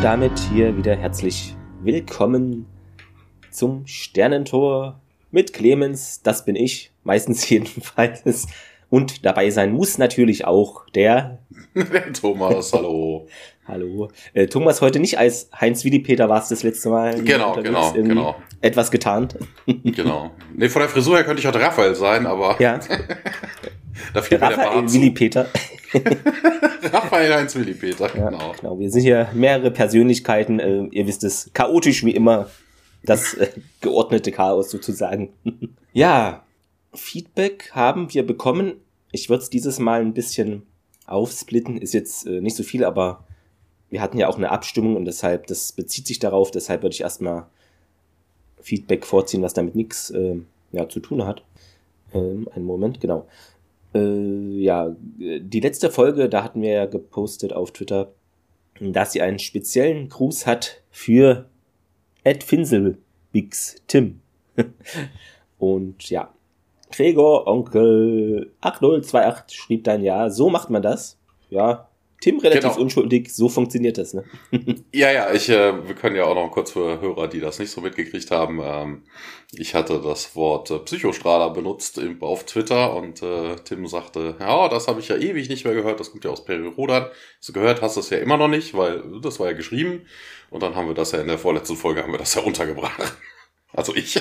[0.00, 2.64] Und damit hier wieder herzlich willkommen
[3.50, 4.98] zum Sternentor
[5.30, 6.22] mit Clemens.
[6.22, 8.46] Das bin ich, meistens jedenfalls.
[8.88, 11.40] Und dabei sein muss natürlich auch der,
[11.74, 12.72] der Thomas.
[12.72, 13.26] Hallo.
[13.68, 14.08] Hallo.
[14.32, 17.22] Äh, Thomas heute nicht als Heinz Willi Peter war es das letzte Mal.
[17.22, 18.36] Genau, genau, genau.
[18.62, 19.36] Etwas getarnt.
[19.66, 20.32] genau.
[20.54, 22.60] Nee, von der Frisur her könnte ich heute Raphael sein, aber.
[22.60, 22.78] Ja.
[24.14, 25.46] da fehlt Raphael der Willi Peter.
[26.92, 28.54] Raphael Heinz Willi Peter, Ja, genau.
[28.58, 28.78] genau.
[28.78, 30.60] Wir sind hier mehrere Persönlichkeiten.
[30.60, 32.50] Äh, ihr wisst es, chaotisch wie immer.
[33.02, 33.48] Das äh,
[33.80, 35.30] geordnete Chaos sozusagen.
[35.92, 36.44] ja,
[36.94, 38.74] Feedback haben wir bekommen.
[39.10, 40.66] Ich würde es dieses Mal ein bisschen
[41.06, 41.78] aufsplitten.
[41.78, 43.24] Ist jetzt äh, nicht so viel, aber
[43.88, 46.50] wir hatten ja auch eine Abstimmung und deshalb, das bezieht sich darauf.
[46.50, 47.46] Deshalb würde ich erstmal
[48.60, 50.36] Feedback vorziehen, was damit nichts äh,
[50.72, 51.42] ja, zu tun hat.
[52.12, 53.26] Ähm, einen Moment, genau.
[53.94, 58.12] Äh, ja, die letzte Folge, da hatten wir ja gepostet auf Twitter,
[58.80, 61.46] dass sie einen speziellen Gruß hat für
[62.24, 64.20] Ed Finselbix Tim.
[65.58, 66.32] Und ja,
[66.90, 71.18] Gregor Onkel 8028 schrieb dann ja, so macht man das.
[71.50, 71.89] Ja,
[72.20, 72.82] Tim relativ Genau.
[72.82, 74.24] unschuldig, so funktioniert das, ne?
[74.92, 77.70] Ja, ja, ich, äh, wir können ja auch noch kurz für Hörer, die das nicht
[77.70, 78.60] so mitgekriegt haben.
[78.62, 79.02] Ähm,
[79.52, 84.68] ich hatte das Wort äh, Psychostrahler benutzt im, auf Twitter und äh, Tim sagte, ja,
[84.68, 87.06] das habe ich ja ewig nicht mehr gehört, das kommt ja aus Perirodan.
[87.40, 90.02] So gehört hast du es ja immer noch nicht, weil das war ja geschrieben.
[90.50, 93.00] Und dann haben wir das ja in der vorletzten Folge haben wir das ja untergebracht.
[93.72, 94.20] Also ich.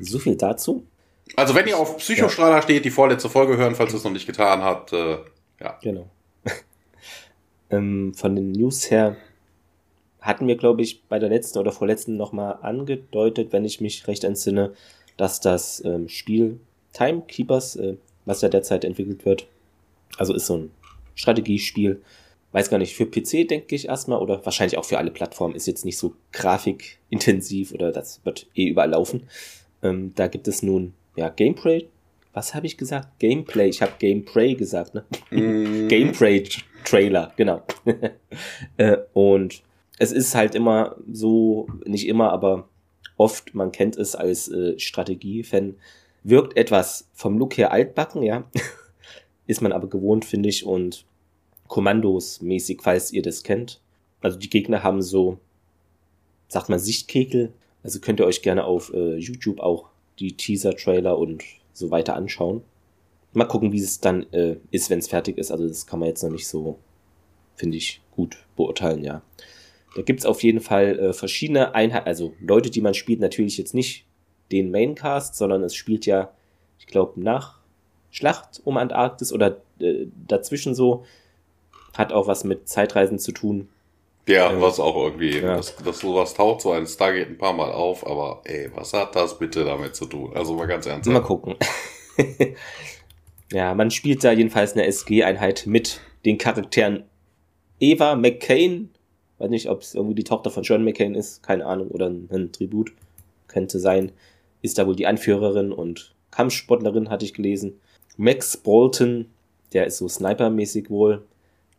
[0.00, 0.86] So viel dazu.
[1.34, 4.26] Also wenn ihr auf Psychostrahler steht, die vorletzte Folge hören, falls ihr es noch nicht
[4.26, 5.16] getan habt, äh,
[5.60, 5.78] ja.
[5.82, 6.10] Genau.
[7.70, 9.16] Ähm, von den News her
[10.20, 14.24] hatten wir, glaube ich, bei der letzten oder vorletzten nochmal angedeutet, wenn ich mich recht
[14.24, 14.72] entsinne,
[15.16, 16.58] dass das ähm, Spiel
[16.92, 19.46] Timekeepers, äh, was ja derzeit entwickelt wird,
[20.18, 20.70] also ist so ein
[21.14, 22.02] Strategiespiel,
[22.52, 25.66] weiß gar nicht, für PC denke ich erstmal oder wahrscheinlich auch für alle Plattformen, ist
[25.66, 29.28] jetzt nicht so grafikintensiv oder das wird eh überall laufen.
[29.82, 31.86] Ähm, da gibt es nun, ja, Gameplay.
[32.36, 33.18] Was habe ich gesagt?
[33.18, 33.70] Gameplay.
[33.70, 35.06] Ich habe Gameplay gesagt, ne?
[35.30, 37.62] Mm, Gameplay-Trailer, genau.
[38.76, 39.62] Äh, und
[39.98, 42.68] es ist halt immer so, nicht immer, aber
[43.16, 45.76] oft, man kennt es als äh, Strategie-Fan,
[46.24, 48.44] wirkt etwas vom Look her altbacken, ja.
[49.46, 51.06] ist man aber gewohnt, finde ich, und
[51.68, 53.80] Kommandos mäßig, falls ihr das kennt.
[54.20, 55.38] Also die Gegner haben so,
[56.48, 59.88] sagt man Sichtkegel, also könnt ihr euch gerne auf äh, YouTube auch
[60.18, 61.42] die Teaser-Trailer und
[61.76, 62.62] so weiter anschauen.
[63.32, 65.50] Mal gucken, wie es dann äh, ist, wenn es fertig ist.
[65.50, 66.78] Also das kann man jetzt noch nicht so,
[67.54, 69.22] finde ich, gut beurteilen, ja.
[69.94, 73.74] Da gibt's auf jeden Fall äh, verschiedene Einheiten, also Leute, die man spielt, natürlich jetzt
[73.74, 74.06] nicht
[74.52, 76.32] den Maincast, sondern es spielt ja,
[76.78, 77.60] ich glaube, nach
[78.10, 81.04] Schlacht um Antarktis oder äh, dazwischen so.
[81.94, 83.68] Hat auch was mit Zeitreisen zu tun.
[84.28, 84.60] Ja, Ja.
[84.60, 85.56] was auch irgendwie, Ja.
[85.56, 89.14] dass, dass sowas taucht so ein Stargate ein paar Mal auf, aber ey, was hat
[89.14, 90.32] das bitte damit zu tun?
[90.34, 91.24] Also mal ganz Mal ernsthaft.
[91.26, 91.54] gucken.
[93.52, 97.04] ja, man spielt da jedenfalls eine SG-Einheit mit den Charakteren
[97.78, 98.90] Eva McCain.
[99.38, 102.28] Weiß nicht, ob es irgendwie die Tochter von John McCain ist, keine Ahnung, oder ein,
[102.32, 102.92] ein Tribut.
[103.48, 104.12] Könnte sein.
[104.62, 107.78] Ist da wohl die Anführerin und Kampfsportlerin, hatte ich gelesen.
[108.16, 109.26] Max Bolton,
[109.72, 111.24] der ist so Sniper-mäßig wohl.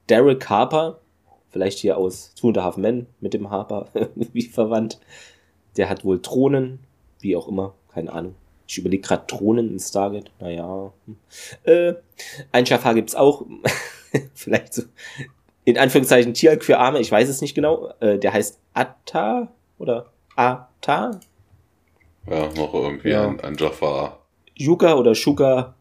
[0.07, 0.99] Derek Harper,
[1.57, 4.99] vielleicht hier aus Two and a Half Men mit dem Harper, wie verwandt.
[5.75, 6.79] Der hat wohl Drohnen,
[7.19, 8.35] wie auch immer, keine Ahnung.
[8.67, 10.29] Ich überlege gerade Drohnen in Stargate.
[10.39, 10.91] Naja.
[11.05, 11.17] hm.
[11.63, 11.93] Äh,
[12.51, 13.45] ein Schafar gibt's auch.
[14.35, 14.83] Vielleicht so.
[15.65, 17.91] In Anführungszeichen Tierk für Arme, ich weiß es nicht genau.
[18.01, 19.47] Äh, der heißt Atta
[19.79, 21.19] oder Ata?
[22.29, 23.27] Ja, noch irgendwie Ja.
[23.27, 24.19] ein, ein Jafar.
[24.55, 25.73] Yuka oder Shuka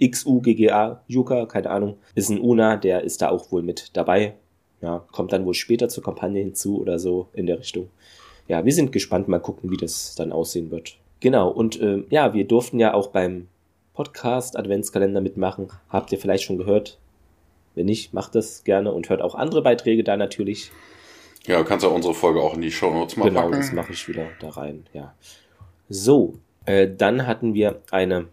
[0.00, 4.34] XUGGA, Yuka, keine Ahnung, ist ein Una, der ist da auch wohl mit dabei.
[4.82, 7.88] Ja, kommt dann wohl später zur Kampagne hinzu oder so in der Richtung.
[8.48, 10.96] Ja, wir sind gespannt, mal gucken, wie das dann aussehen wird.
[11.20, 13.46] Genau, und ähm, ja, wir durften ja auch beim
[13.94, 15.68] Podcast Adventskalender mitmachen.
[15.88, 16.98] Habt ihr vielleicht schon gehört?
[17.74, 20.70] Wenn nicht, macht das gerne und hört auch andere Beiträge da natürlich.
[21.46, 23.52] Ja, du kannst ja unsere Folge auch in die Shownotes mal Genau, packen.
[23.56, 25.14] das mache ich wieder da rein, ja.
[25.88, 26.34] So,
[26.66, 28.26] äh, dann hatten wir eine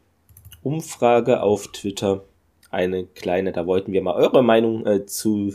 [0.64, 2.24] Umfrage auf Twitter,
[2.72, 5.54] eine kleine, da wollten wir mal eure Meinung äh, zu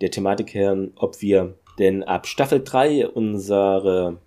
[0.00, 4.18] der Thematik hören, ob wir denn ab Staffel 3 unsere,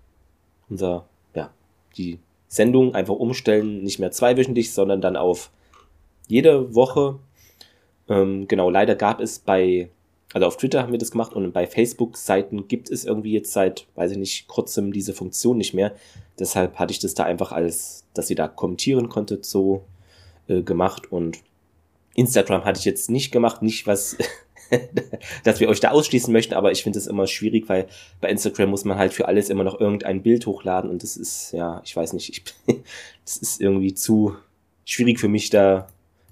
[0.68, 1.50] unser, ja,
[1.96, 2.18] die
[2.48, 5.50] Sendung einfach umstellen, nicht mehr zweiwöchentlich, sondern dann auf
[6.28, 7.18] jede Woche.
[8.08, 9.88] Ähm, genau, leider gab es bei
[10.34, 13.86] also auf Twitter haben wir das gemacht und bei Facebook-Seiten gibt es irgendwie jetzt seit,
[13.94, 15.94] weiß ich nicht, kurzem diese Funktion nicht mehr.
[16.40, 19.84] Deshalb hatte ich das da einfach als, dass ihr da kommentieren konntet, so
[20.48, 21.38] äh, gemacht und
[22.16, 24.16] Instagram hatte ich jetzt nicht gemacht, nicht was
[25.44, 27.86] dass wir euch da ausschließen möchten, aber ich finde es immer schwierig, weil
[28.20, 31.52] bei Instagram muss man halt für alles immer noch irgendein Bild hochladen und das ist,
[31.52, 32.44] ja, ich weiß nicht, ich,
[33.24, 34.36] das ist irgendwie zu
[34.84, 35.88] schwierig für mich, da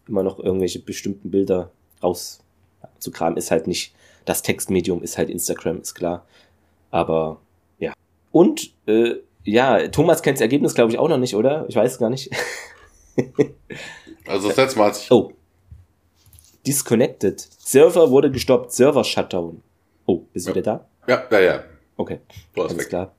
[0.09, 1.71] immer noch irgendwelche bestimmten Bilder
[2.03, 3.37] rauszukramen.
[3.37, 3.94] Ist halt nicht,
[4.25, 6.27] das Textmedium ist halt Instagram, ist klar.
[6.91, 7.41] Aber
[7.79, 7.93] ja.
[8.31, 11.67] Und äh, ja, Thomas kennt das Ergebnis, glaube ich, auch noch nicht, oder?
[11.69, 12.31] Ich weiß gar nicht.
[14.27, 15.33] also das letzte Mal, als ich Oh.
[16.67, 17.41] Disconnected.
[17.59, 18.73] Server wurde gestoppt.
[18.73, 19.62] Server Shutdown.
[20.06, 20.56] Oh, bist du Ja.
[20.56, 20.87] wieder da?
[21.09, 21.64] Ja, ja, ja.
[21.97, 22.19] Okay,
[22.55, 22.88] Du alles weg.
[22.88, 23.12] klar.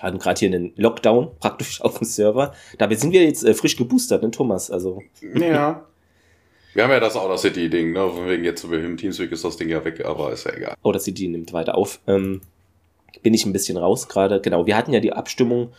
[0.00, 2.52] Hatten gerade hier einen Lockdown praktisch auf dem Server.
[2.78, 4.70] Dabei sind wir jetzt äh, frisch geboostert, ne, Thomas?
[4.70, 5.02] Also,
[5.34, 5.86] Ja.
[6.74, 8.10] Wir haben ja das Outer City-Ding, ne?
[8.10, 10.74] Von wegen jetzt im Teamspeak ist das Ding ja weg, aber ist ja egal.
[10.82, 12.00] oh, das City nimmt weiter auf.
[12.08, 12.40] Ähm,
[13.22, 14.40] bin ich ein bisschen raus gerade.
[14.40, 15.72] Genau, wir hatten ja die Abstimmung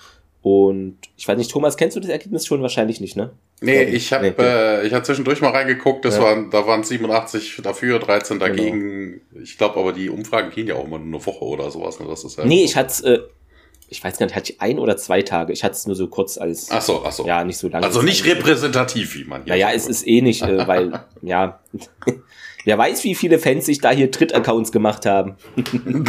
[0.46, 2.62] und ich weiß nicht, Thomas, kennst du das Ergebnis schon?
[2.62, 3.32] Wahrscheinlich nicht, ne?
[3.62, 4.44] Nee, ich habe Nee, okay.
[4.84, 6.22] äh, ich hab zwischendurch mal reingeguckt, das Ja.
[6.22, 8.50] waren, da waren 87 dafür, 13 Genau.
[8.56, 9.22] dagegen.
[9.42, 12.00] Ich glaube aber, die Umfragen gehen ja auch immer nur eine Woche oder sowas.
[12.00, 12.06] Ne?
[12.08, 13.20] Das ist ja Nee, ich hatte äh,
[13.90, 15.52] ich weiß gar nicht, hatte ich ein oder zwei Tage.
[15.52, 17.26] Ich hatte es nur so kurz als, Ach so, ach so.
[17.26, 17.84] ja, nicht so lange.
[17.84, 19.16] also nicht repräsentativ.
[19.16, 21.60] wie man hier Naja, es ist eh nicht, äh, weil, ja,
[22.66, 25.38] wer weiß, wie viele Fans sich da hier Tritt-Accounts gemacht haben.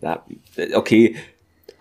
[0.00, 0.24] ja,
[0.56, 1.14] äh, okay.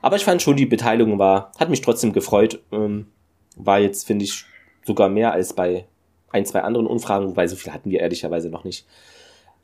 [0.01, 2.59] Aber ich fand schon, die Beteiligung war, hat mich trotzdem gefreut.
[2.71, 3.07] Ähm,
[3.55, 4.45] war jetzt, finde ich,
[4.85, 5.85] sogar mehr als bei
[6.31, 8.85] ein, zwei anderen Umfragen, wobei so viel hatten wir ehrlicherweise noch nicht.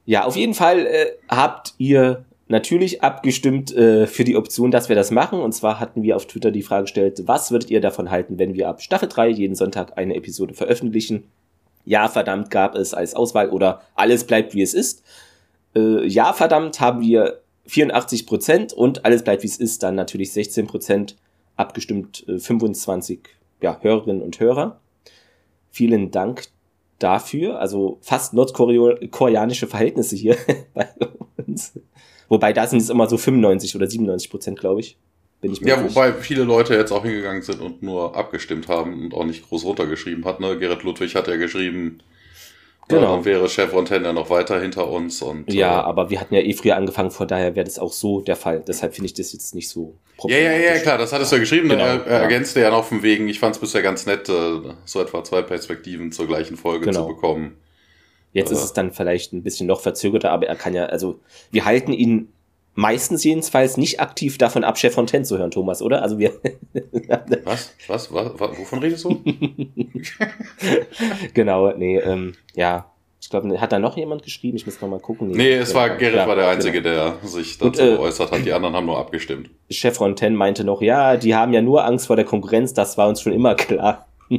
[0.06, 4.96] Ja, auf jeden Fall äh, habt ihr natürlich abgestimmt äh, für die Option, dass wir
[4.96, 5.40] das machen.
[5.40, 8.54] Und zwar hatten wir auf Twitter die Frage gestellt, was würdet ihr davon halten, wenn
[8.54, 11.24] wir ab Staffel 3 jeden Sonntag eine Episode veröffentlichen?
[11.86, 15.04] Ja, verdammt gab es als Auswahl oder alles bleibt wie es ist.
[15.76, 20.32] Äh, ja, verdammt haben wir 84 Prozent und alles bleibt wie es ist, dann natürlich
[20.34, 21.16] 16 Prozent
[21.56, 23.20] abgestimmt, äh, 25
[23.62, 24.80] ja, Hörerinnen und Hörer.
[25.72, 26.48] Vielen Dank
[27.00, 27.60] dafür.
[27.60, 30.38] Also fast nordkoreanische Verhältnisse hier
[30.74, 30.88] bei
[31.48, 31.74] uns.
[32.30, 34.98] Wobei da sind es immer so 95 oder 97 Prozent, glaube ich.
[35.42, 39.04] Bin ich mir Ja, wobei viele Leute jetzt auch hingegangen sind und nur abgestimmt haben
[39.04, 40.40] und auch nicht groß runtergeschrieben hat.
[40.40, 40.58] Ne?
[40.58, 42.00] Gerrit Ludwig hat ja geschrieben,
[42.90, 43.20] Genau.
[43.20, 45.22] äh, wäre Chef und Tender noch weiter hinter uns.
[45.22, 47.94] Und, Ja, äh, aber wir hatten ja eh früher angefangen, von daher wäre das auch
[47.94, 48.64] so der Fall.
[48.68, 49.96] Deshalb finde ich das jetzt nicht so
[50.26, 51.70] ja, ja, ja, klar, das hattest du ja geschrieben.
[51.70, 52.20] Genau, er, er ja.
[52.20, 55.42] ergänzte ja noch von wegen, ich fand es bisher ganz nett, äh, so etwa zwei
[55.42, 57.02] Perspektiven zur gleichen Folge Genau.
[57.02, 57.58] zu bekommen.
[58.32, 58.54] Jetzt Äh.
[58.56, 61.20] ist es dann vielleicht ein bisschen noch verzögerter, aber er kann ja, also
[61.52, 62.32] wir halten ihn
[62.76, 66.02] meistens jedenfalls nicht aktiv davon ab, Chef Fontaine zu hören, Thomas, oder?
[66.02, 66.34] Also wir,
[67.44, 67.74] Was?
[67.88, 68.14] Was?
[68.14, 68.32] Was?
[68.40, 69.22] wovon redest du?
[71.34, 72.90] genau, nee, ähm, ja.
[73.22, 74.58] Ich glaube, hat da noch jemand geschrieben?
[74.58, 75.30] Ich muss noch mal gucken.
[75.30, 77.14] nee, es war Ja, Gerrit ja, war der Einzige, genau.
[77.22, 78.46] der sich Und, dazu äh, geäußert hat.
[78.46, 79.50] Die anderen haben nur abgestimmt.
[79.72, 83.08] Chef Fontaine meinte noch, ja, die haben ja nur Angst vor der Konkurrenz, das war
[83.08, 84.08] uns schon immer klar.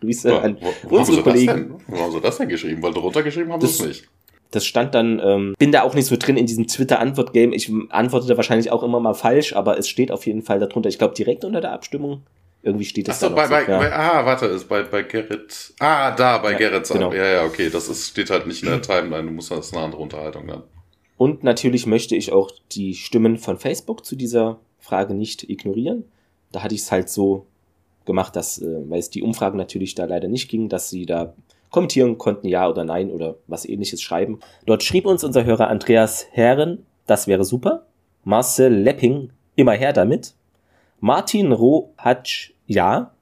[0.00, 0.56] Grüße an
[0.88, 1.74] Wo, unsere Kollegen.
[1.86, 2.82] wo haben sie das denn geschrieben?
[2.82, 4.08] Weil drunter geschrieben haben sie es nicht.
[4.52, 7.52] Das stand dann, ähm, bin da auch nicht so drin in diesem Twitter-Antwort-Game.
[7.52, 10.88] Ich antworte da wahrscheinlich auch immer mal falsch, aber es steht auf jeden Fall darunter.
[10.88, 12.22] Ich glaube, direkt unter der Abstimmung.
[12.62, 13.78] Irgendwie steht es Achso, da bei, bei, so, ja.
[13.78, 15.74] bei, ah, warte, ist bei, bei Gerrit.
[15.80, 16.88] Ah, da, bei Ja, Gerrit.
[16.88, 17.12] genau.
[17.12, 19.74] Ja, ja, okay, das ist, steht halt nicht in der Timeline, du musst das ist
[19.74, 20.62] eine andere Unterhaltung dann.
[21.16, 26.04] Und natürlich möchte ich auch die Stimmen von Facebook zu dieser Frage nicht ignorieren.
[26.52, 27.46] Da hatte ich es halt so
[28.04, 31.34] gemacht, dass, äh, weil es die Umfragen natürlich da leider nicht ging, dass sie da
[31.72, 34.38] kommentieren konnten, ja oder nein oder was ähnliches schreiben.
[34.66, 37.86] Dort schrieb uns unser Hörer Andreas Herren, das wäre super.
[38.22, 40.34] Marcel Lepping, immer her damit.
[41.00, 43.12] Martin Rohatsch, ja.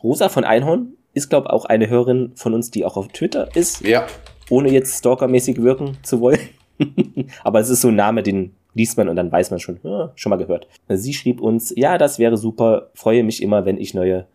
[0.00, 3.84] Rosa von Einhorn ist, glaube auch eine Hörerin von uns, die auch auf Twitter ist
[3.84, 4.06] Ja,
[4.50, 6.38] ohne jetzt stalkermäßig wirken zu wollen.
[7.42, 10.12] Aber es ist so ein Name, den liest man und dann weiß man schon, ja,
[10.14, 10.68] schon mal gehört.
[10.88, 14.26] Sie schrieb uns, ja, das wäre super, freue mich immer, wenn ich neue,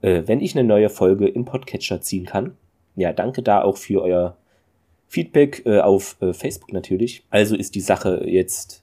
[0.00, 2.56] äh, wenn ich eine neue Folge im Podcatcher ziehen kann.
[2.98, 4.36] Ja, danke da auch für euer
[5.08, 7.22] Feedback äh, auf äh, Facebook natürlich.
[7.30, 8.82] Also ist die Sache jetzt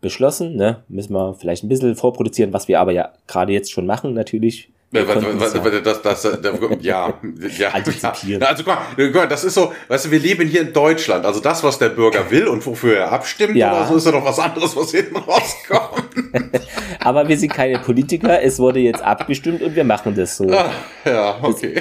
[0.00, 0.82] beschlossen, ne?
[0.88, 4.70] Müssen wir vielleicht ein bisschen vorproduzieren, was wir aber ja gerade jetzt schon machen natürlich.
[4.90, 7.14] Wir Ja, was, was, ja- was, das, das, das, ja,
[7.58, 8.42] ja, Antizipieren.
[8.42, 8.48] ja.
[8.48, 11.24] Also guck mal, das ist so, weißt du, wir leben hier in Deutschland.
[11.24, 13.72] Also das, was der Bürger will und wofür er abstimmt, Ja.
[13.78, 16.04] oder so, ist ja doch was anderes, was hinten rauskommt.
[17.00, 20.48] Aber wir sind keine Politiker, es wurde jetzt abgestimmt und wir machen das so.
[20.50, 20.70] Ah,
[21.04, 21.80] ja, okay.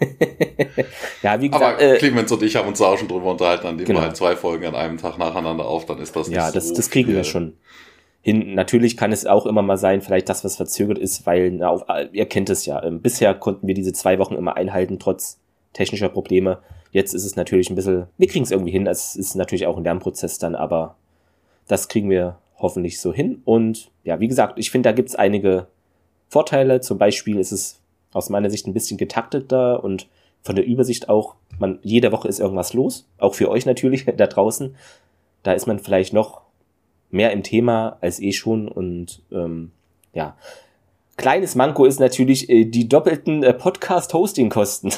[1.22, 3.66] Ja, wie Aber gesagt, äh, Clemens und ich haben uns da auch schon drüber unterhalten,
[3.66, 4.00] an dem Genau.
[4.00, 6.68] wir halt zwei Folgen an einem Tag nacheinander auf, dann ist das nicht ja, das,
[6.68, 7.24] so das kriegen wir viel.
[7.24, 7.52] schon
[8.22, 8.54] hin.
[8.54, 11.84] Natürlich kann es auch immer mal sein, vielleicht das, was verzögert ist, weil, na, auf,
[12.12, 15.38] ihr kennt es ja, ähm, bisher konnten wir diese zwei Wochen immer einhalten, trotz
[15.72, 16.58] technischer Probleme.
[16.90, 19.76] Jetzt ist es natürlich ein bisschen, wir kriegen es irgendwie hin, es ist natürlich auch
[19.76, 20.96] ein Lernprozess dann, aber
[21.68, 23.42] das kriegen wir hoffentlich so hin.
[23.44, 25.68] Und ja, wie gesagt, ich finde, da gibt's einige
[26.28, 26.80] Vorteile.
[26.80, 27.79] Zum Beispiel ist es
[28.12, 30.08] aus meiner Sicht ein bisschen getakteter und
[30.42, 34.26] von der Übersicht auch Man, jede Woche ist irgendwas los, auch für euch natürlich da
[34.26, 34.74] draußen.
[35.42, 36.42] Da ist man vielleicht noch
[37.10, 39.72] mehr im Thema als eh schon und ähm,
[40.12, 40.36] ja.
[41.16, 44.92] Kleines Manko ist natürlich äh, die doppelten äh, Podcast-Hosting-Kosten.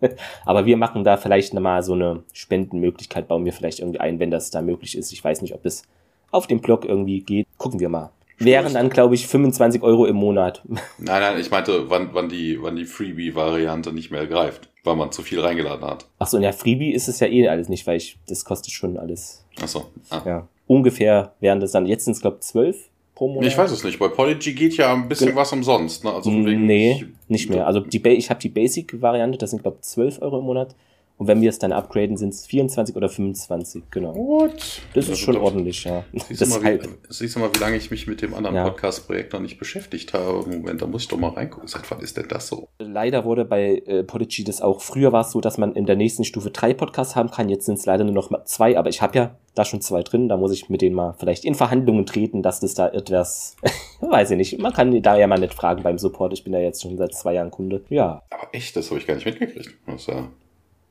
[0.44, 4.30] Aber wir machen da vielleicht nochmal so eine Spendenmöglichkeit, bauen wir vielleicht irgendwie ein, wenn
[4.30, 5.12] das da möglich ist.
[5.12, 5.82] Ich weiß nicht, ob es
[6.30, 7.46] auf dem Blog irgendwie geht.
[7.58, 8.10] Gucken wir mal.
[8.44, 10.62] Wären dann, glaube ich, 25 Euro im Monat.
[10.68, 15.12] Nein, nein, ich meinte, wann, wann die, wann die Freebie-Variante nicht mehr greift, weil man
[15.12, 16.06] zu viel reingeladen hat.
[16.18, 18.72] Ach so, und ja, Freebie ist es ja eh alles nicht, weil ich, das kostet
[18.72, 19.44] schon alles.
[19.62, 19.86] Ach so.
[20.10, 20.22] Ah.
[20.24, 20.48] Ja.
[20.66, 22.76] Ungefähr wären das dann, jetzt sind es, glaube ich, 12
[23.14, 23.46] pro Monat.
[23.48, 23.98] Ich weiß es nicht.
[23.98, 26.04] Bei Polygy geht ja ein bisschen Gen- was umsonst.
[26.04, 26.12] Ne?
[26.12, 27.66] Also von wegen, nee, ich- nicht mehr.
[27.66, 30.74] Also die ba ich habe die Basic-Variante, das sind, glaube ich, 12 Euro im Monat.
[31.18, 34.14] Und wenn wir es dann upgraden, sind es 24 oder 25, genau.
[34.14, 34.80] What?
[34.94, 36.04] Das ist schon ordentlich, ja.
[36.28, 38.64] Siehst du, mal, wie, siehst du mal, wie lange ich mich mit dem anderen Ja.
[38.64, 40.48] Podcast-Projekt noch nicht beschäftigt habe.
[40.48, 41.68] Moment, da muss ich doch mal reingucken.
[41.68, 42.68] Seit wann ist denn das so?
[42.78, 45.96] Leider wurde bei äh, Podigy das auch, früher war es so, dass man in der
[45.96, 49.00] nächsten Stufe drei Podcasts haben kann, jetzt sind es leider nur noch zwei, aber ich
[49.00, 52.06] habe ja da schon zwei drin, da muss ich mit denen mal vielleicht in Verhandlungen
[52.06, 53.56] treten, dass das da etwas,
[54.00, 56.60] weiß ich nicht, man kann da ja mal nicht fragen beim Support, ich bin ja
[56.60, 57.84] jetzt schon seit zwei Jahren Kunde.
[57.90, 59.74] Ja, Aber echt, das habe ich gar nicht mitgekriegt.
[59.86, 60.28] Das ist ja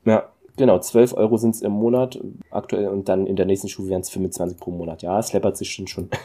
[0.05, 3.89] ja, genau, 12 Euro sind es im Monat aktuell und dann in der nächsten Stufe
[3.89, 5.01] wären es 25 pro Monat.
[5.01, 6.09] Ja, es läppert sich schon schon.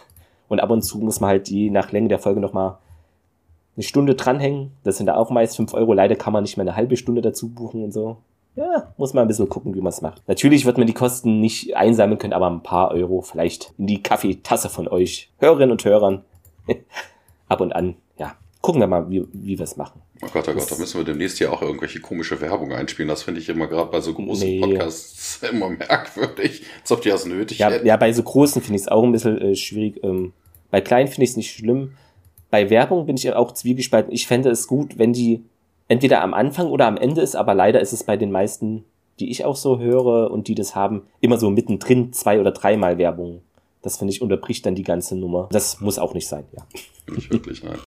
[0.48, 2.78] Und ab und zu muss man halt je nach Länge der Folge nochmal
[3.76, 4.70] eine Stunde dranhängen.
[4.84, 5.92] Das sind da auch meist 5 Euro.
[5.92, 8.18] Leider kann man nicht mehr eine halbe Stunde dazu buchen und so.
[8.54, 10.22] Ja, muss man ein bisschen gucken, wie man es macht.
[10.28, 14.02] Natürlich wird man die Kosten nicht einsammeln können, aber ein paar Euro vielleicht in die
[14.02, 16.24] Kaffeetasse von euch Hörerinnen und Hörern.
[17.48, 17.96] ab und an.
[18.66, 20.02] Gucken wir mal, wie, wie wir es machen.
[20.22, 23.08] Oh Gott, oh Gott, da müssen wir demnächst ja auch irgendwelche komische Werbung einspielen.
[23.08, 24.58] Das finde ich immer gerade bei so großen Nee.
[24.60, 26.64] Podcasts immer merkwürdig.
[26.80, 27.86] Als ob die das nötig Ja, hätten.
[27.86, 30.02] ja, bei so großen finde ich es auch ein bisschen äh, schwierig.
[30.02, 30.32] Ähm,
[30.72, 31.92] bei kleinen finde ich es nicht schlimm.
[32.50, 34.12] Bei Werbung bin ich auch zwiegespalten.
[34.12, 35.44] Ich fände es gut, wenn die
[35.86, 38.84] entweder am Anfang oder am Ende ist, aber leider ist es bei den meisten,
[39.20, 42.98] die ich auch so höre und die das haben, immer so mittendrin zwei oder dreimal
[42.98, 43.42] Werbung.
[43.82, 45.48] Das finde ich unterbricht dann die ganze Nummer.
[45.52, 46.66] Das muss auch nicht sein, ja.
[47.14, 47.78] Nicht wirklich, nein.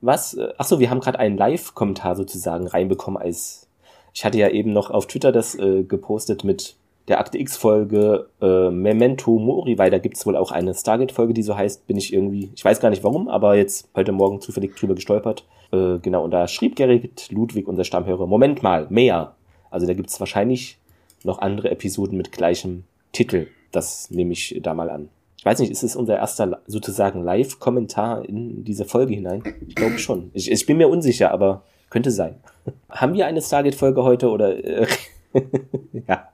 [0.00, 0.34] Was?
[0.34, 3.68] äh, Ach so, wir haben gerade einen Live-Kommentar sozusagen reinbekommen als
[4.12, 6.76] ich hatte ja eben noch auf Twitter das äh, gepostet mit
[7.08, 11.56] der Akte X-Folge äh, Memento Mori, weil da gibt's wohl auch eine Stargate-Folge, die so
[11.56, 14.94] heißt, bin ich irgendwie, ich weiß gar nicht warum, aber jetzt heute Morgen zufällig drüber
[14.94, 15.44] gestolpert.
[15.72, 19.34] Äh, genau, und da schrieb Gerrit Ludwig, unser Stammhörer, Moment mal, mehr.
[19.70, 20.78] Also da gibt's wahrscheinlich
[21.24, 23.48] noch andere Episoden mit gleichem Titel.
[23.72, 25.08] Das nehme ich da mal an.
[25.40, 29.42] Ich weiß nicht, ist es unser erster sozusagen Live-Kommentar in diese Folge hinein?
[29.66, 30.30] Ich glaube schon.
[30.34, 32.34] Ich, ich bin mir unsicher, aber könnte sein.
[32.90, 34.62] Haben wir eine Stargate-Folge heute oder?
[34.62, 34.86] Äh,
[36.06, 36.28] ja,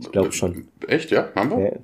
[0.00, 0.66] ich glaube schon.
[0.88, 1.28] Echt, ja?
[1.36, 1.78] Haben wir?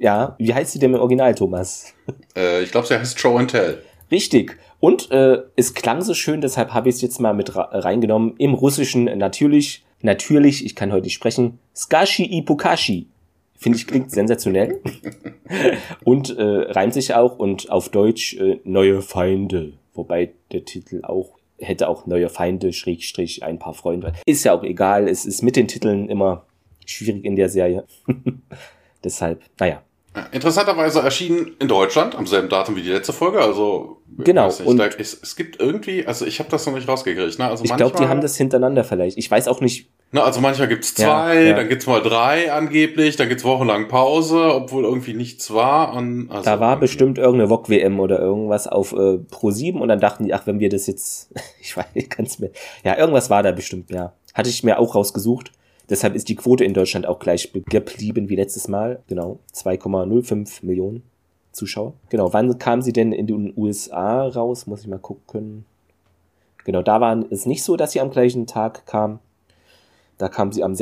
[0.00, 1.94] Ja, wie heißt sie denn im Original, Thomas?
[2.36, 3.80] Äh, ich glaube, sie heißt Show and Tell.
[4.10, 4.58] Richtig.
[4.80, 8.34] Und äh, es klang so schön, deshalb habe ich es jetzt mal mit reingenommen.
[8.38, 13.06] Im Russischen natürlich, natürlich, ich kann heute nicht sprechen, Skashi Ipukashi.
[13.56, 14.80] Finde ich klingt sensationell.
[16.04, 19.74] und äh, reimt sich auch und auf Deutsch äh, neue Feinde.
[19.94, 24.12] Wobei der Titel auch hätte auch neue Feinde, Schrägstrich, ein paar Freunde.
[24.26, 26.46] Ist ja auch egal, es ist mit den Titeln immer
[26.84, 27.84] schwierig in der Serie.
[29.04, 29.82] Deshalb, naja.
[30.30, 34.76] Interessanterweise erschienen in Deutschland am selben Datum wie die letzte Folge, also Genau, nicht, und-
[34.76, 37.48] da, es, es gibt irgendwie, also ich habe das noch nicht rausgekriegt, ne?
[37.48, 39.18] Also Ich glaube, die haben das hintereinander vielleicht.
[39.18, 41.56] Ich weiß auch nicht, Ne, also manchmal gibt's Ja, zwei, ja.
[41.56, 45.92] dann gibt's mal drei angeblich, dann gibt's wochenlang Pause, obwohl irgendwie nichts war.
[45.94, 49.98] Und, also, Da war bestimmt irgendeine VOG-WM oder irgendwas auf äh, Pro 7 und dann
[49.98, 52.50] dachten die, ach, wenn wir das jetzt, ich weiß, ich kann's mir,
[52.84, 54.12] ja, irgendwas war da bestimmt, ja.
[54.34, 55.50] Hatte ich mir auch rausgesucht.
[55.90, 59.02] Deshalb ist die Quote in Deutschland auch gleich be- geblieben wie letztes Mal.
[59.08, 61.02] Genau, 2,05 Millionen
[61.52, 61.92] Zuschauer.
[62.08, 64.66] Genau, wann kam sie denn in den USA raus?
[64.66, 65.64] Muss ich mal gucken.
[66.64, 69.18] Genau, da war es nicht so, dass sie am gleichen Tag kam.
[70.18, 70.72] Da kam sie am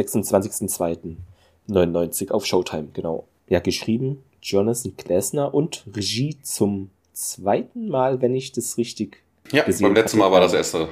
[1.69, 3.27] 26.02.99 auf Showtime, genau.
[3.49, 9.23] Ja, geschrieben Jonathan Klesner und Regie zum zweiten Mal, wenn ich das richtig,
[9.53, 10.19] Ja, gesehen beim letzten.
[10.19, 10.89] Mal war das erste.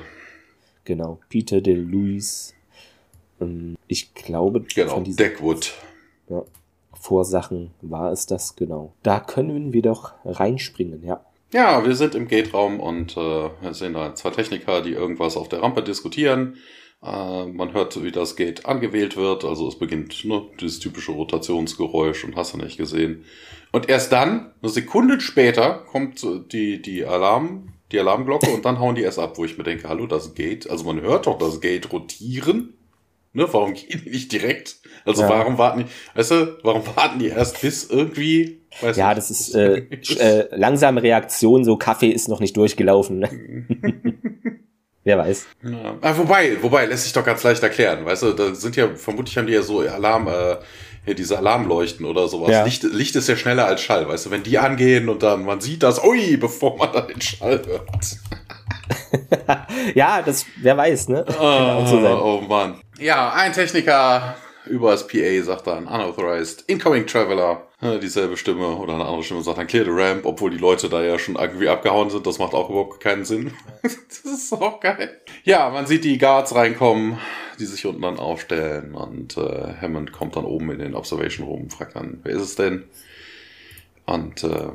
[0.84, 2.54] genau, Peter de Luis.
[3.40, 5.72] Ähm, Ich glaube, Genau, Deckwood.
[6.28, 6.42] ja,
[6.94, 8.92] Vorsachen war es das, genau.
[9.02, 11.24] Da können wir doch reinspringen, ja.
[11.52, 15.48] Ja, wir sind im Gate-Raum und äh, wir sehen da zwei Techniker, die irgendwas auf
[15.48, 16.56] der Rampe diskutieren.
[17.02, 19.44] Äh, man hört, wie das Gate angewählt wird.
[19.44, 23.24] Also es beginnt ne, dieses typische Rotationsgeräusch und hast du nicht gesehen.
[23.72, 28.94] Und erst dann, eine Sekunde später, kommt die, die Alarm, die Alarmglocke und dann hauen
[28.96, 31.60] die erst ab, wo ich mir denke, hallo, das Gate, also man hört doch das
[31.60, 32.74] Gate rotieren.
[33.32, 34.80] Ne, warum gehen die nicht direkt?
[35.06, 35.28] Also Ja.
[35.30, 39.18] warum warten die, weißt du, warum warten die erst bis irgendwie, weiß Ja, nicht.
[39.18, 39.76] das ist äh,
[40.18, 43.20] äh, langsame Reaktion, so Kaffee ist noch nicht durchgelaufen.
[43.20, 43.30] Ne?
[45.02, 45.46] Wer weiß.
[45.62, 45.96] Ja.
[46.02, 48.04] Ah, wobei, wobei, lässt sich doch ganz leicht erklären.
[48.04, 50.56] Weißt du, da sind ja, vermutlich haben die ja so Alarm, äh,
[51.06, 52.50] hier diese Alarmleuchten oder sowas.
[52.50, 52.64] Ja.
[52.64, 55.60] Licht, Licht ist ja schneller als Schall, weißt du, wenn die angehen und dann man
[55.60, 58.18] sieht das, ui, bevor man dann den Schall hört.
[59.94, 61.24] ja, das, wer weiß, ne?
[61.28, 62.80] Oh, so oh Mann.
[62.98, 64.36] Ja, ein Techniker
[64.70, 67.66] über das PA sagt dann unauthorized incoming traveler.
[67.82, 71.02] Dieselbe Stimme oder eine andere Stimme sagt dann clear the ramp, obwohl die Leute da
[71.02, 72.26] ja schon irgendwie abgehauen sind.
[72.26, 73.52] Das macht auch überhaupt keinen Sinn.
[73.82, 75.18] das ist auch geil.
[75.44, 77.18] Ja, man sieht die Guards reinkommen,
[77.58, 81.70] die sich unten dann aufstellen und äh, Hammond kommt dann oben in den Observation Room,
[81.70, 82.84] fragt dann, wer ist es denn?
[84.06, 84.72] Und äh,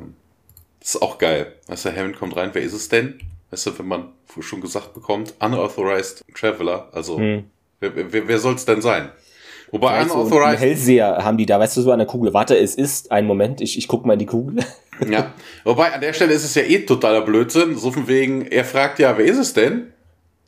[0.80, 1.54] das ist auch geil.
[1.68, 3.20] Weißt du, Hammond kommt rein, wer ist es denn?
[3.50, 7.44] Weißt du, wenn man schon gesagt bekommt, unauthorized traveler, also hm.
[7.80, 9.10] wer, wer, wer soll es denn sein?
[9.70, 10.60] Wobei unauthorized.
[10.60, 12.32] So Hellseher haben die da, weißt du, so an der Kugel.
[12.32, 14.64] Warte, es ist ein Moment, ich, ich guck mal in die Kugel.
[15.06, 15.34] Ja.
[15.64, 17.76] Wobei, an der Stelle ist es ja eh totaler Blödsinn.
[17.76, 19.92] So von wegen, er fragt ja, wer ist es denn?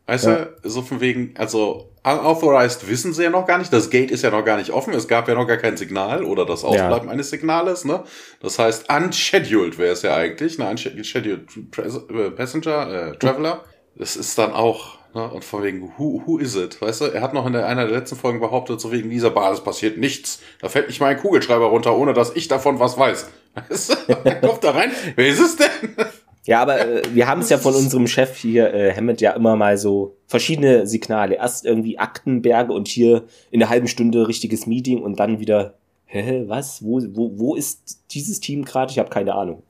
[0.06, 0.46] Weißt ja.
[0.46, 3.70] du, so von wegen, also unauthorized wissen sie ja noch gar nicht.
[3.70, 4.94] Das Gate ist ja noch gar nicht offen.
[4.94, 7.12] Es gab ja noch gar kein Signal oder das Ausbleiben ja.
[7.12, 7.84] eines Signales.
[7.84, 8.02] Ne?
[8.40, 10.56] Das heißt, unscheduled wäre es ja eigentlich.
[10.58, 10.70] Ne?
[10.70, 11.46] Unscheduled
[11.76, 13.64] äh, Passenger, äh, Traveler.
[13.96, 15.30] Das ist dann auch Ne?
[15.30, 16.80] Und von wegen, who, who is it?
[16.80, 19.30] Weißt du, er hat noch in der, einer der letzten Folgen behauptet, so wegen dieser
[19.30, 20.40] Basis passiert nichts.
[20.60, 23.28] Da fällt nicht mal ein Kugelschreiber runter, ohne dass ich davon was weiß.
[23.68, 23.94] Weißt du?
[24.24, 24.90] Er kommt da rein.
[25.16, 26.06] Wer ist es denn?
[26.44, 29.54] Ja, aber äh, wir haben es ja von unserem Chef hier, äh, Hammond, ja immer
[29.54, 31.34] mal so verschiedene Signale.
[31.34, 35.74] Erst irgendwie Aktenberge und hier in einer halben Stunde richtiges Meeting und dann wieder,
[36.06, 36.82] hä, was?
[36.82, 38.90] Wo, wo, wo ist dieses Team gerade?
[38.90, 39.62] Ich habe keine Ahnung.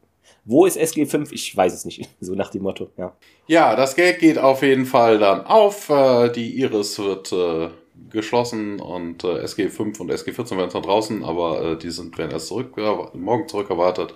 [0.48, 1.28] Wo ist SG5?
[1.32, 2.08] Ich weiß es nicht.
[2.20, 3.14] So nach dem Motto, ja.
[3.46, 5.90] Ja, das Gate geht auf jeden Fall dann auf.
[5.90, 7.68] Äh, die Iris wird äh,
[8.10, 12.74] geschlossen und äh, SG5 und SG14 werden zwar draußen, aber die sind werden erst zurück,
[13.14, 14.14] morgen zurück erwartet.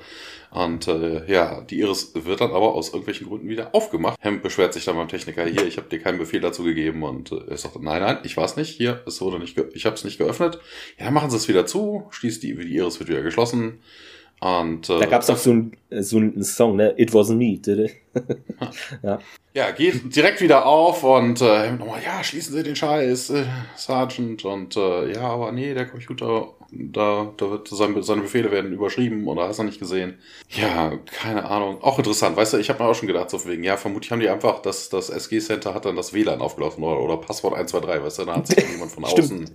[0.51, 4.19] Und äh, ja, die Iris wird dann aber aus irgendwelchen Gründen wieder aufgemacht.
[4.21, 7.33] Hemd beschwert sich dann beim Techniker, hier, ich habe dir keinen Befehl dazu gegeben und
[7.33, 10.05] äh, er sagt, nein, nein, ich weiß nicht, hier, es wurde nicht, ich habe es
[10.05, 10.61] nicht geöffnet.
[10.99, 13.81] Ja, machen Sie es wieder zu, schließt die, die Iris wird wieder geschlossen.
[14.43, 16.93] Und, äh, da gab es auch so einen so ein Song, ne?
[16.97, 17.61] It wasn't me.
[19.03, 19.21] ja.
[19.55, 23.45] ja, geht direkt wieder auf und äh, nochmal, ja, schließen Sie den Scheiß, äh,
[23.77, 24.45] Sergeant.
[24.45, 29.27] Und äh, ja, aber nee, der Computer da, da wird seine, seine Befehle werden überschrieben
[29.29, 30.19] oder hast du nicht gesehen.
[30.49, 31.83] Ja, keine Ahnung.
[31.83, 34.21] Auch interessant, weißt du, ich habe mir auch schon gedacht, so wegen, ja, vermutlich haben
[34.21, 38.19] die einfach, das, das SG-Center hat dann das WLAN aufgelaufen oder, oder Passwort 123, weißt
[38.19, 39.51] du, da hat sich jemand von außen.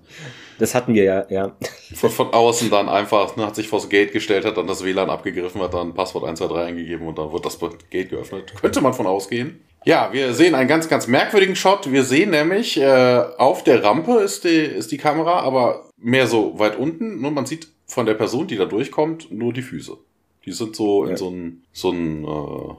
[0.59, 1.55] Das hatten wir ja, ja.
[1.93, 5.09] Von, von außen dann einfach, ne, hat sich vors Gate gestellt, hat dann das WLAN
[5.09, 8.53] abgegriffen, hat dann Passwort 123 eingegeben und dann wird das Gate geöffnet.
[8.59, 9.61] Könnte man von ausgehen.
[9.85, 11.91] Ja, wir sehen einen ganz, ganz merkwürdigen Shot.
[11.91, 16.59] Wir sehen nämlich, äh, auf der Rampe ist die, ist die Kamera, aber mehr so
[16.59, 17.21] weit unten.
[17.21, 19.97] Nur man sieht von der Person, die da durchkommt, nur die Füße.
[20.45, 21.11] Die sind so ja.
[21.11, 22.73] in so ein, so ein äh,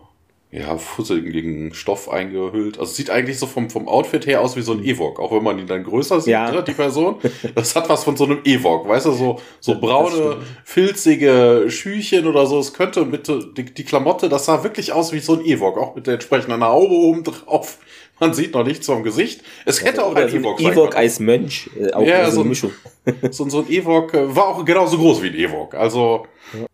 [0.50, 2.78] ja, fusseligen Stoff eingehüllt.
[2.78, 5.42] Also sieht eigentlich so vom, vom Outfit her aus wie so ein Ewok, auch wenn
[5.42, 6.50] man ihn dann größer sieht, ja.
[6.50, 7.16] Ne, die Person.
[7.54, 12.46] Das hat was von so einem Ewok, weißt du, so, so braune, filzige Schüchen oder
[12.46, 12.58] so.
[12.58, 15.94] Es könnte mit, die, die Klamotte, das sah wirklich aus wie so ein Ewok, auch
[15.94, 17.78] mit der entsprechenden Haube oben drauf.
[18.20, 19.42] Man sieht noch nichts vom Gesicht.
[19.64, 21.70] Es hätte auch ein Ewok sein Ewok als Mönch.
[21.78, 22.72] Äh, auch ja, so, ein, Mischung.
[23.30, 25.74] so, so ein Ewok äh, war auch genauso groß wie ein Ewok.
[25.74, 26.26] Also,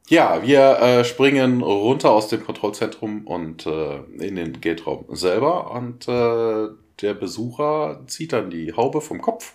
[0.08, 5.70] ja, wir äh, springen runter aus dem Kontrollzentrum und äh, in den Gate-Raum selber.
[5.72, 6.68] Und äh,
[7.00, 9.54] der Besucher zieht dann die Haube vom Kopf.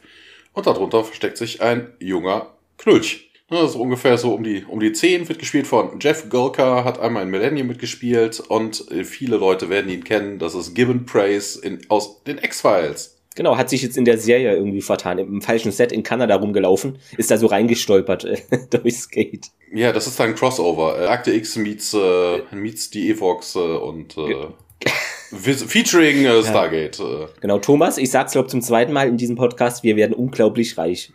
[0.53, 2.47] Und darunter versteckt sich ein junger
[2.77, 3.28] Knulch.
[3.51, 6.99] Ne, so ungefähr so um die, um die 10, wird gespielt von Jeff Gulka, hat
[6.99, 10.37] einmal in Millennium mitgespielt und äh, viele Leute werden ihn kennen.
[10.37, 13.17] Das ist Gibbon Praise in, aus den X-Files.
[13.35, 15.17] Genau, hat sich jetzt in der Serie irgendwie vertan.
[15.17, 18.37] Im falschen Set in Kanada rumgelaufen, ist da so reingestolpert äh,
[18.69, 19.47] durchs Gate.
[19.73, 21.01] Ja, das ist dann ein Crossover.
[21.01, 24.47] Äh, Akte X meets, äh, meets die Evox äh, und äh,
[25.31, 26.99] Featuring äh, Stargate.
[26.99, 27.23] Ja.
[27.23, 27.27] Äh.
[27.41, 31.11] Genau, Thomas, ich sag's glaube zum zweiten Mal in diesem Podcast, wir werden unglaublich reich.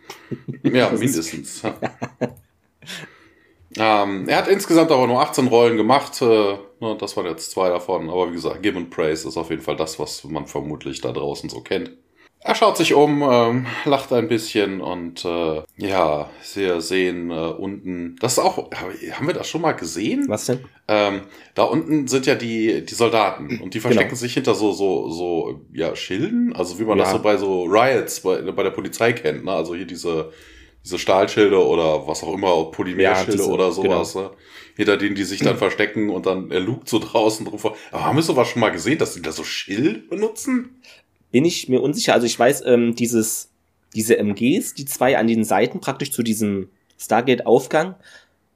[0.63, 1.61] Ja, mindestens.
[3.77, 6.21] ähm, er hat insgesamt aber nur 18 Rollen gemacht.
[6.21, 8.09] Äh, ne, das waren jetzt zwei davon.
[8.09, 11.11] Aber wie gesagt, Give and Praise ist auf jeden Fall das, was man vermutlich da
[11.11, 11.91] draußen so kennt.
[12.47, 18.17] Er schaut sich um, ähm, lacht ein bisschen und äh, ja, wir sehen äh, unten,
[18.19, 20.25] das ist auch, haben wir das schon mal gesehen?
[20.27, 20.59] Was denn?
[20.87, 21.21] Ähm,
[21.55, 24.19] da unten sind ja die, die Soldaten und die verstecken genau.
[24.19, 27.05] sich hinter so, so, so, ja, Schilden, also wie man ja.
[27.05, 29.51] das so bei so Riots bei, bei der Polizei kennt, ne?
[29.51, 30.31] Also hier diese,
[30.83, 34.25] diese Stahlschilde oder was auch immer, Polymerschilde ja, oder sowas, genau.
[34.25, 34.31] ne?
[34.75, 37.75] Hinter denen die sich dann verstecken und dann er lugt so draußen drauf.
[37.91, 40.79] Aber haben wir sowas schon mal gesehen, dass die da so Schild benutzen?
[41.35, 42.13] Bin ich mir unsicher.
[42.13, 43.49] Also ich weiß, ähm, dieses,
[43.93, 47.95] diese MGs, die zwei an den Seiten praktisch zu diesem Stargate-Aufgang,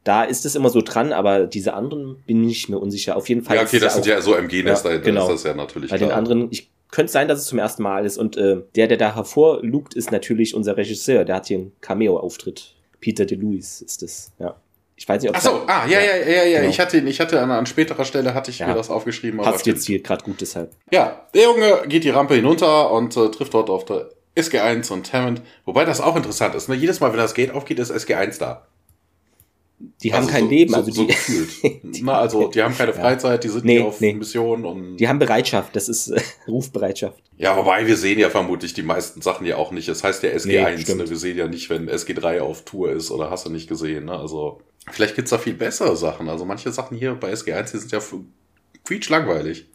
[0.05, 3.17] da ist es immer so dran, aber diese anderen bin ich mir unsicher.
[3.17, 3.57] Auf jeden Fall.
[3.57, 5.23] Ja, okay, das, sind ja so MG-Nester, ja, genau.
[5.23, 5.89] ist das ja natürlich.
[5.89, 6.09] Bei klar.
[6.09, 8.17] den anderen, ich könnte sein, dass es zum ersten Mal ist.
[8.17, 11.25] Und äh, der, der da hervorlugt, ist natürlich unser Regisseur.
[11.25, 12.75] Der hat hier einen Cameo-Auftritt.
[13.01, 14.55] Peter DeLuis ist es, ja.
[15.01, 16.69] Ich weiß nicht, ob Ach so, ah, ja, ja, ja, ja, genau.
[16.69, 18.67] ich hatte ihn, ich hatte an, an späterer Stelle hatte ich Ja.
[18.67, 19.39] mir das aufgeschrieben.
[19.39, 20.73] passt jetzt hier gerade gut deshalb.
[20.91, 25.11] Ja, der Junge geht die Rampe hinunter und äh, trifft dort auf der SG1 und
[25.13, 25.41] Hammond.
[25.63, 26.67] Wobei das auch interessant ist.
[26.67, 26.75] Ne?
[26.75, 28.67] Jedes Mal, wenn das Gate aufgeht, ist SG1 da.
[30.03, 31.49] Die haben Also kein so, Leben, so, also so die, gefühlt.
[32.03, 34.13] Na, also die haben keine Freizeit, die sind Nee, auf nee.
[34.13, 35.73] Mission und die haben Bereitschaft.
[35.73, 37.23] Das ist äh, Rufbereitschaft.
[37.37, 39.87] ja, wobei wir sehen ja vermutlich die meisten Sachen ja auch nicht.
[39.87, 40.97] Es heißt ja Nee, SG1, stimmt.
[41.03, 41.09] ne?
[41.09, 44.05] wir sehen ja nicht, wenn SG3 auf Tour ist oder hast du nicht gesehen.
[44.05, 44.19] Ne?
[44.19, 44.59] Also
[44.91, 46.29] vielleicht gibt's da viel bessere Sachen.
[46.29, 47.99] Also manche Sachen hier bei SG1, die sind ja
[48.85, 49.65] quietsch langweilig.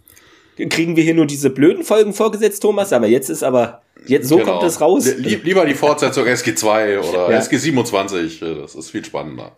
[0.56, 2.92] Kriegen wir hier nur diese blöden Folgen vorgesetzt, Thomas?
[2.92, 4.52] Aber jetzt ist aber, jetzt so Genau.
[4.58, 5.04] kommt es raus.
[5.16, 7.38] Lie- lieber die Fortsetzung SG2 oder Ja.
[7.40, 9.56] SG27, äh, das ist viel spannender.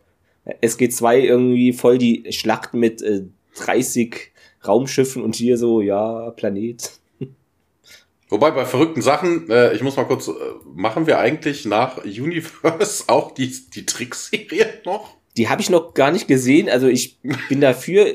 [0.62, 3.24] SG2 irgendwie voll die Schlacht mit äh,
[3.58, 4.32] 30
[4.66, 6.90] Raumschiffen und hier so, ja, Planet.
[8.30, 10.32] Wobei bei verrückten Sachen, äh, ich muss mal kurz, äh,
[10.74, 15.15] machen wir eigentlich nach Universe auch die, die Trickserie noch?
[15.36, 17.18] Die habe ich noch gar nicht gesehen, also ich
[17.48, 18.06] bin dafür,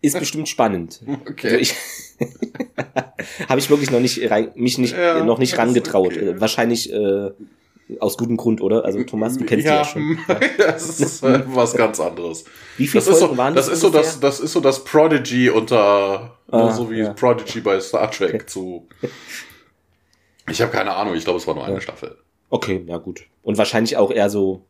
[0.00, 1.00] ist bestimmt spannend.
[1.06, 1.56] Also Okay.
[1.58, 1.74] ich
[3.48, 6.16] habe ich wirklich noch nicht rein, mich nicht Ja, noch nicht rangetraut.
[6.16, 6.34] okay.
[6.40, 7.30] Wahrscheinlich äh,
[7.98, 8.84] aus gutem Grund, oder?
[8.84, 10.18] Also Thomas, du kennst die ja schon.
[10.58, 12.44] das ist äh, was ganz anderes.
[12.76, 13.74] Wie viele Das ist, Folgen so, waren das, das?
[13.74, 17.12] ist so das, das ist so das Prodigy unter, Ah, ne, so wie ja.
[17.12, 18.86] Prodigy bei Star Trek zu.
[20.48, 21.80] Ich habe keine Ahnung, ich glaube, es war nur eine Ja.
[21.80, 22.16] Staffel.
[22.48, 23.22] Okay, ja gut.
[23.42, 24.64] Und wahrscheinlich auch eher so,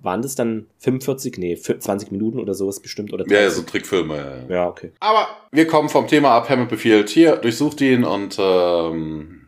[0.00, 1.38] waren das dann 45?
[1.38, 3.56] Nee, 20 Minuten oder sowas bestimmt oder Ja, ja, 30?
[3.56, 4.16] so Trickfilme.
[4.16, 4.48] Ja, ja.
[4.48, 4.92] Ja, okay.
[5.00, 6.48] Aber wir kommen vom Thema ab.
[6.48, 9.40] Hammond befiehlt, hier, durchsucht ihn und ähm,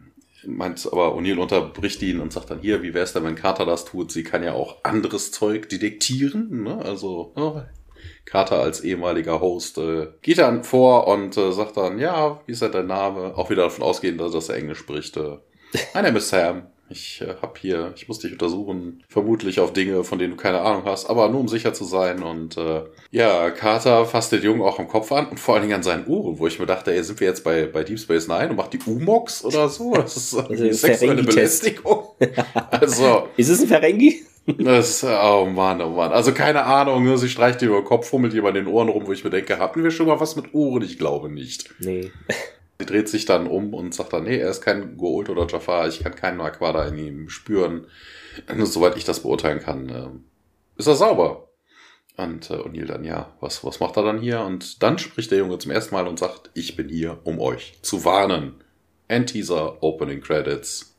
[0.47, 3.85] meint, aber O'Neill unterbricht ihn und sagt dann, hier, wie wär's denn, wenn Carter das
[3.85, 4.13] tut?
[4.13, 6.63] Sie kann ja auch anderes Zeug detektieren.
[6.63, 6.79] Ne?
[6.85, 7.61] Also oh,
[8.25, 12.63] Carter als ehemaliger Host äh, geht dann vor und äh, sagt dann, ja, wie ist
[12.63, 13.37] denn dein Name?
[13.37, 15.17] Auch wieder davon ausgehend, dass er Englisch spricht.
[15.17, 15.39] Äh,
[15.95, 16.67] mein Name ist Sam.
[16.89, 20.61] Ich äh, hab hier, ich muss dich untersuchen, vermutlich auf Dinge, von denen du keine
[20.61, 22.23] Ahnung hast, aber nur um sicher zu sein.
[22.23, 25.75] Und äh, ja, Carter fasst den Jungen auch am Kopf an und vor allen Dingen
[25.75, 28.29] an seinen Ohren, wo ich mir dachte, ey, sind wir jetzt bei, bei Deep Space
[28.29, 29.93] Nine und macht die Umox oder so?
[29.97, 31.23] Das ist irgendwie Also sexuelle.
[31.25, 32.05] Belästigung.
[32.71, 34.23] also, Ist es ein Ferengi?
[34.47, 36.13] das, oh Mann, oh Mann.
[36.13, 37.19] Also keine Ahnung, ne?
[37.19, 39.31] sie streicht dir über den Kopf, fummelt jemand in den Ohren rum, wo ich mir
[39.31, 40.83] denke, hatten wir schon mal was mit Ohren?
[40.83, 41.75] Ich glaube nicht.
[41.81, 42.13] Nee.
[42.79, 45.89] Sie dreht sich dann um und sagt dann, nee, er ist kein Goult oder Jafar,
[45.89, 47.87] ich kann keinen Aquada in ihm spüren.
[48.59, 50.25] Soweit ich das beurteilen kann, ähm,
[50.77, 51.49] ist er sauber.
[52.17, 54.41] Und äh, O'Neill dann, ja, was, was macht er dann hier?
[54.41, 57.79] Und dann spricht der Junge zum ersten Mal und sagt, ich bin hier, um euch
[57.83, 58.55] zu warnen.
[59.09, 60.97] End-Teaser, Opening Credits.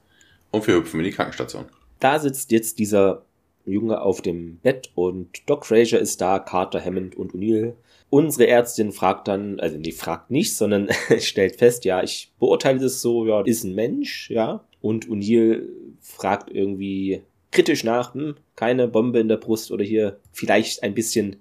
[0.52, 1.66] Und wir hüpfen in die Krankenstation.
[2.00, 3.24] Da sitzt jetzt dieser
[3.66, 7.74] Junge auf dem Bett und Doc Fraser ist da, Carter, Hammond und O'Neill.
[8.10, 10.90] Unsere Ärztin fragt dann, also nee, fragt nicht, sondern
[11.20, 14.64] stellt fest, ja, ich beurteile das so, ja, ist ein Mensch, ja.
[14.82, 15.64] Und O'Neill
[16.00, 21.38] fragt irgendwie kritisch nach, hm, keine Bombe in der Brust oder hier vielleicht ein bisschen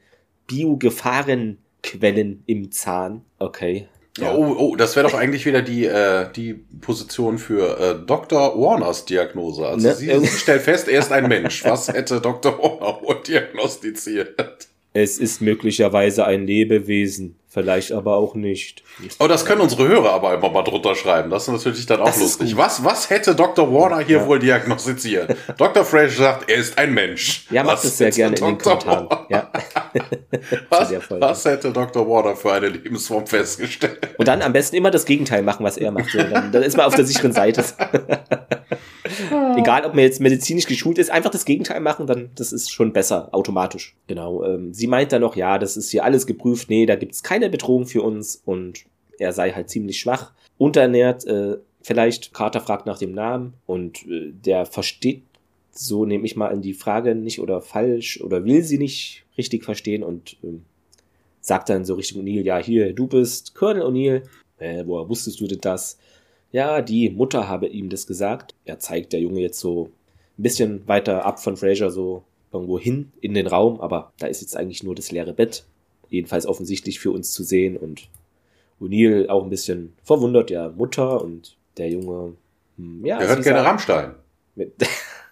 [0.47, 3.23] Biogefahrenquellen im Zahn.
[3.39, 3.89] Okay.
[4.19, 4.35] Ja.
[4.35, 8.59] Oh, oh, das wäre doch eigentlich wieder die, äh, die Position für äh, Dr.
[8.59, 9.67] Warners Diagnose.
[9.67, 9.95] Also Ne?
[9.95, 11.65] sie, sie stellt fest, er ist ein Mensch.
[11.65, 12.59] Was hätte Dr.
[12.59, 14.69] Warner wohl diagnostiziert?
[14.99, 18.83] Es ist möglicherweise ein Lebewesen, vielleicht aber auch nicht.
[19.19, 21.31] Oh, das können unsere Hörer aber einfach mal drunter schreiben.
[21.31, 22.55] Das ist natürlich dann auch Das lustig.
[22.57, 23.73] Was, was hätte Dr.
[23.73, 24.27] Warner hier Ja.
[24.27, 25.35] wohl diagnostiziert?
[25.57, 25.85] Dr.
[25.85, 27.47] Fraser sagt, er ist ein Mensch.
[27.51, 28.59] Ja, macht Was es sehr gerne in den.
[28.59, 29.09] Kommentaren.
[29.31, 29.51] Ja.
[30.69, 32.07] Was, was hätte Dr.
[32.09, 33.99] Warner für eine Lebensform festgestellt?
[34.19, 36.15] Und dann am besten immer das Gegenteil machen, was er macht.
[36.15, 37.65] Dann, dann ist man auf der sicheren Seite.
[39.57, 42.93] Egal, ob man jetzt medizinisch geschult ist, einfach das Gegenteil machen, dann das ist schon
[42.93, 43.95] besser, automatisch.
[44.09, 44.45] Genau.
[44.45, 47.46] Ähm, sie meint dann noch, ja, das ist hier alles geprüft, nee, da gibt's keine
[47.49, 48.85] Bedrohung für uns und
[49.19, 54.33] er sei halt ziemlich schwach, unterernährt, äh, vielleicht Carter fragt nach dem Namen und äh,
[54.33, 55.23] der versteht
[55.79, 59.65] so nehme ich mal an die Frage nicht oder falsch oder will sie nicht richtig
[59.65, 60.65] verstehen und ähm,
[61.41, 64.23] sagt dann so Richtung O'Neill, ja, hier, du bist Colonel O'Neill.
[64.59, 65.99] Äh, woher wusstest du denn das?
[66.51, 68.55] Ja, die Mutter habe ihm das gesagt.
[68.65, 69.91] Er zeigt der Junge jetzt so
[70.39, 74.41] ein bisschen weiter ab von Fraser, so irgendwo hin in den Raum, aber da ist
[74.41, 75.67] jetzt eigentlich nur das leere Bett.
[76.11, 78.09] Jedenfalls offensichtlich für uns zu sehen und
[78.81, 82.35] O'Neill auch ein bisschen verwundert, ja, Mutter und der Junge,
[82.77, 83.19] hm, ja.
[83.21, 84.15] Er hört gerne Rammstein.
[84.55, 84.73] mit-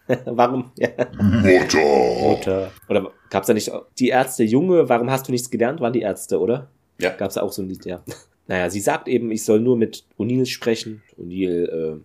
[0.26, 0.70] Warum?
[0.76, 2.20] Ja, Mutter.
[2.28, 2.70] Mutter.
[2.90, 5.80] Oder gab's da nicht die Ärzte Junge, warum hast du nichts gelernt?
[5.80, 6.68] Waren die Ärzte, oder?
[7.00, 7.10] Ja.
[7.16, 8.02] Gab's da auch so ein Lied, ja.
[8.46, 11.02] Naja, sie sagt eben, ich soll nur mit O'Neill sprechen.
[11.18, 11.96] O'Neill, äh,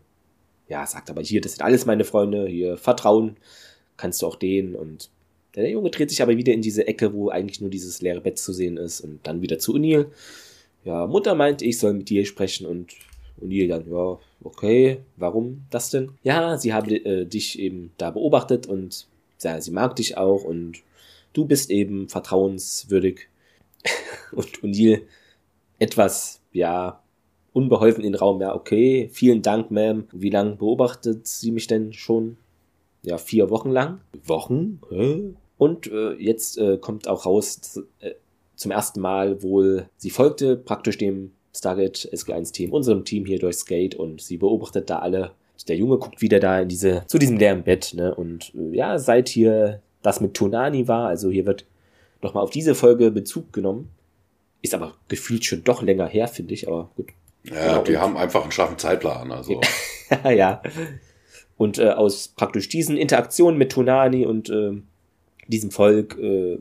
[0.69, 3.35] ja, sagt aber hier, das sind alles meine Freunde, hier, Vertrauen
[3.97, 4.75] kannst du auch denen.
[4.75, 5.09] Und
[5.55, 8.37] der Junge dreht sich aber wieder in diese Ecke, wo eigentlich nur dieses leere Bett
[8.37, 10.07] zu sehen ist und dann wieder zu O'Neill.
[10.85, 12.93] Ja, Mutter meint, ich soll mit dir sprechen und
[13.41, 16.11] O'Neill dann, ja, okay, warum das denn?
[16.23, 19.07] Ja, sie haben äh, dich eben da beobachtet und
[19.41, 20.81] ja, sie mag dich auch und
[21.33, 23.27] du bist eben vertrauenswürdig.
[24.31, 25.01] und O'Neill
[25.79, 27.01] etwas, ja,
[27.53, 30.03] unbeholfen in den Raum, ja, okay, vielen Dank, Ma'am.
[30.11, 32.37] Wie lange beobachtet sie mich denn schon?
[33.03, 34.01] Ja, vier Wochen lang.
[34.25, 34.81] Wochen?
[34.89, 35.33] Hä?
[35.57, 38.11] Und äh, jetzt äh, kommt auch raus, äh,
[38.55, 43.95] zum ersten Mal wohl, sie folgte praktisch dem Stargate SG1-Team, unserem Team hier durchs Gate
[43.95, 45.31] und sie beobachtet da alle.
[45.67, 48.15] Der Junge guckt wieder da in diese, zu diesem leeren Bett, ne?
[48.15, 51.65] Und äh, ja, seit hier das mit Tonani war, also hier wird
[52.21, 53.89] nochmal auf diese Folge Bezug genommen.
[54.61, 57.09] Ist aber gefühlt schon doch länger her, finde ich, aber gut.
[57.43, 59.61] Ja, genau, die haben einfach einen schlaffen Zeitplan, also.
[60.29, 60.61] ja.
[61.59, 64.71] Und äh, aus praktisch diesen Interaktionen mit Tonani und äh,
[65.49, 66.57] diesem Volk äh,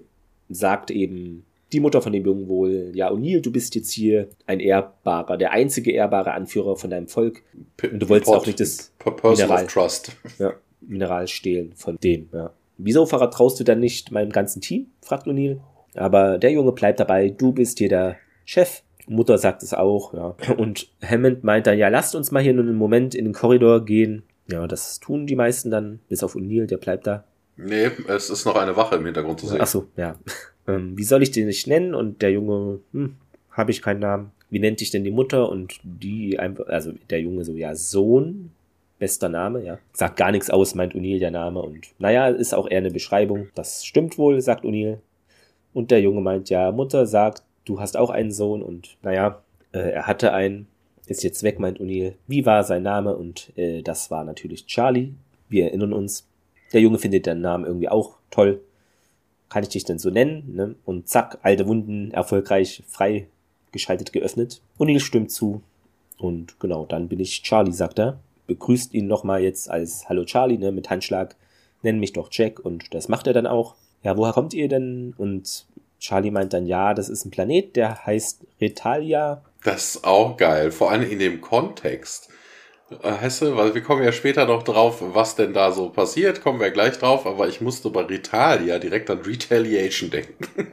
[0.48, 4.58] sagt eben die Mutter von dem Jungen wohl, ja, O'Neill, du bist jetzt hier ein
[4.58, 7.44] ehrbarer, der einzige ehrbare Anführer von deinem Volk.
[7.80, 10.16] Und du wolltest auch nicht das Mineral, Trust.
[10.40, 12.50] Ja, Mineral stehlen von dem, ja.
[12.76, 14.88] Wieso vertraust du dann nicht meinem ganzen Team?
[15.00, 15.61] fragt O'Neill.
[15.94, 18.82] Aber der Junge bleibt dabei, du bist hier der Chef.
[19.06, 20.34] Mutter sagt es auch, ja.
[20.56, 23.84] Und Hammond meint dann, ja, lasst uns mal hier nur einen Moment in den Korridor
[23.84, 24.24] gehen.
[24.50, 27.24] Ja, das tun die meisten dann, bis auf O'Neill, der bleibt da.
[27.56, 29.58] Nee, es ist noch eine Wache im Hintergrund zu sehen.
[29.61, 30.16] Ach so, ja.
[30.68, 31.94] Ähm, wie soll ich den nicht nennen?
[31.94, 33.16] Und der Junge, hm,
[33.50, 34.32] habe ich keinen Namen.
[34.50, 35.48] Wie nennt dich denn die Mutter?
[35.48, 38.50] Und die einfach, also der Junge so, ja, Sohn,
[38.98, 39.78] bester Name, ja.
[39.94, 41.62] Sagt gar nichts aus, meint O'Neill der Name.
[41.62, 43.48] Und naja, ist auch eher eine Beschreibung.
[43.54, 44.98] Das stimmt wohl, sagt O'Neill.
[45.72, 48.61] Und der Junge meint, ja, Mutter sagt, du hast auch einen Sohn.
[48.61, 50.66] Und naja, äh, er hatte einen,
[51.09, 52.14] ist jetzt weg, meint O'Neill.
[52.27, 53.16] Wie war sein Name?
[53.16, 55.14] Und äh, das war natürlich Charlie.
[55.49, 56.27] Wir erinnern uns.
[56.73, 58.61] Der Junge findet den Namen irgendwie auch toll
[59.49, 60.55] kann ich dich denn so nennen?
[60.55, 60.75] Ne?
[60.85, 64.61] Und zack, alte Wunden erfolgreich freigeschaltet geöffnet.
[64.79, 65.62] O'Neill stimmt zu.
[66.18, 68.18] Und genau, dann bin ich Charlie, sagt er.
[68.47, 71.37] Begrüßt ihn nochmal jetzt als Hallo Charlie, ne, mit Handschlag.
[71.83, 72.61] Nenn mich doch Jack.
[72.61, 73.75] Und das macht er dann auch.
[74.03, 75.14] Ja, woher kommt ihr denn?
[75.16, 75.66] Und
[76.01, 79.42] Charlie meint dann, ja, das ist ein Planet, der heißt Retalia.
[79.64, 82.29] Das ist auch geil, vor allem in dem Kontext.
[83.03, 86.61] Äh, Hesse, weil wir kommen ja später noch drauf, was denn da so passiert, kommen
[86.61, 90.68] wir gleich drauf, aber ich musste bei Retalia direkt an Retaliation denken.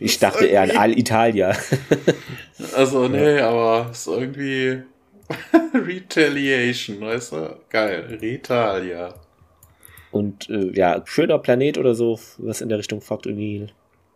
[0.00, 1.54] Ich dachte eher an Al-Italia.
[2.74, 4.82] Also, nee, aber ist irgendwie
[5.74, 7.56] Retaliation, weißt du?
[7.68, 9.12] Geil, Retalia.
[10.10, 13.68] Und äh, ja, schöner Planet oder so, was in der Richtung fragt O'Neill.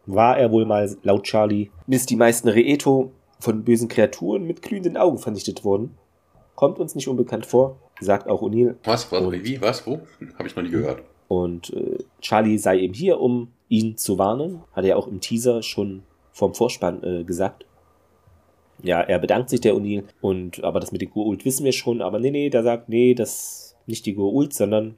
[0.07, 4.97] War er wohl mal, laut Charlie, bis die meisten Reeto von bösen Kreaturen mit glühenden
[4.97, 5.97] Augen vernichtet wurden.
[6.55, 8.75] Kommt uns nicht unbekannt vor, sagt auch O'Neill.
[8.85, 10.01] Was, was, und, wie, was, wo?
[10.37, 11.03] Habe ich noch nie gehört.
[11.29, 14.63] Und äh, Charlie sei eben hier, um ihn zu warnen.
[14.73, 17.65] Hat er auch im Teaser schon vom Vorspann äh, gesagt.
[18.83, 22.01] Ja, er bedankt sich der O'Neill und aber das mit den Goa'uld wissen wir schon,
[22.01, 24.97] aber nee, nee, der sagt, nee, das nicht die Goa'uld, sondern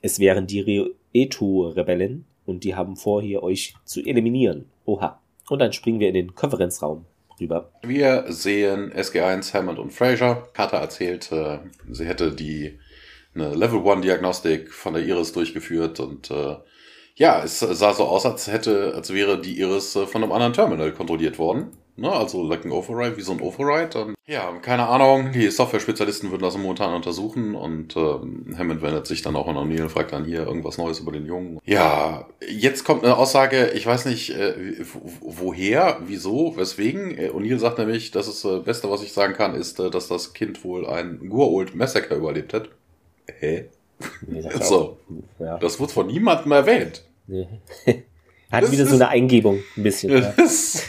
[0.00, 4.66] es wären die Reetu-Rebellen und die haben vor, hier euch zu eliminieren.
[4.86, 5.20] Oha.
[5.48, 7.04] Und dann springen wir in den Konferenzraum
[7.40, 7.70] rüber.
[7.82, 10.48] Wir sehen SG1, Hammond und Fraser.
[10.52, 11.58] Carter erzählt, äh,
[11.90, 12.78] sie hätte die
[13.34, 16.56] eine Level 1 Diagnostik von der Iris durchgeführt und äh,
[17.14, 20.52] ja, es sah so aus, als hätte, als wäre die Iris äh, von einem anderen
[20.52, 21.70] Terminal kontrolliert worden.
[21.96, 22.12] Ne?
[22.12, 23.98] Also like ein Override, wie so ein Override.
[24.02, 29.22] Und, ja, keine Ahnung, die Software-Spezialisten würden das momentan untersuchen und ähm, Hammond wendet sich
[29.22, 31.58] dann auch an O'Neill und fragt dann hier irgendwas Neues über den Jungen.
[31.64, 34.54] Ja, jetzt kommt eine Aussage, ich weiß nicht, äh,
[35.20, 37.16] woher, wieso, weswegen.
[37.16, 40.08] Äh, O'Neill sagt nämlich, das ist das Beste, was ich sagen kann, ist, äh, dass
[40.08, 42.68] das Kind wohl ein Gur-Old Massacre überlebt hat.
[43.38, 43.66] Hä?
[44.26, 44.98] Nee, das so.
[45.38, 45.58] Ja.
[45.58, 47.04] Das wird von niemandem erwähnt.
[47.26, 47.48] Nee.
[48.50, 50.10] Hat das wieder so eine Eingebung, ein bisschen.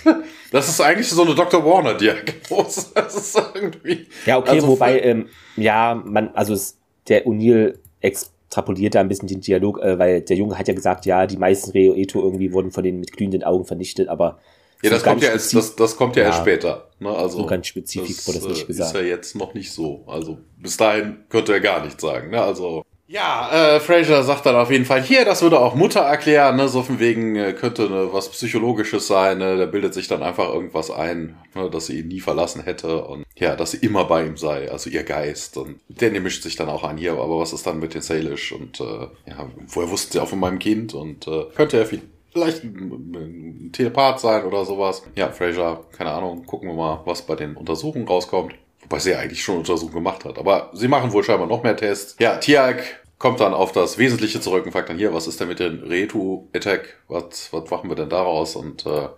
[0.06, 0.22] Ja.
[0.52, 1.64] Das ist eigentlich so eine Dr.
[1.64, 2.88] Warner-Diagnose.
[2.96, 4.08] Das ist irgendwie.
[4.26, 9.28] Ja, okay, also wobei, ähm, ja, man, also es, der O'Neill extrapoliert da ein bisschen
[9.28, 12.72] den Dialog, äh, weil der Junge hat ja gesagt, ja, die meisten Reo-Eto irgendwie wurden
[12.72, 14.40] von denen mit glühenden Augen vernichtet, aber.
[14.84, 16.90] Ja, das kommt ja, erst, das, das kommt ja, ja erst später.
[17.00, 17.10] Ne?
[17.10, 18.96] Also, so ganz spezifisch wurde das nicht gesagt.
[18.96, 20.04] Ist ja jetzt noch nicht so.
[20.06, 22.30] Also bis dahin könnte er gar nichts sagen.
[22.30, 22.40] Ne?
[22.40, 26.58] Also ja, äh, Fraser sagt dann auf jeden Fall, hier, das würde auch Mutter erklären,
[26.58, 30.24] ne, so von wegen äh, könnte ne, was Psychologisches sein, ne, der bildet sich dann
[30.24, 34.06] einfach irgendwas ein, ne, dass sie ihn nie verlassen hätte und ja, dass sie immer
[34.06, 37.40] bei ihm sei, also ihr Geist und der mischt sich dann auch an, hier, aber
[37.40, 40.60] was ist dann mit den Salish und äh, ja, woher wussten sie auch von meinem
[40.60, 45.04] Kind und äh, könnte er vielleicht ein, ein Telepath sein oder sowas.
[45.16, 48.54] Ja, Fraser, keine Ahnung, gucken wir mal, was bei den Untersuchungen rauskommt.
[48.90, 50.38] Wobei sie eigentlich schon Untersuchungen gemacht hat.
[50.38, 52.16] Aber sie machen wohl scheinbar noch mehr Tests.
[52.20, 52.84] Ja, Tiag
[53.18, 55.84] kommt dann auf das Wesentliche zurück und fragt dann hier, was ist denn mit dem
[55.84, 56.98] Retu-Attack?
[57.08, 58.56] Was, was machen wir denn daraus?
[58.56, 59.10] Und äh,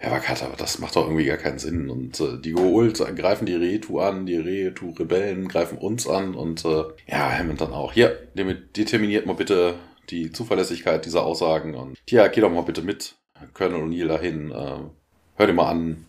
[0.00, 1.88] Ja, aber Kat, aber das macht doch irgendwie gar keinen Sinn.
[1.88, 6.84] Und äh, die Goult greifen die Retu an, die Retu-Rebellen greifen uns an und äh,
[7.06, 7.92] ja, Hammond dann auch.
[7.92, 9.74] Hier, determiniert mal bitte
[10.10, 13.14] die Zuverlässigkeit dieser Aussagen und ja, geh doch mal bitte mit,
[13.54, 14.78] Colonel O'Neill dahin, äh,
[15.36, 16.04] hör dir mal an,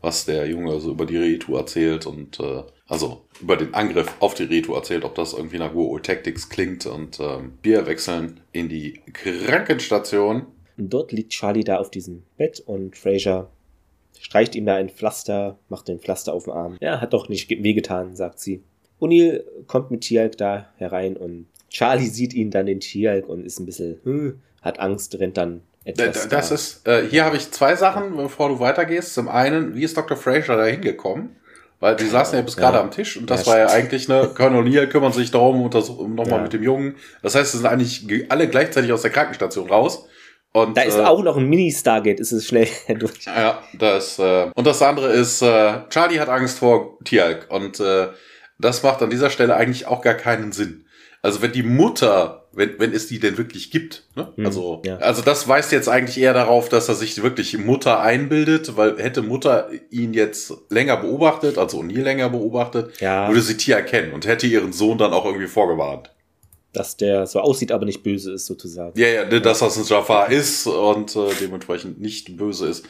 [0.00, 4.34] was der Junge so über die Retu erzählt und äh, also über den Angriff auf
[4.34, 8.68] die Retu erzählt, ob das irgendwie nach Go Tactics klingt und ähm, wir wechseln in
[8.68, 10.46] die Krankenstation.
[10.76, 13.50] Dort liegt Charlie da auf diesem Bett und Fraser
[14.20, 16.76] streicht ihm da ein Pflaster, macht den Pflaster auf den Arm.
[16.80, 18.62] Ja, hat doch nicht wehgetan, sagt sie.
[19.00, 23.60] O'Neill kommt mit Tialk da herein und Charlie sieht ihn dann in Tialk und ist
[23.60, 26.28] ein bisschen, hm, hat Angst, rennt dann etwas.
[26.28, 26.54] Das da.
[26.54, 29.14] ist, äh, hier habe ich zwei Sachen, bevor du weitergehst.
[29.14, 30.16] Zum einen, wie ist Dr.
[30.16, 31.36] Fraser da hingekommen?
[31.80, 32.62] Weil die saßen ja bis ja.
[32.62, 35.62] gerade am Tisch und das ja, war ja eigentlich, ne, Colonel O'Neill kümmern sich darum,
[35.62, 36.42] untersuchen nochmal ja.
[36.42, 36.96] mit dem Jungen.
[37.22, 40.08] Das heißt, sie sind eigentlich alle gleichzeitig aus der Krankenstation raus.
[40.52, 43.26] Und, da ist äh, auch noch ein Mini-Stargate, ist es schnell durch.
[43.26, 48.08] Ja, das, äh, und das andere ist, äh, Charlie hat Angst vor Tialk und äh,
[48.58, 50.84] das macht an dieser Stelle eigentlich auch gar keinen Sinn.
[51.22, 54.32] Also wenn die Mutter, wenn, wenn es die denn wirklich gibt, ne?
[54.34, 54.96] Hm, also, ja.
[54.98, 59.22] also das weist jetzt eigentlich eher darauf, dass er sich wirklich Mutter einbildet, weil hätte
[59.22, 63.28] Mutter ihn jetzt länger beobachtet, also nie länger beobachtet, ja.
[63.28, 66.12] würde sie Tia erkennen und hätte ihren Sohn dann auch irgendwie vorgewarnt.
[66.72, 68.98] Dass der so aussieht, aber nicht böse ist, sozusagen.
[68.98, 72.84] Ja, ja, dass das ein Jafar ist und äh, dementsprechend nicht böse ist.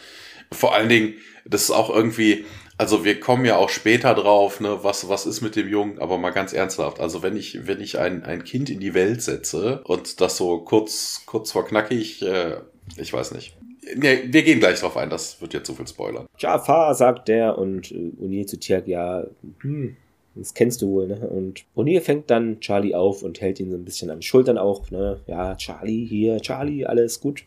[0.50, 2.46] Vor allen Dingen, das ist auch irgendwie,
[2.78, 6.16] also wir kommen ja auch später drauf, ne, was, was ist mit dem Jungen, aber
[6.16, 7.00] mal ganz ernsthaft.
[7.00, 10.60] Also wenn ich, wenn ich ein, ein Kind in die Welt setze und das so
[10.60, 12.58] kurz, kurz vor knackig, äh,
[12.96, 13.56] ich weiß nicht.
[13.96, 16.26] Nee, wir gehen gleich drauf ein, das wird jetzt zu viel spoilern.
[16.38, 19.24] Jafar, sagt der und äh, zu Tirk, ja,
[19.60, 19.96] hm,
[20.34, 21.28] das kennst du wohl, ne?
[21.28, 24.58] Und O'Neill fängt dann Charlie auf und hält ihn so ein bisschen an den Schultern
[24.58, 25.20] auf, ne?
[25.26, 27.44] Ja, Charlie, hier, Charlie, alles gut.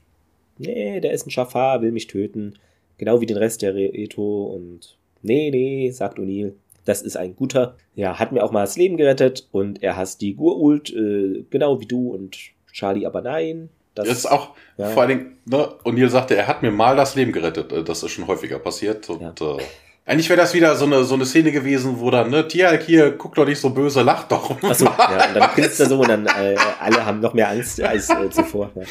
[0.57, 2.55] Nee, der ist ein Jafar, will mich töten.
[2.97, 6.53] Genau wie den Rest der Reto und Nee, nee, sagt O'Neill.
[6.85, 7.75] Das ist ein guter.
[7.95, 11.79] Ja, hat mir auch mal das Leben gerettet und er hasst die Gurult, äh, genau
[11.79, 12.37] wie du und
[12.71, 13.69] Charlie, aber nein.
[13.93, 14.87] Das, das ist auch, ja.
[14.87, 17.71] vor allen Dingen, ne, O'Neill sagte, er hat mir mal das Leben gerettet.
[17.71, 19.57] Äh, das ist schon häufiger passiert und, ja.
[19.57, 19.61] äh,
[20.05, 23.11] eigentlich wäre das wieder so eine, so eine Szene gewesen, wo dann, ne, Tialk hier,
[23.11, 24.61] guck doch nicht so böse, lach doch.
[24.63, 27.81] Achso, ja, und dann grinst er so und dann äh, alle haben noch mehr Angst
[27.81, 28.71] als äh, zuvor.
[28.75, 28.81] Ja.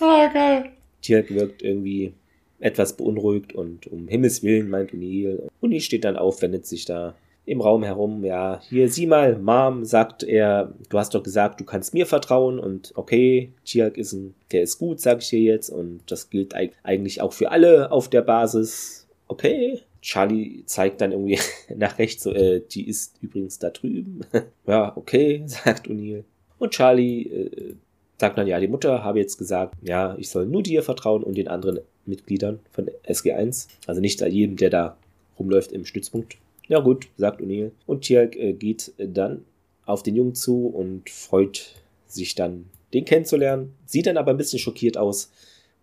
[0.00, 0.70] Ah, geil.
[1.02, 2.14] Tialk wirkt irgendwie
[2.60, 5.48] etwas beunruhigt und um Himmels Willen meint O'Neill.
[5.62, 7.14] O'Neill steht dann auf, wendet sich da
[7.46, 8.24] im Raum herum.
[8.24, 12.58] Ja, hier, sieh mal, Mom, sagt er, du hast doch gesagt, du kannst mir vertrauen
[12.58, 16.54] und okay, Chiak ist ein, der ist gut, sag ich dir jetzt und das gilt
[16.54, 19.08] eigentlich auch für alle auf der Basis.
[19.26, 19.80] Okay.
[20.02, 21.38] Charlie zeigt dann irgendwie
[21.76, 24.20] nach rechts, so, äh, die ist übrigens da drüben.
[24.66, 26.24] ja, okay, sagt O'Neill.
[26.58, 27.74] Und Charlie äh,
[28.18, 31.36] sagt dann, ja, die Mutter habe jetzt gesagt, ja, ich soll nur dir vertrauen und
[31.36, 33.68] den anderen Mitgliedern von SG1.
[33.86, 34.96] Also nicht jedem, der da
[35.38, 36.36] rumläuft im Stützpunkt.
[36.68, 37.72] Ja gut, sagt O'Neill.
[37.86, 39.44] Und Tjalk äh, geht dann
[39.86, 41.74] auf den Jungen zu und freut
[42.06, 43.74] sich dann, den kennenzulernen.
[43.86, 45.30] Sieht dann aber ein bisschen schockiert aus,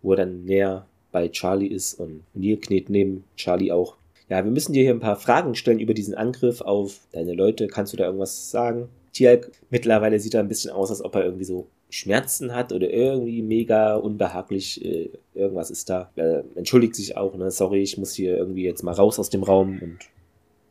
[0.02, 3.98] wo er dann näher bei Charlie ist und O'Neill kniet neben Charlie auch.
[4.30, 7.68] Ja, wir müssen dir hier ein paar Fragen stellen über diesen Angriff auf deine Leute.
[7.68, 8.90] Kannst du da irgendwas sagen?
[9.14, 12.90] Tjalk, mittlerweile sieht er ein bisschen aus, als ob er irgendwie so Schmerzen hat oder
[12.90, 16.12] irgendwie mega unbehaglich, äh, irgendwas ist da.
[16.16, 17.50] Äh, entschuldigt sich auch, ne?
[17.52, 19.98] Sorry, ich muss hier irgendwie jetzt mal raus aus dem Raum und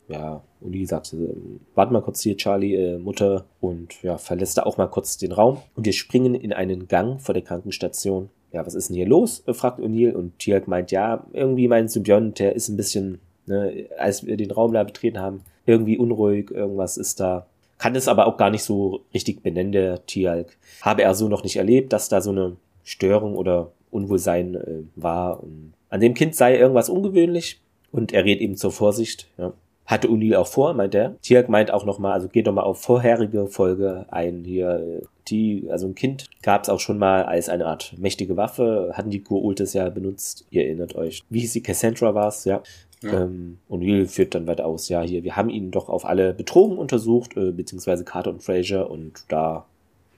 [0.08, 1.34] ja, Uli sagt, äh,
[1.74, 5.32] warte mal kurz hier, Charlie, äh, Mutter, und ja, verlässt da auch mal kurz den
[5.32, 5.58] Raum.
[5.74, 8.28] Und wir springen in einen Gang vor der Krankenstation.
[8.52, 9.42] Ja, was ist denn hier los?
[9.52, 14.24] Fragt O'Neill und Tiak meint, ja, irgendwie mein Symbiont, der ist ein bisschen, ne, als
[14.24, 17.46] wir den Raum da betreten haben, irgendwie unruhig, irgendwas ist da
[17.78, 20.56] kann es aber auch gar nicht so richtig benennen, der Tialk.
[20.82, 25.42] Habe er so noch nicht erlebt, dass da so eine Störung oder Unwohlsein äh, war.
[25.42, 27.60] Und an dem Kind sei irgendwas ungewöhnlich
[27.92, 29.28] und er rät ihm zur Vorsicht.
[29.38, 29.52] Ja.
[29.86, 31.16] Hatte Unil auch vor, meint er.
[31.20, 34.42] Tialk meint auch nochmal, also geht nochmal auf vorherige Folge ein.
[34.44, 38.90] Hier, die, also ein Kind gab es auch schon mal als eine Art mächtige Waffe,
[38.94, 40.44] hatten die Kurultes ja benutzt.
[40.50, 41.22] Ihr erinnert euch.
[41.30, 41.62] Wie hieß sie?
[41.62, 42.62] Cassandra war es, ja.
[43.02, 46.78] Ähm, O'Neill führt dann weiter aus, ja, hier, wir haben ihn doch auf alle Betrogen
[46.78, 49.66] untersucht, äh, beziehungsweise Carter und Fraser, und da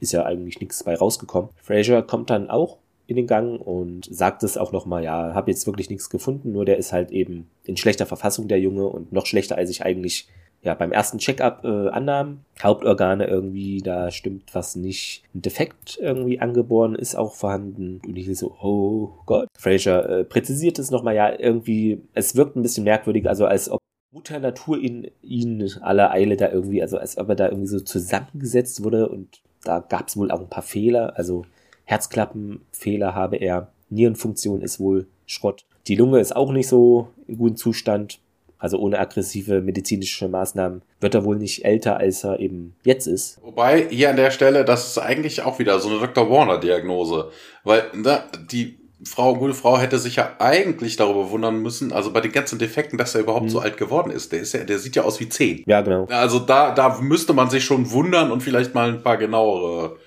[0.00, 1.50] ist ja eigentlich nichts bei rausgekommen.
[1.56, 5.66] Fraser kommt dann auch in den Gang und sagt es auch nochmal, ja, habe jetzt
[5.66, 9.26] wirklich nichts gefunden, nur der ist halt eben in schlechter Verfassung, der Junge, und noch
[9.26, 10.28] schlechter, als ich eigentlich
[10.62, 12.44] ja, beim ersten Checkup äh, annahmen.
[12.62, 15.22] Hauptorgane irgendwie, da stimmt was nicht.
[15.34, 18.00] Ein Defekt irgendwie angeboren ist auch vorhanden.
[18.04, 19.48] Und ich so, oh Gott.
[19.56, 23.78] Fraser äh, präzisiert es nochmal, ja, irgendwie, es wirkt ein bisschen merkwürdig, also als ob
[24.10, 27.80] Mutter Natur in ihn aller Eile da irgendwie, also als ob er da irgendwie so
[27.80, 31.44] zusammengesetzt wurde und da gab es wohl auch ein paar Fehler, also
[31.84, 35.64] Herzklappenfehler habe er, Nierenfunktion ist wohl Schrott.
[35.86, 38.20] Die Lunge ist auch nicht so in gutem Zustand.
[38.58, 43.38] Also ohne aggressive medizinische Maßnahmen wird er wohl nicht älter, als er eben jetzt ist.
[43.42, 46.28] Wobei hier an der Stelle, das ist eigentlich auch wieder so eine Dr.
[46.28, 47.30] Warner-Diagnose.
[47.62, 52.20] Weil ne, die Frau, gute Frau hätte sich ja eigentlich darüber wundern müssen, also bei
[52.20, 53.50] den ganzen Defekten, dass er überhaupt mhm.
[53.50, 54.32] so alt geworden ist.
[54.32, 55.62] Der ist ja, der sieht ja aus wie zehn.
[55.66, 56.06] Ja, genau.
[56.06, 59.98] Also da, da müsste man sich schon wundern und vielleicht mal ein paar genauere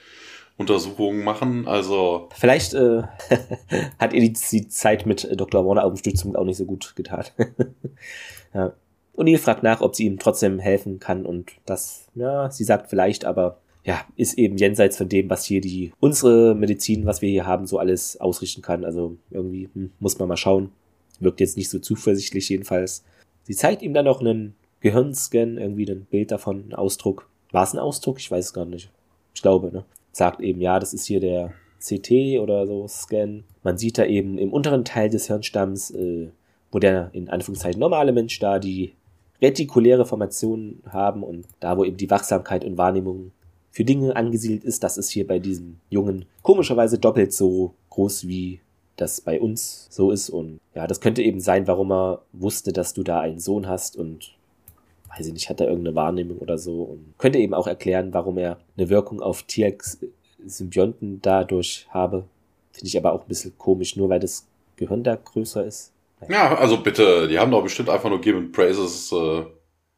[0.58, 1.68] Untersuchungen machen.
[1.68, 3.04] Also vielleicht äh,
[4.00, 5.66] hat ihr die, die, Zeit mit Dr.
[5.66, 7.26] Warner auf dem Stützpunkt auch nicht so gut getan.
[8.54, 8.74] ja.
[9.16, 13.26] O'Neill fragt nach, ob sie ihm trotzdem helfen kann und das, ja, sie sagt vielleicht,
[13.26, 17.46] aber ja, ist eben jenseits von dem, was hier die unsere Medizin, was wir hier
[17.46, 18.86] haben, so alles ausrichten kann.
[18.86, 20.72] Also irgendwie hm, muss man mal schauen.
[21.20, 23.04] Wirkt jetzt nicht so zuversichtlich jedenfalls.
[23.44, 27.28] Sie zeigt ihm dann noch einen Gehirnscan, irgendwie ein Bild davon, einen Ausdruck.
[27.52, 28.20] War es ein Ausdruck?
[28.20, 28.92] Ich weiß es gar nicht.
[29.34, 29.84] Ich glaube, ne?
[30.12, 33.44] Sagt eben, ja, das ist hier der CT oder so Scan.
[33.64, 36.30] Man sieht da eben im unteren Teil des Hirnstamms, äh,
[36.72, 38.94] wo der in Anführungszeichen normale Mensch da die
[39.42, 43.32] retikuläre Formation haben und da, wo eben die Wachsamkeit und Wahrnehmung
[43.72, 48.60] für Dinge angesiedelt ist, das ist hier bei diesem Jungen komischerweise doppelt so groß wie
[48.98, 50.30] das bei uns so ist.
[50.30, 53.96] Und ja, das könnte eben sein, warum er wusste, dass du da einen Sohn hast
[53.96, 54.36] und
[55.18, 56.84] weiß ich nicht, hat er irgendeine Wahrnehmung oder so.
[56.84, 62.26] Und könnte eben auch erklären, warum er eine Wirkung auf T-Symbionten dadurch habe.
[62.72, 65.92] Finde ich aber auch ein bisschen komisch, nur weil das Gehirn da größer ist.
[66.30, 69.44] Ja, also bitte, die haben doch bestimmt einfach nur Given Praises äh,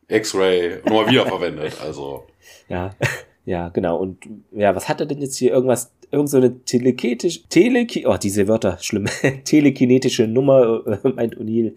[0.07, 1.77] X-Ray nur wiederverwendet.
[1.83, 2.27] Also.
[2.69, 2.95] Ja.
[3.45, 3.97] Ja, genau.
[3.97, 4.19] Und
[4.53, 5.51] ja, was hat er denn jetzt hier?
[5.51, 9.05] Irgendwas, irgend so eine telekinetische, teleki oh, diese Wörter, schlimm,
[9.43, 11.75] telekinetische Nummer, äh, meint O'Neill.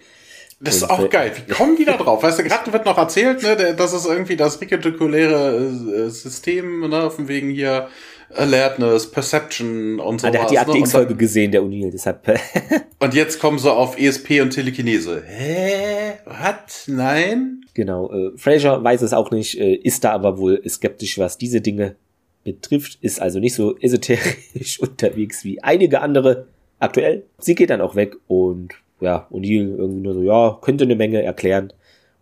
[0.61, 1.33] Das ist auch äh, geil.
[1.45, 2.23] Wie kommen die da drauf?
[2.23, 7.11] Weißt du, gerade wird noch erzählt, ne, das ist irgendwie das retikuläre äh, System, ne,
[7.11, 7.89] von wegen hier
[8.35, 10.27] Alertness, Perception und so.
[10.27, 11.17] Ah, der hat die Akte ne?
[11.17, 12.27] Gesehen, der O'Neill, deshalb.
[12.99, 15.23] und jetzt kommen sie auf ESP und Telekinese.
[15.25, 16.15] Hä?
[16.25, 16.89] Was?
[16.89, 17.65] Nein?
[17.75, 18.11] Genau.
[18.13, 21.97] Äh, Fraser weiß es auch nicht, äh, ist da aber wohl skeptisch, was diese Dinge
[22.45, 26.47] betrifft, ist also nicht so esoterisch unterwegs wie einige andere
[26.79, 27.25] aktuell.
[27.39, 31.23] Sie geht dann auch weg und ja, O'Neill irgendwie nur so, ja, könnte eine Menge
[31.23, 31.73] erklären.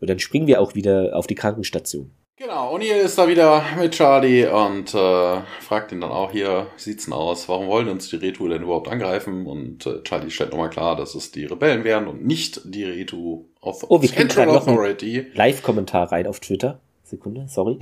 [0.01, 2.11] Und dann springen wir auch wieder auf die Krankenstation.
[2.37, 6.83] Genau, O'Neill ist da wieder mit Charlie und äh, fragt ihn dann auch hier, wie
[6.83, 9.47] sieht's denn aus, warum wollen uns die Retu denn überhaupt angreifen?
[9.47, 13.45] Und äh, Charlie stellt nochmal klar, dass es die Rebellen wären und nicht die Retu
[13.61, 15.27] of oh, wir Central Authority.
[15.33, 16.81] Live-Kommentar rein auf Twitter.
[17.05, 17.79] Sekunde, sorry.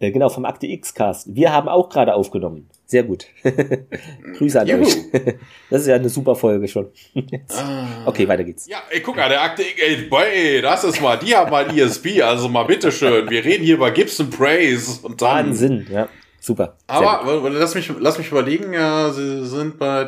[0.00, 1.34] Äh, genau, vom Akte X-Cast.
[1.34, 2.68] Wir haben auch gerade aufgenommen.
[2.90, 3.26] Sehr gut.
[4.38, 4.80] Grüße an Juhu.
[4.80, 4.96] euch.
[5.70, 6.88] das ist ja eine super Folge schon.
[7.50, 8.06] Ah.
[8.06, 8.66] okay, weiter geht's.
[8.66, 12.22] Ja, ey, guck mal, der Akte ey, boy, das ist mal, die haben mal ESP,
[12.22, 13.28] also mal bitteschön.
[13.28, 15.48] Wir reden hier über Gibson Praise und dann.
[15.48, 16.08] Wahnsinn, ja.
[16.40, 16.76] Super.
[16.86, 20.06] Aber lass mich, lass mich überlegen, ja, sie sind bei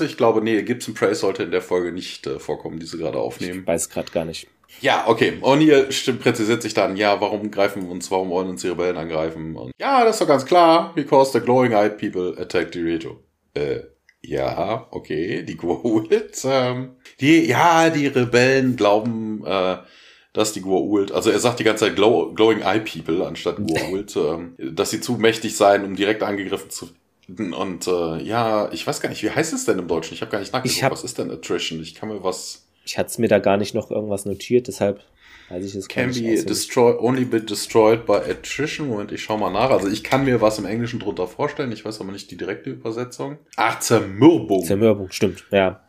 [0.00, 3.18] ich glaube, nee, Gibson Praise sollte in der Folge nicht äh, vorkommen, die sie gerade
[3.18, 3.60] aufnehmen.
[3.60, 4.48] Ich weiß gerade gar nicht.
[4.82, 5.38] Ja, okay.
[5.40, 9.56] O'Neill stimmt, präzisiert sich dann, ja, warum greifen uns, warum wollen uns die Rebellen angreifen?
[9.56, 13.22] Und ja, das ist doch ganz klar, because the glowing eyed people attacked Dorito.
[13.54, 13.80] Äh,
[14.22, 19.78] ja, okay, die Goa'uld, ähm, die, ja, die Rebellen glauben, äh,
[20.32, 24.16] dass die Goa'uld, also er sagt die ganze Zeit glow, glowing eye people anstatt Goa'uld,
[24.34, 26.88] ähm, dass sie zu mächtig seien, um direkt angegriffen zu
[27.28, 27.54] werden.
[27.54, 30.14] Und äh, ja, ich weiß gar nicht, wie heißt es denn im Deutschen?
[30.14, 30.90] Ich habe gar nicht nachgeguckt.
[30.90, 31.80] Was ist denn Attrition?
[31.80, 35.00] Ich kann mir was ich hatte es mir da gar nicht noch irgendwas notiert, deshalb
[35.48, 36.22] weiß ich es gar nicht.
[36.22, 38.88] Can be destroyed, only be destroyed by attrition.
[38.88, 39.70] Moment, ich schau mal nach.
[39.70, 42.70] Also ich kann mir was im Englischen drunter vorstellen, ich weiß aber nicht die direkte
[42.70, 43.38] Übersetzung.
[43.56, 44.64] Ach, Zermürbung.
[44.64, 45.80] Zermürbung, stimmt, ja.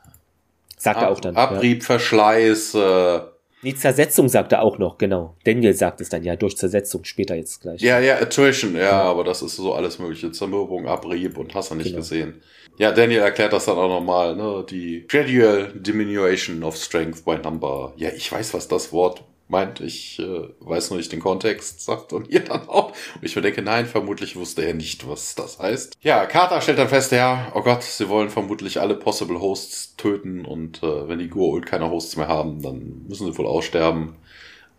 [0.78, 1.36] Sagt Ab, er auch dann.
[1.36, 1.86] Abrieb, ja.
[1.86, 3.22] Verschleiß, äh,
[3.64, 5.36] die Zersetzung sagt er auch noch, genau.
[5.44, 7.82] Daniel sagt es dann ja durch Zersetzung später jetzt gleich.
[7.82, 9.02] Ja, ja, Attrition, ja, ja.
[9.04, 10.32] aber das ist so alles mögliche.
[10.32, 11.98] Zermürbung, Abrieb und hast du nicht genau.
[11.98, 12.42] gesehen.
[12.78, 14.66] Ja, Daniel erklärt das dann auch nochmal, ne?
[14.70, 17.94] Die Gradual Diminution of Strength by Number.
[17.98, 19.24] Ja, ich weiß, was das Wort
[19.54, 19.80] meint.
[19.80, 22.90] Ich äh, weiß nur nicht den Kontext, sagt und ihr dann auch.
[22.90, 25.96] Und ich mir denke, nein, vermutlich wusste er nicht, was das heißt.
[26.02, 30.44] Ja, Carter stellt dann fest, ja, oh Gott, sie wollen vermutlich alle Possible Hosts töten
[30.46, 34.16] und äh, wenn die Goa'uld keine Hosts mehr haben, dann müssen sie wohl aussterben.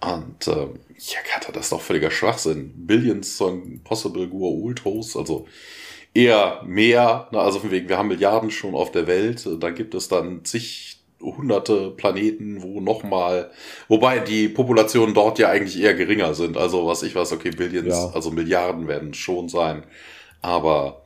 [0.00, 0.66] Und äh,
[0.98, 2.72] ja, Carter, das ist doch völliger Schwachsinn.
[2.76, 5.46] Billions von Possible Goa'uld Hosts, also
[6.14, 9.94] eher mehr, ne, also von wegen, wir haben Milliarden schon auf der Welt, da gibt
[9.94, 10.93] es dann zig
[11.24, 13.50] hunderte Planeten, wo nochmal,
[13.88, 17.88] wobei die Populationen dort ja eigentlich eher geringer sind, also was ich weiß, okay, Billions,
[17.88, 18.10] ja.
[18.14, 19.84] also Milliarden werden schon sein,
[20.40, 21.04] aber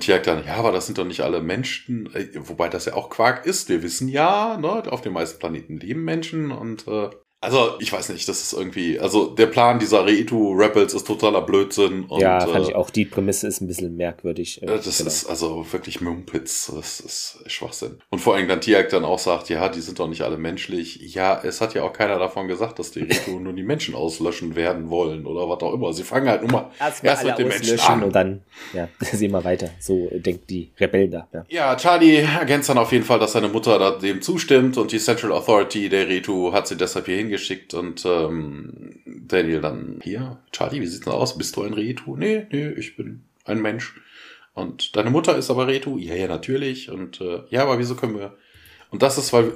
[0.00, 3.08] Tjag dann, ja, aber das sind doch nicht alle Menschen, äh, wobei das ja auch
[3.08, 3.68] Quark ist.
[3.68, 7.10] Wir wissen ja, ne, auf den meisten Planeten leben Menschen und äh,
[7.42, 11.42] Also, ich weiß nicht, das ist irgendwie, also der Plan dieser Reitu Rebels ist totaler
[11.42, 12.04] Blödsinn.
[12.04, 12.90] Und, ja, fand äh, ich auch.
[12.90, 14.62] Die Prämisse ist ein bisschen merkwürdig.
[14.62, 15.08] Äh, das genau.
[15.08, 16.72] ist also wirklich Mumpitz.
[16.74, 17.98] Das ist Schwachsinn.
[18.10, 21.14] Und vor allem dann Tiag dann auch sagt, ja, die sind doch nicht alle menschlich.
[21.14, 24.56] Ja, es hat ja auch keiner davon gesagt, dass die Reitu nur die Menschen auslöschen
[24.56, 25.92] werden wollen oder was auch immer.
[25.92, 28.02] Sie fangen halt nur mal erst, erst mit den Menschen an.
[28.02, 29.70] Und dann, ja, sehen wir weiter.
[29.78, 31.28] So denkt die Rebellen da.
[31.32, 34.90] Ja, ja Charlie ergänzt dann auf jeden Fall, dass seine Mutter da dem zustimmt und
[34.90, 37.35] die Central Authority der Reitu hat sie deshalb hier hingeschickt
[37.74, 41.36] und ähm, Daniel dann, hier, Charlie, wie sieht's denn aus?
[41.36, 42.16] Bist du ein Retu?
[42.16, 43.94] Nee, nee, ich bin ein Mensch.
[44.54, 45.98] Und deine Mutter ist aber Retu?
[45.98, 46.90] Ja, ja, natürlich.
[46.90, 48.36] Und äh, ja, aber wieso können wir
[48.96, 49.52] und das ist, weil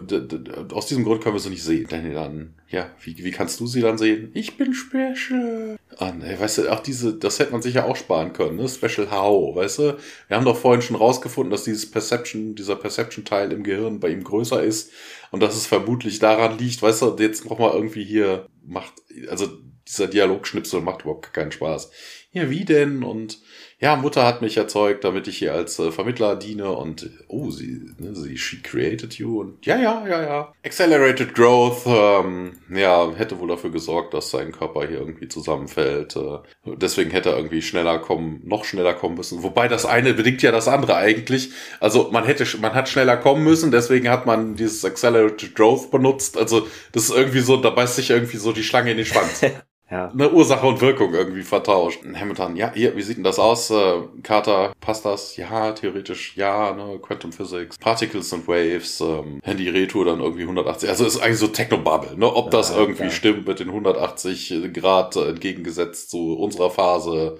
[0.70, 1.88] aus diesem Grund können wir sie nicht sehen.
[1.90, 4.30] Denn dann, ja, wie, wie kannst du sie dann sehen?
[4.34, 5.78] Ich bin special.
[5.96, 8.68] Ah, ne, weißt du, auch diese, das hätte man sich ja auch sparen können, ne?
[8.68, 9.96] Special How, weißt du?
[10.28, 14.24] Wir haben doch vorhin schon rausgefunden, dass dieses Perception, dieser Perception-Teil im Gehirn bei ihm
[14.24, 14.90] größer ist
[15.30, 18.92] und dass es vermutlich daran liegt, weißt du, jetzt noch mal irgendwie hier macht,
[19.30, 19.48] also
[19.88, 21.90] dieser Dialogschnipsel macht überhaupt keinen Spaß.
[22.32, 23.04] Ja, wie denn?
[23.04, 23.38] Und
[23.80, 27.80] ja, Mutter hat mich erzeugt, damit ich hier als äh, Vermittler diene und oh, sie,
[27.98, 30.52] ne, sie, she created you und ja, ja, ja, ja.
[30.62, 36.14] Accelerated Growth, ähm, ja, hätte wohl dafür gesorgt, dass sein Körper hier irgendwie zusammenfällt.
[36.14, 36.40] Äh,
[36.76, 39.42] deswegen hätte er irgendwie schneller kommen, noch schneller kommen müssen.
[39.42, 41.50] Wobei das eine bedingt ja das andere eigentlich.
[41.80, 46.36] Also man hätte, man hat schneller kommen müssen, deswegen hat man dieses Accelerated Growth benutzt.
[46.36, 49.40] Also das ist irgendwie so, da beißt sich irgendwie so die Schlange in den Schwanz.
[49.90, 50.08] ja.
[50.08, 52.00] eine Ursache und Wirkung irgendwie vertauscht.
[52.14, 53.70] Hamilton, ja, hier, wie sieht denn das aus?
[53.70, 55.36] Äh, Carter, passt das?
[55.36, 60.88] Ja, theoretisch ja, ne, Quantum Physics, Particles and Waves, ähm, Handy Retour dann irgendwie 180.
[60.88, 62.32] Also ist eigentlich so Technobubble, ne?
[62.32, 63.10] Ob das irgendwie ja.
[63.10, 67.38] stimmt mit den 180 Grad entgegengesetzt zu unserer Phase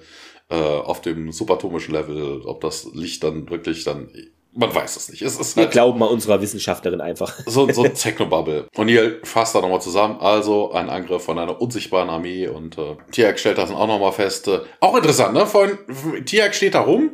[0.49, 4.09] äh, auf dem subatomischen Level, ob das Licht dann wirklich dann
[4.53, 5.21] man weiß es nicht.
[5.21, 7.39] Es ist Wir halt glauben mal unserer Wissenschaftlerin einfach.
[7.45, 8.67] So, so ein Technobubble.
[8.75, 10.19] Und hier fasst da nochmal zusammen.
[10.19, 14.47] Also ein Angriff von einer unsichtbaren Armee und äh, Tiak stellt das auch nochmal fest.
[14.47, 15.45] Äh, auch interessant, ne?
[15.45, 15.77] Vorhin,
[16.25, 17.11] Tiak steht da rum.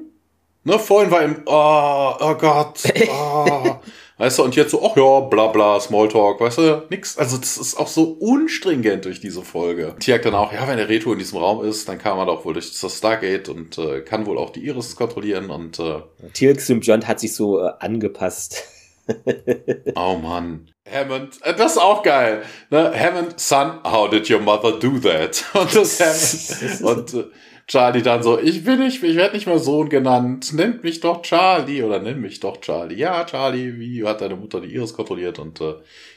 [0.63, 0.79] Ne?
[0.79, 3.75] Vorhin war im, oh, oh Gott, oh.
[4.19, 7.17] Weißt du, und jetzt so, ach ja, bla bla, Smalltalk, weißt du, nix.
[7.17, 9.95] Also das ist auch so unstringent durch diese Folge.
[9.99, 12.43] Tiak dann auch, ja, wenn der Reto in diesem Raum ist, dann kann man doch
[12.43, 16.01] wohl durch das Stargate und äh, kann wohl auch die Iris kontrollieren und äh,
[16.33, 18.63] Tiak Symbiont hat sich so äh, angepasst.
[19.95, 20.67] oh Mann.
[20.91, 22.43] Hammond, äh, das ist auch geil.
[22.69, 22.91] Ne?
[22.97, 25.43] Hammond, son, how did your mother do that?
[25.53, 26.81] Und das Hammond.
[27.13, 27.25] und äh,
[27.67, 31.21] Charlie dann so, ich bin nicht, ich werde nicht mehr Sohn genannt, nennt mich doch
[31.21, 32.95] Charlie oder nenn mich doch Charlie.
[32.95, 35.37] Ja, Charlie, wie hat deine Mutter die Iris kontrolliert?
[35.37, 35.75] Und äh,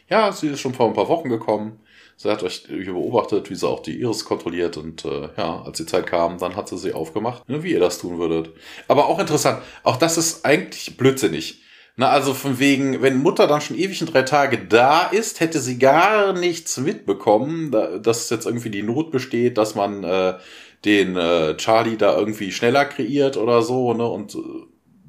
[0.09, 1.81] ja, sie ist schon vor ein paar Wochen gekommen.
[2.17, 5.87] Sie hat euch beobachtet, wie sie auch die Iris kontrolliert und äh, ja, als die
[5.87, 8.51] Zeit kam, dann hat sie sie aufgemacht, ne, wie ihr das tun würdet.
[8.87, 11.63] Aber auch interessant, auch das ist eigentlich blödsinnig.
[11.97, 15.61] Na, also von wegen, wenn Mutter dann schon ewig in drei Tage da ist, hätte
[15.61, 17.73] sie gar nichts mitbekommen,
[18.03, 20.35] dass jetzt irgendwie die Not besteht, dass man äh,
[20.85, 24.39] den äh, Charlie da irgendwie schneller kreiert oder so, ne, und äh,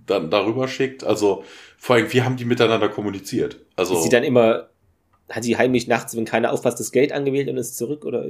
[0.06, 1.04] dann darüber schickt.
[1.04, 1.44] Also
[1.78, 3.58] vor allem, wie haben die miteinander kommuniziert?
[3.76, 4.72] Also ist sie dann immer
[5.32, 8.26] hat sie heimlich nachts, wenn keiner aufpasst, das Geld angewählt und ist zurück oder?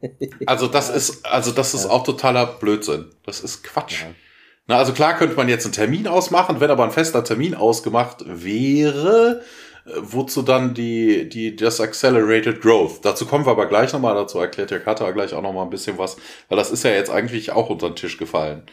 [0.46, 1.90] also das ist, also das ist ja.
[1.90, 3.06] auch totaler Blödsinn.
[3.24, 4.02] Das ist Quatsch.
[4.02, 4.08] Ja.
[4.66, 8.24] Na, also klar könnte man jetzt einen Termin ausmachen, wenn aber ein fester Termin ausgemacht
[8.26, 9.42] wäre,
[10.00, 13.04] wozu dann die, die, das Accelerated Growth.
[13.04, 15.98] Dazu kommen wir aber gleich nochmal, dazu erklärt der Kata gleich auch nochmal ein bisschen
[15.98, 16.16] was,
[16.48, 18.64] weil das ist ja jetzt eigentlich auch unter den Tisch gefallen.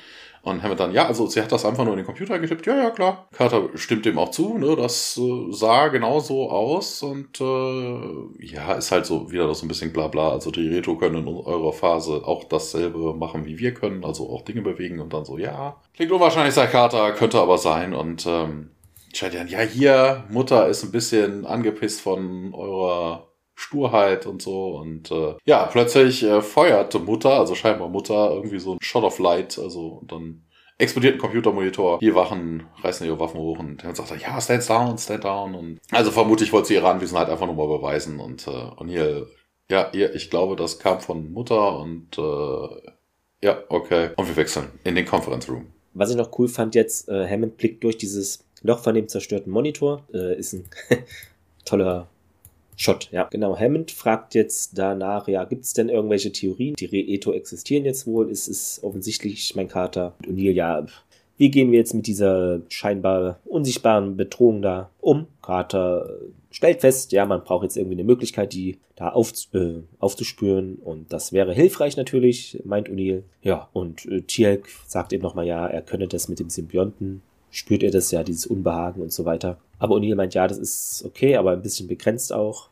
[0.44, 2.66] Und Hammond dann, ja, also sie hat das einfach nur in den Computer getippt.
[2.66, 3.30] Ja, ja, klar.
[3.32, 4.76] Carter stimmt dem auch zu, ne?
[4.76, 9.94] Das äh, sah genauso aus und äh, ja, ist halt so wieder so ein bisschen
[9.94, 10.32] bla bla.
[10.32, 14.42] Also die Reto können in eurer Phase auch dasselbe machen, wie wir können, also auch
[14.42, 15.78] Dinge bewegen und dann so, ja.
[15.96, 17.94] Klingt unwahrscheinlich, sagt Carter, könnte aber sein.
[17.94, 18.72] Und ähm,
[19.14, 24.76] Chadian, ja, hier, Mutter ist ein bisschen angepisst von eurer Sturheit und so.
[24.76, 29.20] Und äh, ja, plötzlich äh, feuert Mutter, also scheinbar Mutter, irgendwie so ein Shot of
[29.20, 30.44] Light, also und dann
[30.78, 32.00] explodiert ein Computermonitor.
[32.00, 35.56] Die Wachen reißen ihre Waffen hoch und dann sagt er, ja, stand down, stand down.
[35.56, 38.20] Und also vermutlich wollte sie ihre Anwesenheit einfach nur mal beweisen.
[38.20, 39.28] Und, äh, und hier,
[39.70, 42.92] ja, hier, ich glaube, das kam von Mutter und äh,
[43.44, 44.10] ja, okay.
[44.16, 45.68] Und wir wechseln in den Conference Room.
[45.94, 49.52] Was ich noch cool fand jetzt, äh, Hammond blickt durch dieses Loch von dem zerstörten
[49.52, 50.04] Monitor.
[50.14, 50.66] Äh, ist ein
[51.66, 52.08] toller
[52.76, 53.28] Shot, ja.
[53.30, 56.76] Genau, Hammond fragt jetzt danach, ja, gibt es denn irgendwelche Theorien?
[56.76, 60.14] Die Reeto existieren jetzt wohl, es ist offensichtlich mein Kater.
[60.20, 60.86] Und O'Neill, ja,
[61.38, 65.28] wie gehen wir jetzt mit dieser scheinbar unsichtbaren Bedrohung da um?
[65.42, 66.10] Carter
[66.52, 71.12] stellt fest, ja, man braucht jetzt irgendwie eine Möglichkeit, die da auf, äh, aufzuspüren und
[71.12, 73.24] das wäre hilfreich natürlich, meint O'Neill.
[73.42, 77.22] Ja, und äh, Tielk sagt eben nochmal, ja, er könne das mit dem Symbionten
[77.54, 79.58] spürt er das ja, dieses Unbehagen und so weiter.
[79.78, 82.70] Aber O'Neill meint, ja, das ist okay, aber ein bisschen begrenzt auch.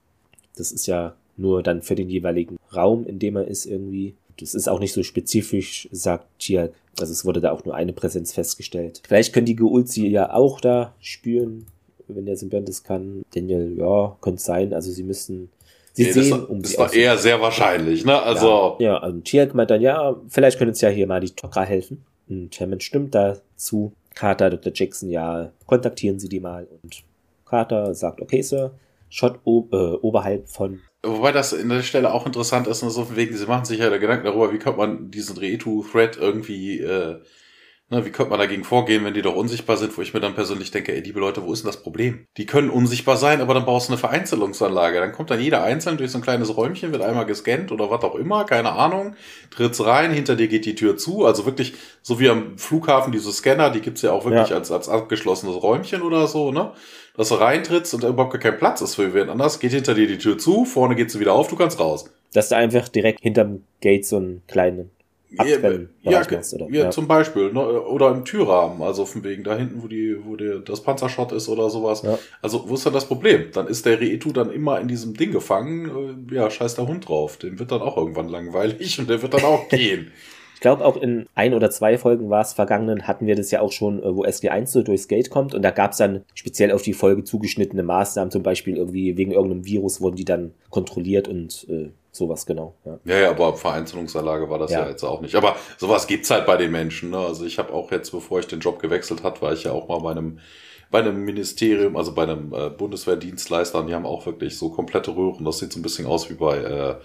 [0.58, 4.16] Das ist ja nur dann für den jeweiligen Raum, in dem er ist irgendwie.
[4.40, 6.74] Das ist auch nicht so spezifisch, sagt Tiak.
[7.00, 9.02] Also es wurde da auch nur eine Präsenz festgestellt.
[9.08, 11.68] Vielleicht können die Geulzi ja auch da spüren,
[12.08, 13.22] wenn der Symbiont das kann.
[13.36, 14.74] Daniel, ja, könnte sein.
[14.74, 15.52] Also sie müssen
[15.94, 18.20] sie Nee, sehen, das, um das war eher sehr wahrscheinlich, ne?
[18.20, 21.30] Also, ja, ja, und Tiak meint dann, ja, vielleicht können uns ja hier mal die
[21.30, 22.04] Tok'ra helfen.
[22.28, 23.94] Und Hammond stimmt dazu.
[24.16, 24.72] Carter, Dr.
[24.76, 26.68] Jackson, ja, kontaktieren Sie die mal.
[26.84, 27.04] Und
[27.46, 28.74] Carter sagt, okay, Sir,
[29.10, 33.06] Shot ob, äh, oberhalb von Wobei das in der Stelle auch interessant ist, nur so
[33.06, 36.80] von wegen, sie machen sich ja da Gedanken darüber, wie könnte man diesen Retu-Thread irgendwie,
[36.80, 37.20] äh,
[37.92, 40.34] ne, wie könnte man dagegen vorgehen, wenn die doch unsichtbar sind, wo ich mir dann
[40.34, 42.26] persönlich denke, ey, liebe Leute, wo ist denn das Problem?
[42.38, 45.00] Die können unsichtbar sein, aber dann brauchst du eine Vereinzelungsanlage.
[45.00, 48.04] Dann kommt dann jeder einzeln durch so ein kleines Räumchen, wird einmal gescannt oder was
[48.04, 49.16] auch immer, keine Ahnung,
[49.52, 53.32] tritt's rein, hinter dir geht die Tür zu, also wirklich, so wie am Flughafen diese
[53.32, 54.56] Scanner, die gibt's ja auch wirklich Ja.
[54.56, 56.72] als, als abgeschlossenes Räumchen oder so, ne?
[57.18, 59.94] dass du reintrittst und da überhaupt gar kein Platz ist für wen anders, geht hinter
[59.94, 62.10] dir die Tür zu, vorne geht sie wieder auf, du kannst raus.
[62.34, 64.90] dass du einfach direkt hinterm Gate so einen kleinen
[65.38, 66.68] Abtrennen ja, Bereich machst, oder?
[66.70, 66.90] ja, Ja.
[66.92, 67.54] zum Beispiel.
[67.54, 67.60] Ne?
[67.84, 71.48] Oder im Türrahmen, also von wegen da hinten, wo die, wo der, das Panzerschott ist
[71.50, 72.02] oder sowas.
[72.02, 72.18] Ja.
[72.42, 73.46] Also, wo ist dann das Problem?
[73.54, 76.28] Dann ist der Reetu dann immer in diesem Ding gefangen.
[76.30, 77.38] Äh, Ja, scheiß der Hund drauf.
[77.38, 80.12] Dem wird dann auch irgendwann langweilig und der wird dann auch gehen.
[80.56, 83.62] Ich glaube, auch in ein oder zwei Folgen war es vergangenen, hatten wir das ja
[83.62, 86.72] auch schon, äh, wo SG1 so durchs Gate kommt und da gab es dann speziell
[86.72, 91.28] auf die Folge zugeschnittene Maßnahmen, zum Beispiel irgendwie wegen irgendeinem Virus wurden die dann kontrolliert
[91.28, 92.76] und äh, sowas genau.
[92.86, 93.00] Ja.
[93.06, 94.82] Ja, ja, aber Vereinzelungsanlage war das ja.
[94.84, 94.90] Ja.
[94.90, 95.36] jetzt auch nicht.
[95.36, 97.12] Aber sowas gibt's halt bei den Menschen.
[97.12, 97.18] Ne?
[97.18, 99.88] Also ich habe auch jetzt, bevor ich den Job gewechselt hat, war ich ja auch
[99.88, 100.40] mal bei einem
[100.92, 105.16] bei einem Ministerium, also bei einem äh, Bundeswehrdienstleister, und die haben auch wirklich so komplette
[105.16, 105.46] Röhren.
[105.46, 106.96] Das sieht so ein bisschen aus wie bei äh,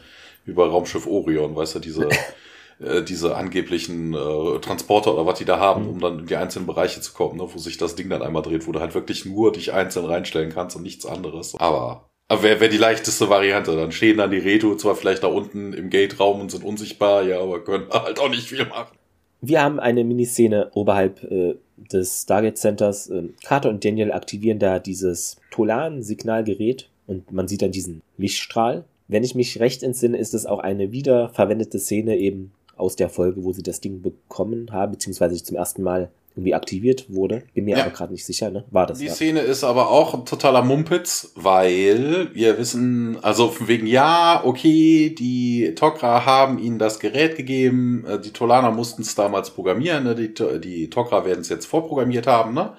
[0.44, 2.08] wie bei Raumschiff Orion, weißt du, diese
[2.80, 5.88] äh, diese angeblichen äh, Transporter oder was die da haben, Mhm.
[5.90, 8.42] um dann in die einzelnen Bereiche zu kommen, ne, wo sich das Ding dann einmal
[8.42, 11.54] dreht, wo du halt wirklich nur dich einzeln reinstellen kannst und nichts anderes.
[11.58, 13.76] Aber aber wäre wär die leichteste Variante.
[13.76, 17.40] Dann stehen dann die Reto zwar vielleicht da unten im Gate-Raum und sind unsichtbar, ja,
[17.40, 18.96] aber können halt auch nicht viel machen.
[19.40, 23.08] Wir haben eine Miniszene oberhalb äh, des Stargate Centers.
[23.10, 28.84] Ähm, Carter und Daniel aktivieren da dieses Tolan-Signalgerät und man sieht dann diesen Lichtstrahl.
[29.08, 33.44] Wenn ich mich recht entsinne, ist es auch eine wiederverwendete Szene eben aus der Folge,
[33.44, 37.42] wo sie das Ding bekommen haben, beziehungsweise zum ersten Mal irgendwie aktiviert wurde.
[37.54, 37.82] Bin mir Ja.
[37.84, 38.64] aber gerade nicht sicher, ne?
[38.70, 39.12] War das Die ja.
[39.12, 45.72] Szene ist aber auch ein totaler Mumpitz, weil wir wissen, also wegen, ja, okay, die
[45.74, 50.14] Tok'ra haben ihnen das Gerät gegeben, äh, die Tolaner mussten es damals programmieren, ne?
[50.14, 52.74] die, die Tok'ra werden es jetzt vorprogrammiert haben, ne?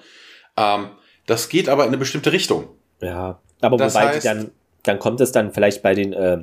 [0.56, 0.90] Ähm,
[1.26, 2.64] das geht aber in eine bestimmte Richtung.
[3.02, 4.50] Ja, aber Das wobei heißt- die dann,
[4.84, 6.38] dann kommt es dann vielleicht bei den äh,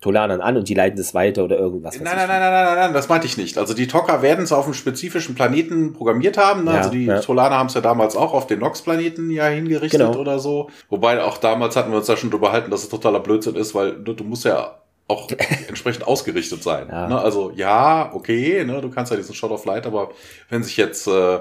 [0.00, 1.94] Tolanern an und die leiten das weiter oder irgendwas.
[2.00, 3.58] Nein, nein, nein, nein, nein, nein, nein, das meinte ich nicht.
[3.58, 6.64] Also die Tok'ra werden es auf einem spezifischen Planeten programmiert haben.
[6.64, 6.70] Ne?
[6.72, 7.20] Ja, also die ja.
[7.20, 10.18] Tolaner haben es ja damals auch auf den Nox-Planeten ja hingerichtet Genau.
[10.18, 10.70] oder so.
[10.88, 13.74] Wobei auch damals hatten wir uns da schon drüber halten, dass es totaler Blödsinn ist,
[13.74, 15.28] weil du, du musst ja auch
[15.68, 16.88] entsprechend ausgerichtet sein.
[16.90, 17.06] Ja.
[17.06, 17.20] Ne?
[17.20, 18.80] Also ja, okay, ne?
[18.80, 20.12] du kannst ja diesen Shot of Light, aber
[20.48, 21.40] wenn sich jetzt äh,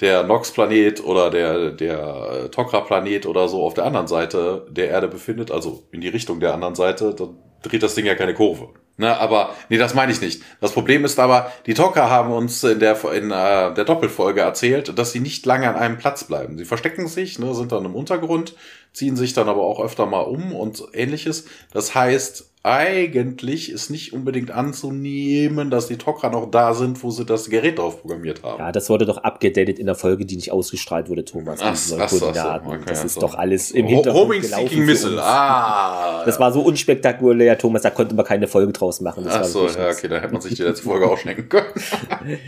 [0.00, 5.08] der Nox-Planet oder der, der äh, Tok'ra-Planet oder so auf der anderen Seite der Erde
[5.08, 8.68] befindet, also in die Richtung der anderen Seite, dann dreht das Ding ja keine Kurve.
[8.96, 10.42] Ne, aber, nee, das meine ich nicht.
[10.60, 14.96] Das Problem ist aber, die Tok'ra haben uns in der, in äh, der Doppelfolge erzählt,
[14.96, 16.56] dass sie nicht lange an einem Platz bleiben.
[16.56, 18.54] Sie verstecken sich, ne, sind dann im Untergrund,
[18.92, 21.46] ziehen sich dann aber auch öfter mal um und ähnliches.
[21.72, 27.26] Das heißt, eigentlich ist nicht unbedingt anzunehmen, dass die Tok'ra noch da sind, wo sie
[27.26, 28.58] das Gerät drauf programmiert haben.
[28.58, 31.60] Ja, das wurde doch abgedatet in der Folge, die nicht ausgestrahlt wurde, Thomas.
[31.60, 32.08] Ach, ach so, ach.
[32.08, 32.68] Koordinaten.
[32.68, 33.20] Okay, das ist so.
[33.20, 35.22] doch alles im Hintergrund Homing gelaufen Missile.
[35.22, 36.24] Ah.
[36.24, 39.24] Das war so unspektakulär, Thomas, da konnte man keine Folge draus machen.
[39.24, 41.68] Das Ach so, ja, okay, da hätte man sich die letzte Folge auch schenken können.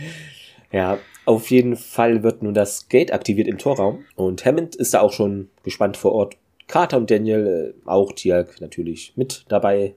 [0.69, 4.99] Ja, auf jeden Fall wird nun das Gate aktiviert im Torraum und Hammond ist da
[4.99, 6.35] auch schon gespannt vor Ort.
[6.67, 9.95] Carter und Daniel, äh, auch Tiag natürlich mit dabei.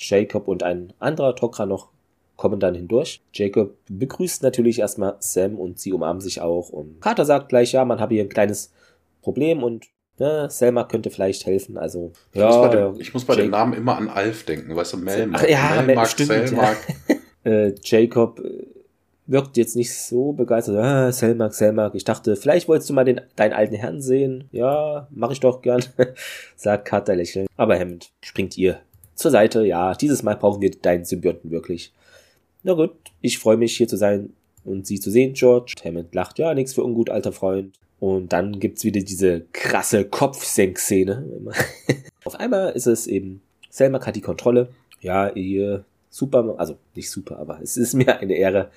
[0.00, 1.90] Jacob und ein anderer Tok'ra noch
[2.36, 3.22] kommen dann hindurch.
[3.34, 6.70] Jacob begrüßt natürlich erstmal Sam und sie umarmen sich auch.
[6.70, 8.72] Und Carter sagt gleich, ja, man habe hier ein kleines
[9.20, 9.86] Problem und
[10.18, 11.76] ne, Selma könnte vielleicht helfen.
[11.76, 14.74] Also, Ich muss ja, bei, dem, ich muss bei dem Namen immer an Alf denken,
[14.74, 15.44] weißt du, Melmark.
[15.44, 16.78] Ach ja, Melmark, stimmt, Selmark.
[17.44, 18.66] äh, Jacob äh,
[19.26, 20.76] wirkt jetzt nicht so begeistert.
[20.76, 21.94] Ah, Selmark, Selmark.
[21.94, 24.48] Ich dachte, vielleicht wolltest du mal den, deinen alten Herrn sehen.
[24.50, 25.84] Ja, mach ich doch gern,
[26.56, 27.48] sagt Carter lächelnd.
[27.58, 28.80] Aber Hammond springt ihr
[29.20, 29.64] zur Seite.
[29.64, 31.92] Ja, dieses Mal brauchen wir deinen Symbionten wirklich.
[32.62, 34.32] Na gut, ich freue mich hier zu sein
[34.64, 35.74] und sie zu sehen, George.
[35.84, 36.38] Hammond lacht.
[36.38, 37.74] Ja, nichts für ungut, alter Freund.
[37.98, 41.52] Und dann gibt's wieder diese krasse Kopfsenkszene.
[42.24, 44.70] Auf einmal ist es eben, Selmark hat die Kontrolle.
[45.00, 48.70] Ja, ihr super, also nicht super, aber es ist mir eine Ehre,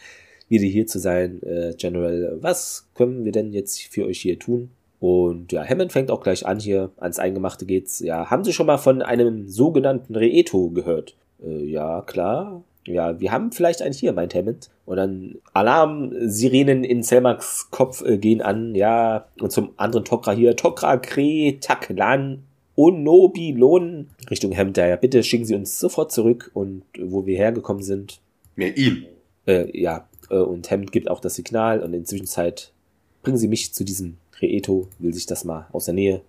[0.49, 2.37] wieder hier zu sein, äh, General.
[2.41, 4.69] Was können wir denn jetzt für euch hier tun?
[5.03, 7.99] Und ja, Hammond fängt auch gleich an, hier ans Eingemachte geht's.
[7.99, 11.17] Ja, haben Sie schon mal von einem sogenannten Reeto gehört?
[11.45, 12.63] Äh, ja, klar.
[12.87, 14.69] Ja, wir haben vielleicht einen hier, meint Hammond.
[14.85, 18.75] Und dann Alarm-Sirenen in Selmaks Kopf äh, gehen an.
[18.75, 20.55] Ja, und zum anderen Tokra hier.
[20.55, 22.43] Tokra, Kre, Taklan,
[22.77, 24.07] Onobilon.
[24.31, 26.49] Richtung Hammond, ja, bitte schicken Sie uns sofort zurück.
[26.53, 28.21] Und wo wir hergekommen sind.
[28.55, 29.03] Mehr ihm.
[29.47, 31.79] Äh, ja, äh, und Hammond gibt auch das Signal.
[31.81, 32.71] Und in der Zwischenzeit
[33.21, 36.21] bringen Sie mich zu diesem Reeto will sich das mal aus der Nähe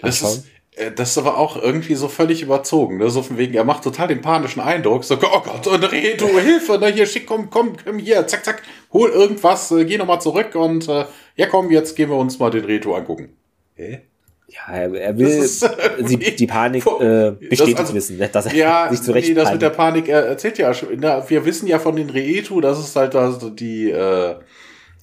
[0.00, 0.34] anschauen.
[0.34, 0.46] Das ist,
[0.76, 2.98] äh, das ist aber auch irgendwie so völlig überzogen.
[2.98, 3.10] Ne?
[3.10, 5.04] So von wegen, er macht total den panischen Eindruck.
[5.04, 6.88] So, oh Gott, und Reeto, Hilfe, ne?
[6.88, 10.88] hier, schick, komm, komm, komm hier, zack, zack, hol irgendwas, äh, geh nochmal zurück und
[10.88, 11.04] äh,
[11.36, 13.30] ja komm, jetzt gehen wir uns mal den Reeto angucken.
[13.74, 14.00] Hä?
[14.48, 19.02] Ja, er, will sie, die Panik äh, bestätigt also, wissen, ne, dass er ja, sich
[19.02, 20.88] zurecht nee, das mit der Panik er erzählt ja schon.
[20.98, 24.36] Na, wir wissen ja von den Reetu, dass es halt also die äh,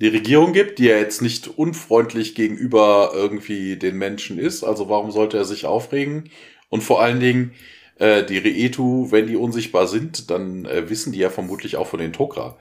[0.02, 4.64] die Regierung gibt, die ja jetzt nicht unfreundlich gegenüber irgendwie den Menschen ist.
[4.64, 6.30] Also warum sollte er sich aufregen?
[6.70, 7.54] Und vor allen Dingen,
[8.00, 12.00] äh, die Reetu, wenn die unsichtbar sind, dann äh, wissen die ja vermutlich auch von
[12.00, 12.58] den Tokra.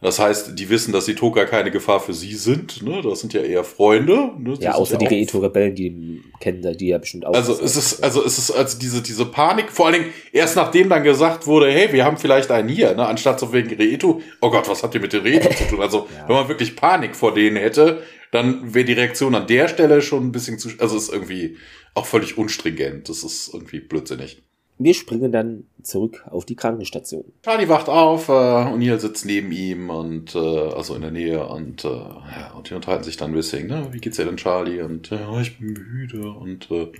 [0.00, 2.82] Das heißt, die wissen, dass die Toka keine Gefahr für sie sind.
[2.82, 3.02] Ne?
[3.02, 4.30] Das sind ja eher Freunde.
[4.38, 4.56] Ne?
[4.60, 7.34] Ja, außer ja die Reeto-Rebellen, die kennen die ja bestimmt auch.
[7.34, 10.88] Also es ist, also es ist also diese, diese Panik, vor allen Dingen erst nachdem
[10.88, 13.06] dann gesagt wurde, hey, wir haben vielleicht einen hier, ne?
[13.06, 15.80] anstatt so wegen Reeto, oh Gott, was habt ihr mit den Reeto zu tun?
[15.80, 16.28] Also ja.
[16.28, 20.28] wenn man wirklich Panik vor denen hätte, dann wäre die Reaktion an der Stelle schon
[20.28, 21.56] ein bisschen zu, also es ist irgendwie
[21.94, 23.08] auch völlig unstringent.
[23.08, 24.42] Das ist irgendwie blödsinnig.
[24.78, 27.24] Wir springen dann zurück auf die Krankenstation.
[27.42, 31.84] Charlie wacht auf, äh, O'Neill sitzt neben ihm und äh, also in der Nähe und
[31.84, 33.88] äh, ja, und die unterhalten sich dann ein bisschen, ne?
[33.90, 34.80] Wie geht's dir denn, Charlie?
[34.80, 36.92] Und ja, ich bin müde und äh,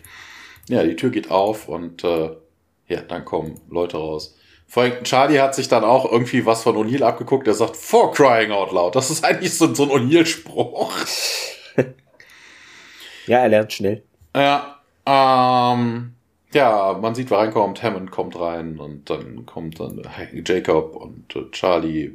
[0.68, 2.30] ja, die Tür geht auf und äh,
[2.88, 4.36] ja, dann kommen Leute raus.
[4.66, 8.12] Vor allem Charlie hat sich dann auch irgendwie was von O'Neill abgeguckt, der sagt, for
[8.12, 8.96] crying out loud.
[8.96, 10.92] Das ist eigentlich so, so ein O'Neill-Spruch.
[13.26, 14.02] ja, er lernt schnell.
[14.34, 16.12] Ja, ähm,
[16.52, 17.82] ja, man sieht, wer reinkommt.
[17.82, 20.02] Hammond kommt rein und dann kommt dann
[20.44, 22.12] Jacob und äh, Charlie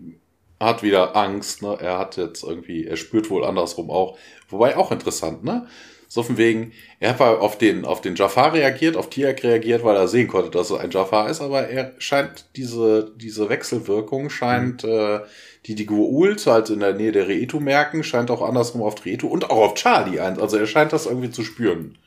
[0.60, 1.62] hat wieder Angst.
[1.62, 1.78] Ne?
[1.80, 4.18] Er hat jetzt irgendwie, er spürt wohl andersrum auch.
[4.50, 5.68] Wobei auch interessant, ne?
[6.08, 9.96] So von wegen, er hat auf den, auf den Jafar reagiert, auf Tiak reagiert, weil
[9.96, 14.84] er sehen konnte, dass er ein Jafar ist, aber er scheint diese, diese Wechselwirkung scheint,
[14.84, 14.90] mhm.
[14.92, 15.20] äh,
[15.66, 19.28] die die Gua'uld halt in der Nähe der Reetu merken, scheint auch andersrum auf Reetu
[19.28, 20.40] und auch auf Charlie ein.
[20.40, 21.98] Also er scheint das irgendwie zu spüren.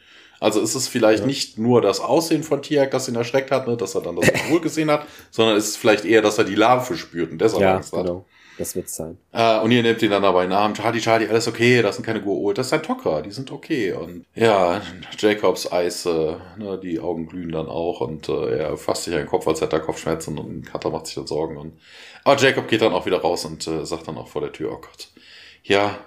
[0.47, 1.27] Also ist es vielleicht ja.
[1.27, 4.27] nicht nur das Aussehen von Tiak, das ihn erschreckt hat, ne, dass er dann das
[4.45, 7.63] Symbol gesehen hat, sondern ist es vielleicht eher, dass er die Larve spürt und deshalb
[7.63, 8.05] ja, Angst hat.
[8.05, 8.25] Genau.
[8.57, 9.19] Das wird's sein.
[9.33, 10.73] Äh, und ihr nehmt ihn dann dabei in den Arm.
[10.73, 13.93] Charlie, Charlie, alles okay, das sind keine Gua'uld, das ist ein Tocker, die sind okay.
[13.95, 14.81] Und ja,
[15.19, 19.23] Jacobs Eis, äh, ne, die Augen glühen dann auch und äh, er fasst sich an
[19.23, 21.57] den Kopf, als hätte er Kopfschmerzen und Cutter macht sich dann Sorgen.
[21.57, 21.73] Und,
[22.23, 24.75] aber Jacob geht dann auch wieder raus und äh, sagt dann auch vor der Tür,
[24.75, 25.09] oh Gott,
[25.65, 25.99] ja,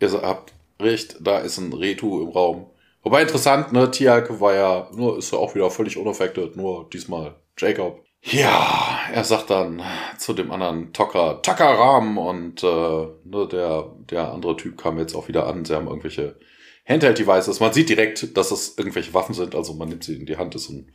[0.00, 2.66] ihr habt recht, da ist ein Retu im Raum
[3.04, 7.36] Wobei interessant, ne, Tiak war ja, nur ist ja auch wieder völlig unaffected, nur diesmal
[7.58, 8.02] Jacob.
[8.22, 9.82] Ja, er sagt dann
[10.18, 15.28] zu dem anderen Tocker, Takaram und äh, ne, der, der andere Typ kam jetzt auch
[15.28, 15.66] wieder an.
[15.66, 16.36] Sie haben irgendwelche
[16.88, 17.60] Handheld-Devices.
[17.60, 20.54] Man sieht direkt, dass es irgendwelche Waffen sind, also man nimmt sie in die Hand,
[20.54, 20.90] ist ein,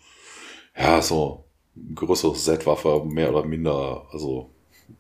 [0.76, 1.46] ja, so
[1.94, 4.50] größeres Z-Waffe, mehr oder minder, also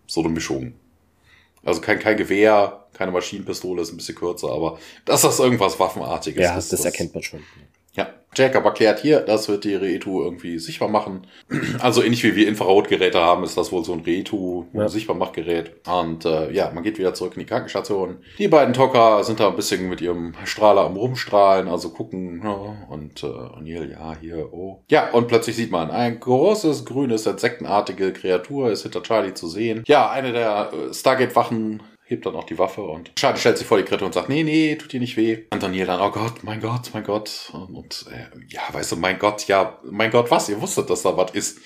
[0.05, 0.78] so eine Mischung.
[1.63, 6.43] Also kein, kein Gewehr, keine Maschinenpistole, ist ein bisschen kürzer, aber dass das irgendwas Waffenartiges
[6.43, 6.71] ja, ist.
[6.71, 7.43] Ja, das erkennt man schon.
[7.99, 11.27] Ja, Jacob erklärt hier, das wird die Reetu irgendwie sichtbar machen.
[11.79, 14.87] Also ähnlich wie wir Infrarotgeräte haben, ist das wohl so ein Reetu ja.
[14.87, 15.87] Sichtbarmachgerät.
[15.87, 18.17] Und äh, ja, man geht wieder zurück in die Krankenstation.
[18.37, 22.41] Die beiden Tocker sind da ein bisschen mit ihrem Strahler am Rumstrahlen, also gucken.
[22.43, 24.83] Ja, und äh, O'Neill, ja, hier, oh.
[24.89, 29.83] Ja, und plötzlich sieht man ein großes, grünes, insektenartige Kreatur ist hinter Charlie zu sehen.
[29.87, 33.77] Ja, eine der äh, Stargate-Wachen hebt dann auch die Waffe und Charlie stellt sich vor
[33.77, 35.45] die Kritte und sagt, nee, nee, tut dir nicht weh.
[35.51, 37.51] Und Daniel dann, oh Gott, mein Gott, mein Gott.
[37.53, 40.49] Und, und äh, ja, weißt du, mein Gott, ja, mein Gott, was?
[40.49, 41.59] Ihr wusstet, dass da was ist.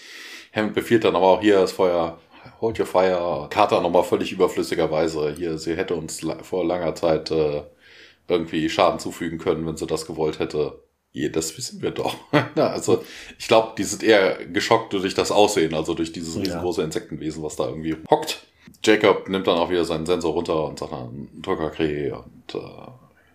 [0.53, 2.19] Hammond befiehlt dann aber auch hier das Feuer,
[2.59, 3.47] hold your fire.
[3.49, 5.33] Carter nochmal völlig überflüssigerweise.
[5.35, 7.63] Hier, sie hätte uns vor langer Zeit äh,
[8.27, 10.83] irgendwie Schaden zufügen können, wenn sie das gewollt hätte.
[11.11, 12.15] Ja, das wissen wir doch.
[12.55, 13.03] also
[13.37, 17.55] ich glaube, die sind eher geschockt durch das Aussehen, also durch dieses riesengroße Insektenwesen, was
[17.55, 18.45] da irgendwie hockt.
[18.83, 22.59] Jacob nimmt dann auch wieder seinen Sensor runter und sagt dann Drückerkree und äh,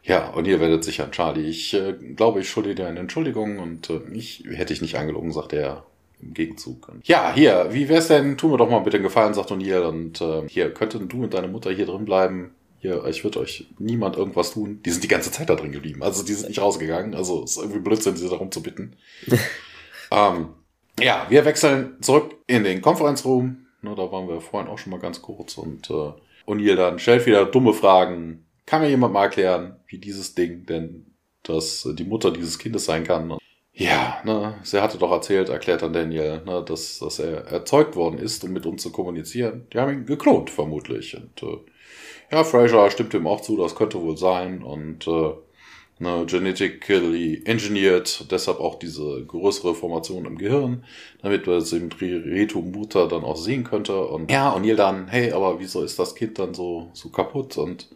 [0.04, 3.90] ja, und ihr werdet sicher, Charlie, ich äh, glaube, ich schulde dir eine Entschuldigung und
[3.90, 5.84] äh, ich hätte ich nicht angelogen, sagt er
[6.20, 6.88] im Gegenzug.
[6.88, 9.82] Und, ja, hier, wie wär's denn, tu mir doch mal bitte einen Gefallen, sagt O'Neill
[9.82, 12.52] und äh, hier, könnten du und deine Mutter hier drin bleiben?
[12.80, 14.80] Hier, ich würde euch niemand irgendwas tun.
[14.84, 16.02] Die sind die ganze Zeit da drin geblieben.
[16.02, 17.14] Also die sind nicht rausgegangen.
[17.14, 18.96] Also ist irgendwie Blödsinn, sie darum zu bitten.
[20.12, 20.50] ähm,
[21.00, 23.66] ja, wir wechseln zurück in den Konferenzraum.
[23.82, 26.12] Ne, da waren wir vorhin auch schon mal ganz kurz und äh,
[26.46, 28.46] O'Neill dann stellt wieder dumme Fragen.
[28.66, 33.04] Kann mir jemand mal erklären, wie dieses Ding denn das die Mutter dieses Kindes sein
[33.04, 33.38] kann?
[33.72, 38.18] Ja, ne, sie hatte doch erzählt, erklärt dann Daniel, ne, dass, dass er erzeugt worden
[38.18, 39.68] ist, um mit uns zu kommunizieren.
[39.72, 41.16] Die haben ihn geklont, vermutlich.
[41.16, 41.58] Und äh,
[42.32, 44.64] ja, Fraser stimmt ihm auch zu, das könnte wohl sein.
[44.64, 45.32] Und äh,
[45.98, 50.84] ne, genetically engineered, deshalb auch diese größere Formation im Gehirn,
[51.22, 51.90] damit man es im
[52.72, 54.06] Mutter dann auch sehen könnte.
[54.06, 57.56] Und ja, und Neil dann, hey, aber wieso ist das Kind dann so, so kaputt?
[57.58, 57.88] Und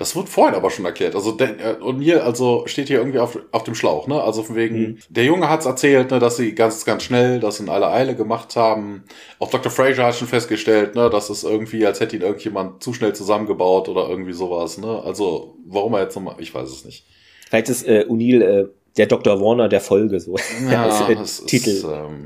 [0.00, 1.14] das wird vorhin aber schon erklärt.
[1.14, 4.22] Also äh, O'Neill also steht hier irgendwie auf, auf dem Schlauch, ne?
[4.22, 4.98] Also von wegen, mhm.
[5.10, 8.56] der Junge hat's erzählt, ne, dass sie ganz, ganz schnell das in aller Eile gemacht
[8.56, 9.04] haben.
[9.38, 9.70] Auch Dr.
[9.70, 13.90] Fraser hat schon festgestellt, ne, dass es irgendwie, als hätte ihn irgendjemand zu schnell zusammengebaut
[13.90, 15.02] oder irgendwie sowas, ne?
[15.04, 17.04] Also, warum er jetzt nochmal, ich weiß es nicht.
[17.50, 19.40] Vielleicht ist äh, O'Neill äh, der Dr.
[19.40, 20.36] Warner der Folge, so
[20.70, 21.70] ja, als äh, Titel.
[21.70, 22.24] Ist, ähm,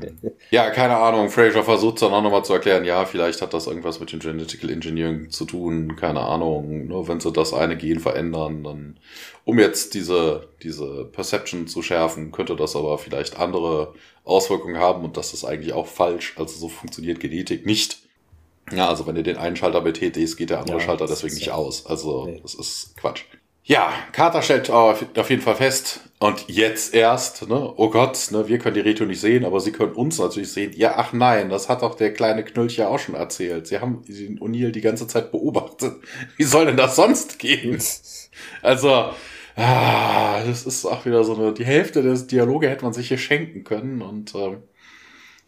[0.51, 1.29] ja, keine Ahnung.
[1.29, 4.69] Fraser versucht dann auch nochmal zu erklären, ja, vielleicht hat das irgendwas mit dem Genetical
[4.69, 6.85] Engineering zu tun, keine Ahnung.
[6.85, 8.99] Nur wenn sie das eine Gen verändern, dann,
[9.45, 15.17] um jetzt diese, diese Perception zu schärfen, könnte das aber vielleicht andere Auswirkungen haben und
[15.17, 16.35] das ist eigentlich auch falsch.
[16.37, 17.99] Also so funktioniert Genetik nicht.
[18.71, 21.51] Ja, also wenn ihr den einen Schalter betätigst, geht der andere ja, Schalter deswegen nicht
[21.51, 21.87] aus.
[21.87, 22.39] Also nee.
[22.43, 23.23] das ist Quatsch.
[23.65, 28.57] Ja, Carter stellt auf jeden Fall fest, und jetzt erst, ne, oh Gott, ne, wir
[28.57, 30.71] können die Reto nicht sehen, aber sie können uns natürlich sehen.
[30.75, 33.67] Ja, ach nein, das hat doch der kleine Knülch ja auch schon erzählt.
[33.67, 35.95] Sie haben den O'Neill die ganze Zeit beobachtet.
[36.37, 37.77] Wie soll denn das sonst gehen?
[38.61, 38.89] Also,
[39.55, 43.17] ah, das ist auch wieder so eine, die Hälfte des Dialoge hätte man sich hier
[43.17, 44.63] schenken können und, ähm,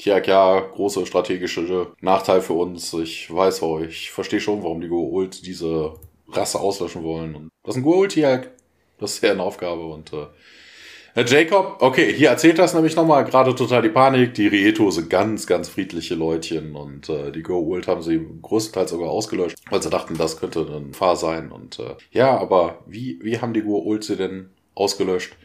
[0.02, 2.94] ja, ja, große strategische Nachteil für uns.
[2.94, 5.96] Ich weiß auch, ich verstehe schon, warum die Goa'uld diese
[6.30, 7.36] Rasse auslöschen wollen.
[7.36, 8.52] Und das ist ein Goa'uld hier,
[9.00, 10.28] das ist ja eine Aufgabe und äh,
[11.26, 14.36] Jacob, okay, hier erzählt das nämlich nochmal, gerade total die Panik.
[14.36, 19.10] Die Rieto sind ganz, ganz friedliche Leutchen und äh, die Go-Ult haben sie größtenteils sogar
[19.10, 21.52] ausgelöscht, weil sie dachten, das könnte eine Gefahr sein.
[21.52, 25.36] Und äh, ja, aber wie, wie haben die Go-Ult sie denn ausgelöscht?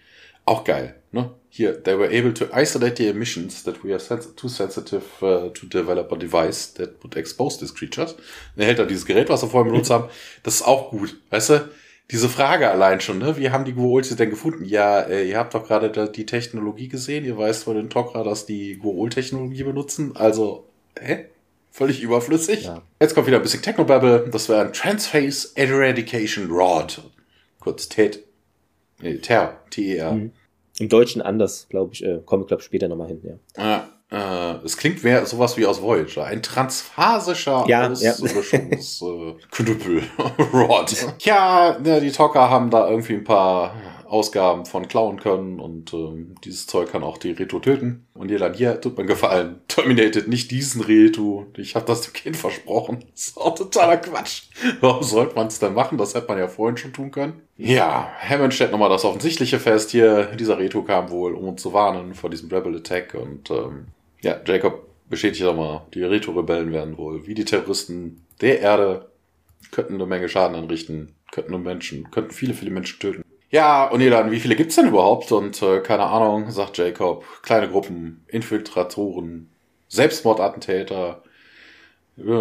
[0.45, 1.30] Auch geil, ne?
[1.49, 5.51] Hier, they were able to isolate the emissions that we are sens too sensitive uh,
[5.51, 8.16] to develop a device that would expose these creatures.
[8.57, 10.09] Er hält da dieses Gerät, was wir vorhin benutzt haben.
[10.43, 11.68] Das ist auch gut, weißt du?
[12.12, 13.38] diese Frage allein schon, ne?
[13.38, 14.66] Wie haben die Guols denn gefunden?
[14.66, 18.45] Ja, äh, ihr habt doch gerade die Technologie gesehen, ihr weißt von den Tok'ra, dass
[18.45, 20.68] die Guol-Technologie benutzen, also,
[21.01, 21.26] hä?
[21.70, 22.64] Völlig überflüssig.
[22.64, 22.82] Ja.
[23.01, 24.28] Jetzt kommt wieder ein bisschen Technobabble.
[24.30, 27.03] Das wäre ein Transface Eradication Rod.
[27.61, 28.22] Kurz TED.
[29.03, 29.59] Nee, TER.
[29.70, 30.12] T-E-R.
[30.12, 30.32] Mhm.
[30.78, 32.05] Im Deutschen anders, glaube ich.
[32.05, 33.62] Äh, komme ich, glaube später nochmal hin, ja.
[33.62, 33.88] Ja.
[34.12, 36.24] Äh, es klingt mehr sowas wie aus Voyager.
[36.24, 39.34] Ein transphasischer ja, Auslöschungs ja.
[39.50, 40.03] Knüppel.
[40.53, 40.94] Rod.
[41.20, 43.74] Ja, ja, die Tocker haben da irgendwie ein paar
[44.13, 48.07] Ausgaben von klauen können und ähm, dieses Zeug kann auch die Reto töten.
[48.13, 51.47] Und ihr dann hier, tut mir gefallen, terminated nicht diesen Reto.
[51.57, 53.05] Ich habe das dem Kind versprochen.
[53.13, 54.45] Das ist auch totaler Quatsch.
[54.81, 55.97] Warum sollte man es denn machen?
[55.97, 57.43] Das hätte man ja vorhin schon tun können.
[57.57, 59.91] Ja, Hammond stellt nochmal das Offensichtliche fest.
[59.91, 63.87] Hier, dieser Reto kam wohl, um uns zu warnen vor diesem Rebel Attack und ähm,
[64.23, 69.11] ja, Jacob bestätigt nochmal, die Rito-Rebellen werden wohl, wie die Terroristen der Erde,
[69.71, 73.23] könnten eine Menge Schaden anrichten, könnten nur Menschen, könnten viele, viele Menschen töten.
[73.53, 75.30] Ja, und dann, wie viele gibt's denn überhaupt?
[75.30, 79.50] Und äh, keine Ahnung, sagt Jacob, kleine Gruppen, Infiltratoren,
[79.88, 81.22] Selbstmordattentäter,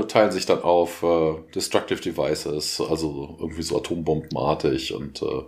[0.07, 5.43] teilen sich dann auf äh, Destructive Devices, also irgendwie so atombombenartig und äh,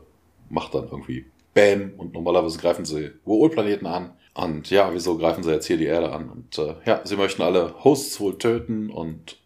[0.49, 4.11] macht dann irgendwie Bam und normalerweise greifen sie Urplaneten an.
[4.33, 6.29] Und ja, wieso greifen sie jetzt hier die Erde an?
[6.29, 9.37] Und äh, ja, sie möchten alle Hosts wohl töten und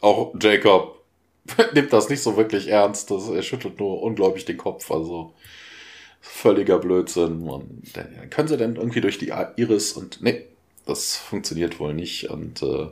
[0.00, 1.02] auch Jacob
[1.74, 3.10] nimmt das nicht so wirklich ernst.
[3.10, 4.90] Das, er schüttelt nur unglaublich den Kopf.
[4.90, 5.32] Also
[6.28, 7.42] völliger Blödsinn.
[7.42, 10.46] Und äh, können sie denn irgendwie durch die Iris und nee,
[10.84, 12.30] das funktioniert wohl nicht.
[12.30, 12.88] Und äh,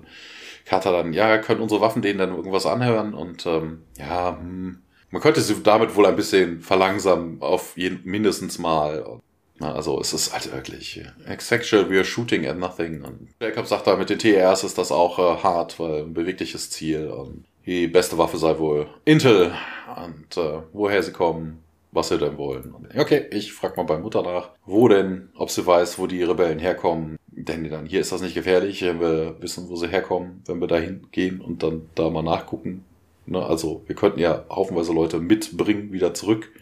[0.65, 3.15] Carter dann, ja, können unsere Waffen denen dann irgendwas anhören?
[3.15, 4.79] Und ähm, ja, hm,
[5.11, 9.21] man könnte sie damit wohl ein bisschen verlangsamen auf jeden, mindestens mal.
[9.61, 11.01] Also es ist halt wirklich
[11.39, 13.03] sexual, we are shooting at nothing.
[13.03, 16.71] Und Jacob sagt da, mit den TRs ist das auch äh, hart, weil ein bewegliches
[16.71, 17.09] Ziel.
[17.09, 19.53] Und die beste Waffe sei wohl Intel.
[19.97, 21.64] Und äh, woher sie kommen,
[21.95, 22.75] was sie denn wollen.
[22.97, 26.59] Okay, ich frag mal bei Mutter nach, wo denn, ob sie weiß, wo die Rebellen
[26.59, 27.17] herkommen.
[27.29, 30.67] Denn dann, hier ist das nicht gefährlich, wenn wir wissen, wo sie herkommen, wenn wir
[30.67, 32.85] dahin gehen und dann da mal nachgucken.
[33.27, 36.53] Ne, also wir könnten ja haufenweise Leute mitbringen, wieder zurück.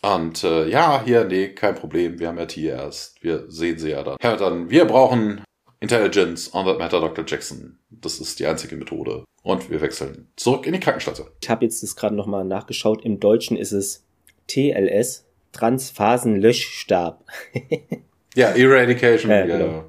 [0.00, 4.02] Und äh, ja, hier, nee, kein Problem, wir haben ja TRs, wir sehen sie ja
[4.02, 4.16] dann.
[4.22, 5.42] Ja, dann, wir brauchen
[5.80, 7.24] Intelligence on that matter, Dr.
[7.26, 7.78] Jackson.
[7.90, 9.24] Das ist die einzige Methode.
[9.42, 11.28] Und wir wechseln zurück in die Krankenstation.
[11.40, 13.04] Ich habe jetzt das gerade nochmal nachgeschaut.
[13.04, 14.04] Im Deutschen ist es
[14.46, 17.24] TLS, Transphasenlöschstab.
[18.34, 19.46] ja, Eradication, ja.
[19.46, 19.84] Genau.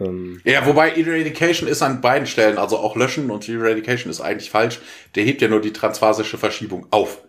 [0.00, 4.50] Ähm, ja, wobei Eradication ist an beiden Stellen, also auch löschen und Eradication ist eigentlich
[4.50, 4.80] falsch.
[5.14, 7.22] Der hebt ja nur die transphasische Verschiebung auf.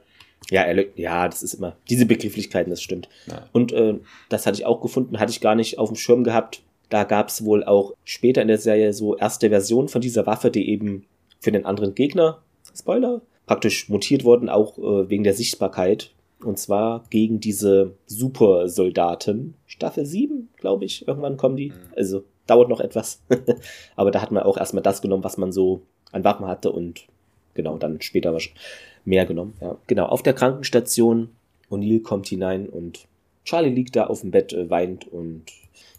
[0.50, 3.10] Ja, er, ja, das ist immer, diese Begrifflichkeiten, das stimmt.
[3.28, 3.48] Ja.
[3.52, 3.96] Und äh,
[4.30, 6.62] das hatte ich auch gefunden, hatte ich gar nicht auf dem Schirm gehabt.
[6.90, 10.50] Da gab es wohl auch später in der Serie so erste Versionen von dieser Waffe,
[10.50, 11.06] die eben
[11.40, 12.42] für den anderen Gegner,
[12.76, 16.12] Spoiler, praktisch mutiert wurden, auch äh, wegen der Sichtbarkeit.
[16.44, 19.56] Und zwar gegen diese Supersoldaten.
[19.66, 21.70] Staffel 7, glaube ich, irgendwann kommen die.
[21.70, 21.94] Mhm.
[21.96, 23.22] Also dauert noch etwas.
[23.96, 25.82] Aber da hat man auch erstmal das genommen, was man so
[26.12, 27.06] an Waffen hatte und
[27.54, 28.36] genau, dann später
[29.06, 29.54] mehr genommen.
[29.62, 31.30] Ja, genau, auf der Krankenstation.
[31.70, 33.06] O'Neill kommt hinein und
[33.46, 35.44] Charlie liegt da auf dem Bett, äh, weint und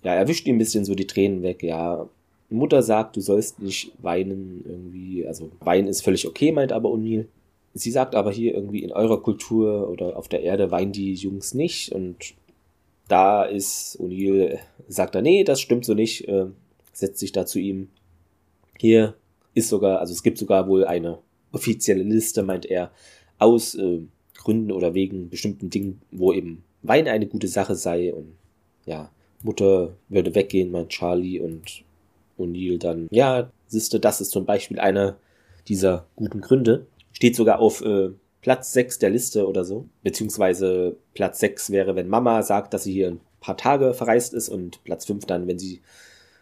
[0.02, 1.62] ja, er wischt ihm ein bisschen so die Tränen weg.
[1.62, 2.08] Ja,
[2.48, 5.26] Mutter sagt, du sollst nicht weinen irgendwie.
[5.26, 7.26] Also weinen ist völlig okay, meint aber O'Neill.
[7.74, 11.54] Sie sagt aber hier irgendwie in eurer Kultur oder auf der Erde weinen die Jungs
[11.54, 12.34] nicht und
[13.08, 14.58] da ist O'Neill,
[14.88, 16.46] sagt er, nee, das stimmt so nicht, äh,
[16.92, 17.88] setzt sich da zu ihm.
[18.78, 19.14] Hier
[19.54, 21.18] ist sogar, also es gibt sogar wohl eine
[21.52, 22.92] offizielle Liste, meint er,
[23.38, 24.00] aus äh,
[24.36, 28.34] Gründen oder wegen bestimmten Dingen, wo eben Wein eine gute Sache sei und
[28.86, 29.10] ja,
[29.42, 31.82] Mutter würde weggehen, meint Charlie und
[32.38, 35.16] O'Neill dann, ja, siehste, das ist zum Beispiel einer
[35.68, 36.86] dieser guten Gründe.
[37.12, 38.10] Steht sogar auf äh,
[38.42, 39.86] Platz 6 der Liste oder so.
[40.02, 44.48] Beziehungsweise Platz 6 wäre, wenn Mama sagt, dass sie hier ein paar Tage verreist ist
[44.48, 45.80] und Platz 5 dann, wenn sie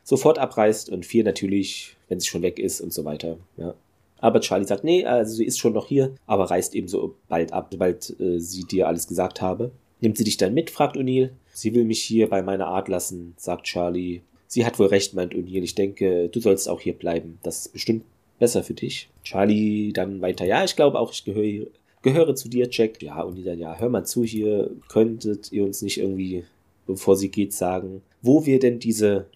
[0.04, 3.38] sofort abreist und 4 natürlich, wenn sie schon weg ist und so weiter.
[3.56, 3.74] Ja.
[4.20, 7.52] Aber Charlie sagt, nee, also sie ist schon noch hier, aber reist eben so bald
[7.52, 9.70] ab, sobald äh, sie dir alles gesagt habe.
[10.00, 11.30] Nimmt sie dich dann mit, fragt O'Neill.
[11.52, 14.22] Sie will mich hier bei meiner Art lassen, sagt Charlie.
[14.46, 15.62] Sie hat wohl recht, meint O'Neill.
[15.62, 17.38] Ich denke, du sollst auch hier bleiben.
[17.42, 18.04] Das ist bestimmt
[18.38, 19.08] besser für dich.
[19.22, 21.66] Charlie dann weiter, ja, ich glaube auch, ich gehöre,
[22.02, 23.02] gehöre zu dir, Jack.
[23.02, 26.44] Ja, und die dann, ja, hör mal zu hier, könntet ihr uns nicht irgendwie,
[26.86, 29.26] bevor sie geht, sagen, wo wir denn diese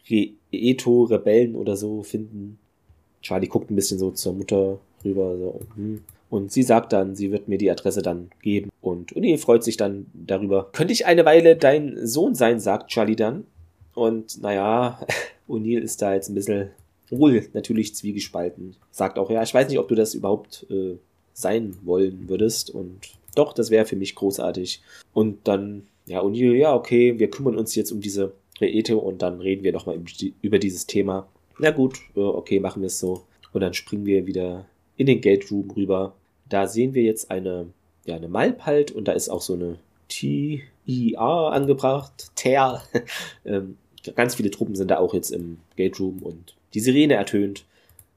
[0.51, 2.59] Eto-Rebellen oder so finden?
[3.21, 6.03] Charlie guckt ein bisschen so zur Mutter rüber, so, hm.
[6.33, 8.71] Und sie sagt dann, sie wird mir die Adresse dann geben.
[8.81, 10.71] Und Uni freut sich dann darüber.
[10.73, 13.45] Könnte ich eine Weile dein Sohn sein, sagt Charlie dann.
[13.95, 14.99] Und naja,
[15.49, 16.71] O'Neill ist da jetzt ein bisschen
[17.13, 18.75] wohl natürlich zwiegespalten.
[18.91, 20.97] Sagt auch, ja, ich weiß nicht, ob du das überhaupt äh,
[21.33, 22.71] sein wollen würdest.
[22.71, 23.01] Und
[23.35, 24.83] doch, das wäre für mich großartig.
[25.13, 29.41] Und dann, ja, O'Neill, ja, okay, wir kümmern uns jetzt um diese Reete und dann
[29.41, 29.99] reden wir nochmal
[30.43, 31.29] über dieses Thema.
[31.59, 33.23] Na gut, äh, okay, machen wir es so.
[33.53, 36.15] Und dann springen wir wieder in den Gate Room rüber.
[36.49, 37.67] Da sehen wir jetzt eine,
[38.05, 42.31] ja, eine Malp halt und da ist auch so eine T-I-A angebracht.
[42.35, 42.83] TER.
[43.45, 43.77] ähm,
[44.15, 47.65] ganz viele Truppen sind da auch jetzt im Gate Room und die Sirene ertönt.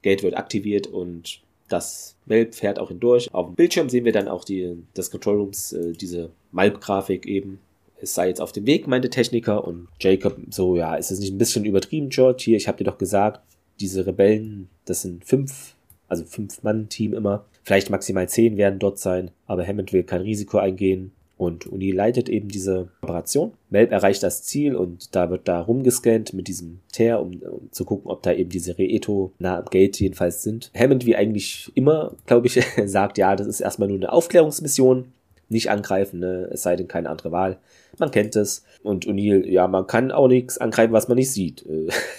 [0.02, 3.32] Gate wird aktiviert und das Melb fährt auch hindurch.
[3.32, 7.58] Auf dem Bildschirm sehen wir dann auch die, des Control Rooms, äh, diese Malp-Grafik eben.
[8.00, 9.66] Es sei jetzt auf dem Weg, meinte Techniker.
[9.66, 12.42] Und Jacob so, ja, ist es nicht ein bisschen übertrieben, George?
[12.44, 13.40] Hier, ich habe dir doch gesagt,
[13.80, 15.74] diese Rebellen, das sind fünf,
[16.08, 17.44] also fünf Mann-Team immer.
[17.64, 21.12] Vielleicht maximal zehn werden dort sein, aber Hammond will kein Risiko eingehen.
[21.36, 23.52] Und Uni leitet eben diese Operation.
[23.68, 27.84] Melb erreicht das Ziel und da wird da rumgescannt mit diesem Tear, um, um zu
[27.84, 30.70] gucken, ob da eben diese Reeto nah am Gate jedenfalls sind.
[30.74, 35.12] Hammond, wie eigentlich immer, glaube ich, sagt, ja, das ist erstmal nur eine Aufklärungsmission.
[35.48, 36.48] Nicht angreifen, ne?
[36.52, 37.58] es sei denn keine andere Wahl.
[37.98, 38.64] Man kennt es.
[38.82, 41.64] Und O'Neill, ja, man kann auch nichts angreifen, was man nicht sieht.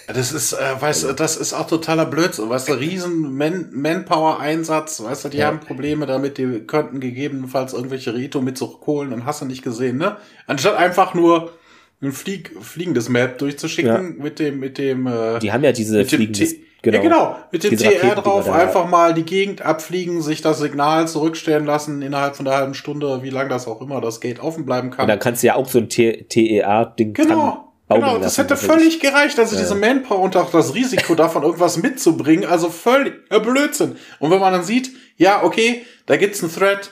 [0.06, 2.48] Das ist, äh, weißt du, das ist auch totaler Blödsinn.
[2.48, 5.46] Weißt du, riesen Man Manpower-Einsatz, weißt du, die ja.
[5.46, 9.98] haben Probleme damit, die könnten gegebenenfalls irgendwelche Rito mit Kohlen und hast du nicht gesehen,
[9.98, 10.16] ne?
[10.46, 11.52] Anstatt einfach nur
[12.00, 14.22] ein Flieg, fliegendes Map durchzuschicken ja.
[14.22, 16.96] mit dem, mit dem, äh, Die haben ja diese fliegendes, Genau.
[16.96, 17.36] Ja, genau.
[17.50, 22.36] Mit dem TR drauf einfach mal die Gegend abfliegen, sich das Signal zurückstellen lassen innerhalb
[22.36, 25.04] von einer halben Stunde, wie lange das auch immer das Gate offen bleiben kann.
[25.04, 27.64] Und dann kannst du ja auch so ein TER-Ding Genau.
[27.90, 29.62] Genau, das hätte völlig gereicht, also ja.
[29.62, 33.96] diese Manpower und auch das Risiko davon irgendwas mitzubringen, also völlig äh, Blödsinn.
[34.18, 36.90] Und wenn man dann sieht, ja, okay, da gibt's einen Thread,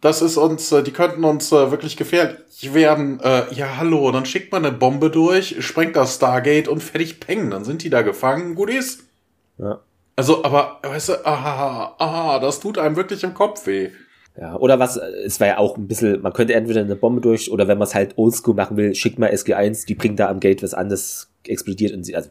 [0.00, 2.38] das ist uns, äh, die könnten uns äh, wirklich gefährlich
[2.72, 3.20] werden.
[3.20, 7.50] Äh, ja, hallo, dann schickt man eine Bombe durch, sprengt das Stargate und fertig peng,
[7.50, 9.07] dann sind die da gefangen, gut ist.
[9.58, 9.80] Ja.
[10.16, 13.90] Also, aber, weißt du, aha, aha, das tut einem wirklich im Kopf weh.
[14.40, 17.50] Ja, oder was, es war ja auch ein bisschen, man könnte entweder eine Bombe durch,
[17.50, 20.40] oder wenn man es halt oldschool machen will, schickt mal SG1, die bringt da am
[20.40, 22.30] Gate was an, das explodiert und sie, also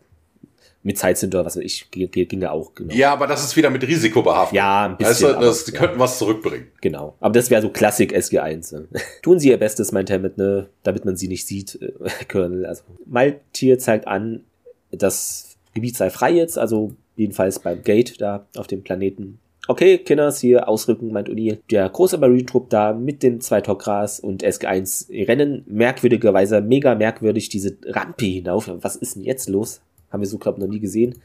[0.84, 2.73] mit Zeitzünder, was weiß ich, ging ja auch.
[2.73, 2.93] Genau.
[2.93, 4.55] Ja, aber das ist wieder mit Risiko behaftet.
[4.55, 5.28] Ja, ein bisschen.
[5.28, 5.80] Weißt du, das, die ja.
[5.80, 6.67] könnten was zurückbringen.
[6.80, 7.15] Genau.
[7.19, 8.73] Aber das wäre so Klassik SG1.
[8.73, 8.88] Ne?
[9.21, 11.91] Tun sie ihr Bestes, meint Hammett, ne, damit man sie nicht sieht, äh,
[12.32, 12.65] Colonel.
[12.65, 14.45] Also, Maltier zeigt an,
[14.91, 19.39] das Gebiet sei frei jetzt, also Jedenfalls beim Gate da auf dem Planeten.
[19.68, 21.59] Okay, Kinners hier ausrücken, meint Uni.
[21.72, 27.78] Der große Marine-Trupp da mit den zwei Tokras und SG1 rennen merkwürdigerweise mega merkwürdig diese
[27.86, 28.72] Rampe hinauf.
[28.82, 29.82] Was ist denn jetzt los?
[30.09, 31.15] Haben wir so, glaube noch nie gesehen.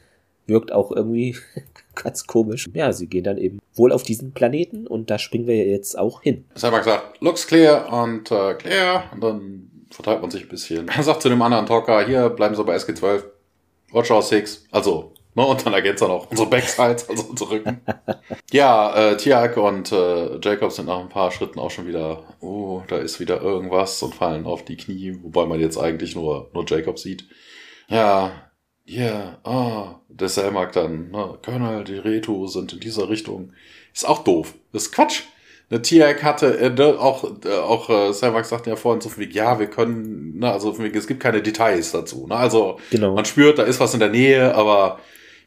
[0.45, 1.37] wirkt auch irgendwie
[1.95, 2.69] ganz komisch.
[2.73, 6.21] Ja, sie gehen dann eben wohl auf diesen Planeten und da springen wir jetzt auch
[6.21, 6.43] hin.
[6.53, 10.49] Es hat mal gesagt, looks clear und äh, clear und dann verteilt man sich ein
[10.49, 10.87] bisschen.
[10.93, 13.23] Er sagt zu dem anderen Talker, hier bleiben Sie bei SG12,
[13.93, 17.81] Roger 6, also Ne, und dann ergänzt er noch unsere Backs halt, also unsere Rücken.
[18.51, 22.83] ja, äh, Tiag und äh, Jacob sind nach ein paar Schritten auch schon wieder, oh,
[22.87, 26.65] da ist wieder irgendwas und fallen auf die Knie, wobei man jetzt eigentlich nur, nur
[26.67, 27.25] Jacob sieht.
[27.87, 28.31] Ja,
[28.85, 33.53] ja, yeah, ah, der Selmak dann, ne, Colonel, die Reto sind in dieser Richtung.
[33.93, 34.53] Ist auch doof.
[34.73, 35.23] Ist Quatsch.
[35.69, 39.23] Ne, Tiag hatte, äh, ne, auch, äh, auch äh, Selmak sagte ja vorhin so von
[39.23, 42.27] wegen, ja, wir können, ne, also von wegen, es gibt keine Details dazu.
[42.27, 42.35] Ne?
[42.35, 43.15] Also genau.
[43.15, 44.99] man spürt, da ist was in der Nähe, aber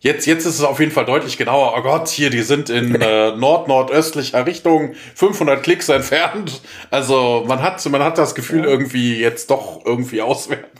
[0.06, 1.74] Jetzt, jetzt ist es auf jeden Fall deutlich genauer.
[1.76, 6.60] Oh Gott, hier, die sind in äh, nord-nordöstlicher Richtung, 500 Klicks entfernt.
[6.92, 8.66] Also man hat, man hat das Gefühl ja.
[8.66, 10.78] irgendwie jetzt doch irgendwie auswerten.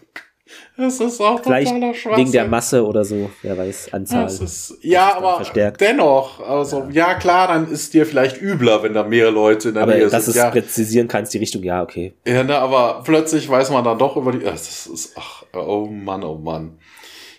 [0.77, 2.19] Das ist auch Vielleicht totaler Schwachsinn.
[2.19, 4.27] Wegen der Masse oder so, wer weiß, Anzahl.
[4.27, 5.81] Ist, ja, aber verstärkt.
[5.81, 7.09] dennoch, also ja.
[7.09, 7.15] ja.
[7.15, 10.15] klar, dann ist dir vielleicht übler, wenn da mehr Leute in der aber Nähe sind.
[10.15, 12.15] Aber dass es präzisieren kannst, die Richtung, ja, okay.
[12.25, 16.23] Ja, ne, aber plötzlich weiß man dann doch über die, das ist, ach, oh Mann,
[16.23, 16.79] oh Mann.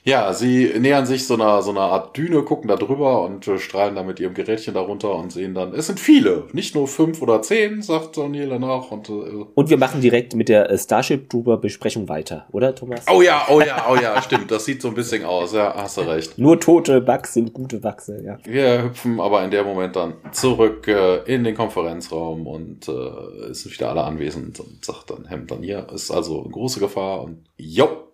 [0.08, 3.60] Ja, sie nähern sich so einer, so einer Art Düne, gucken da drüber und äh,
[3.60, 7.22] strahlen da mit ihrem Gerätchen darunter und sehen dann, es sind viele, nicht nur fünf
[7.22, 8.90] oder zehn, sagt Daniel danach.
[8.90, 9.12] Und, äh,
[9.54, 13.04] und wir machen direkt mit der äh, Starship Trooper Besprechung weiter, oder Thomas?
[13.14, 15.98] Oh ja, oh ja, oh ja, stimmt, das sieht so ein bisschen aus, ja, hast
[15.98, 16.38] du recht.
[16.38, 18.38] Nur tote Bugs sind gute Wachse, ja.
[18.46, 23.64] Wir hüpfen aber in dem Moment dann zurück äh, in den Konferenzraum und äh, es
[23.64, 27.24] sind wieder alle anwesend und sagt dann Hemd dann hier, ist also eine große Gefahr
[27.24, 28.07] und jo,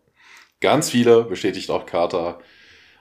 [0.63, 2.39] Ganz viele, bestätigt auch Carter.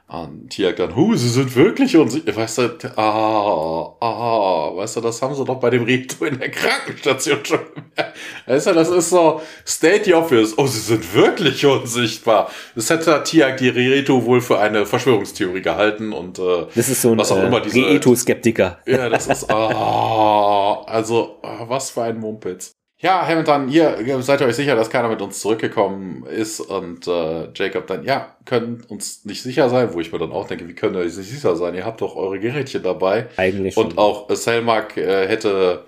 [0.08, 5.00] Und Tiak dann, hu, sie sind wirklich und sie, weißt du, ah, ah, weißt du,
[5.00, 8.18] das haben sie doch bei dem Rito in der Krankenstation schon gemerkt.
[8.46, 10.58] Weißt du, das ist so State the Office.
[10.58, 12.50] Oh, sie sind wirklich unsichtbar.
[12.74, 17.12] Das hätte Tiak die Rito wohl für eine Verschwörungstheorie gehalten und äh, das ist so
[17.12, 18.80] ein was auch äh, immer diese Reto-Skeptiker.
[18.86, 22.74] Ja, das ist ah, also ah, was für ein Mumpitz.
[23.03, 27.48] Ja, Hamilton, hier seid ihr euch sicher, dass keiner mit uns zurückgekommen ist und äh,
[27.53, 30.74] Jacob dann, ja, können uns nicht sicher sein, wo ich mir dann auch denke, wie
[30.74, 31.74] können ihr euch nicht sicher sein?
[31.74, 33.26] Ihr habt doch eure Gerätchen dabei.
[33.36, 33.86] Eigentlich schon.
[33.86, 35.84] Und auch äh, Selmak äh, hätte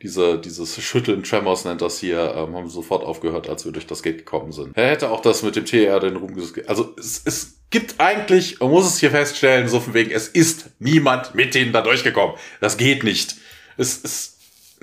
[0.00, 4.04] diese, dieses Schütteln, Tremors nennt das hier, ähm, haben sofort aufgehört, als wir durch das
[4.04, 4.76] Gate gekommen sind.
[4.76, 8.70] Er hätte auch das mit dem TR den Ruhm Also es, es gibt eigentlich, man
[8.70, 12.36] muss es hier feststellen, so von wegen, es ist niemand mit denen da durchgekommen.
[12.60, 13.34] Das geht nicht.
[13.76, 14.33] Es ist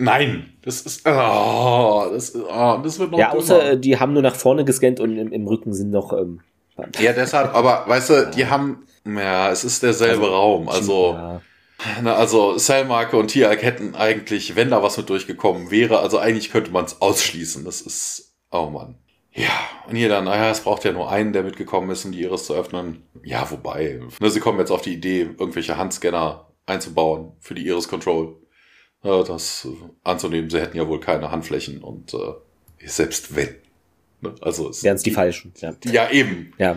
[0.02, 3.76] Nein, das ist, oh, das, oh, das wird noch Ja, außer dümmer.
[3.76, 6.12] die haben nur nach vorne gescannt und im, im Rücken sind noch.
[6.12, 6.42] Ähm,
[7.00, 10.70] ja, deshalb, aber weißt du, die haben, ja, es ist derselbe also, Raum.
[10.70, 11.42] Also, ja.
[12.02, 16.52] na, also Cellmarke und Tiag hätten eigentlich, wenn da was mit durchgekommen wäre, also eigentlich
[16.52, 17.64] könnte man es ausschließen.
[17.64, 18.96] Das ist, oh Mann.
[19.34, 19.52] Ja,
[19.88, 22.48] und hier dann, naja, es braucht ja nur einen, der mitgekommen ist, um die Iris
[22.48, 23.04] zu öffnen.
[23.24, 27.88] Ja, wobei, ne, sie kommen jetzt auf die Idee, irgendwelche Handscanner einzubauen für die Iris
[27.88, 28.41] Control
[29.04, 29.68] äh, das
[30.04, 30.50] anzunehmen.
[30.50, 32.34] Sie hätten ja wohl keine Handflächen und äh,
[32.86, 33.56] selbst wenn.
[34.22, 34.36] Ne?
[34.42, 35.54] Also es wären es die, falschen.
[35.60, 36.54] Ja, ja eben.
[36.58, 36.76] Ja.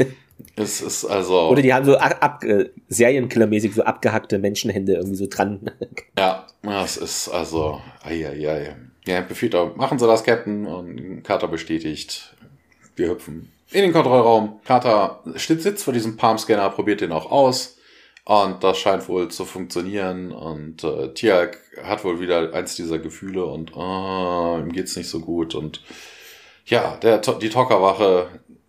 [0.56, 1.48] es ist also.
[1.48, 5.70] Oder die haben so ab, ab, äh, Serienkillermäßig so abgehackte Menschenhände irgendwie so dran.
[6.18, 6.46] ja,
[6.84, 7.80] es ist also.
[8.02, 8.76] Eieiei.
[9.06, 10.66] Ja, befiehlt auch, machen Sie das, Captain.
[10.66, 12.34] Und Carter bestätigt.
[12.96, 14.60] Wir hüpfen in den Kontrollraum.
[14.64, 17.77] Carter sitzt vor diesem Palm-Scanner, probiert den auch aus
[18.28, 20.32] und das scheint wohl zu funktionieren.
[20.32, 25.20] Und äh, Tiag hat wohl wieder eins dieser Gefühle und oh, ihm geht's nicht so
[25.20, 25.54] gut.
[25.54, 25.82] Und
[26.66, 28.28] ja, der, die Tockerwache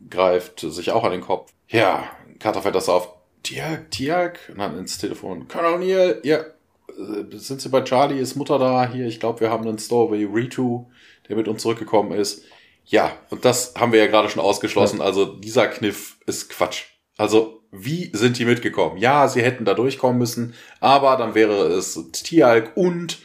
[0.10, 1.52] greift sich auch an den Kopf.
[1.68, 2.10] Ja,
[2.40, 3.10] Carter fällt das auf.
[3.44, 4.40] Tiag, Tiag.
[4.48, 5.50] Und dann ins Telefon.
[5.50, 8.18] Colonel O'Neill, ja, äh, sind Sie bei Charlie?
[8.18, 8.90] Ist Mutter da?
[8.90, 10.86] Hier, ich glaube, wir haben einen Stowaway Ritu,
[11.28, 12.46] der mit uns zurückgekommen ist.
[12.86, 15.02] Ja, und das haben wir ja gerade schon ausgeschlossen.
[15.02, 16.86] Also dieser Kniff ist Quatsch.
[17.18, 18.98] Also wie sind die mitgekommen?
[18.98, 23.20] Ja, sie hätten da durchkommen müssen, aber dann wäre es Tialk und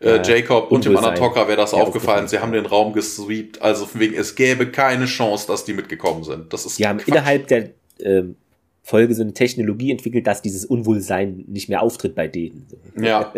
[0.00, 2.28] äh, ja, Jacob und dem anderen Tocker wäre das aufgefallen.
[2.28, 3.62] Sie haben den Raum gesweept.
[3.62, 6.52] Also von wegen, es gäbe keine Chance, dass die mitgekommen sind.
[6.52, 7.08] Das ist die haben Quatsch.
[7.08, 8.36] innerhalb der ähm,
[8.82, 12.66] Folge so eine Technologie entwickelt, dass dieses Unwohlsein nicht mehr auftritt bei denen.
[13.00, 13.32] Ja.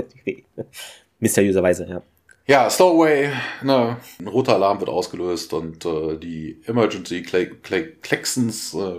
[1.21, 2.03] Mysteriöserweise, ja.
[2.47, 3.31] Ja, Stowaway,
[3.63, 8.97] ne, ein roter Alarm wird ausgelöst und äh, die Emergency Claxons äh,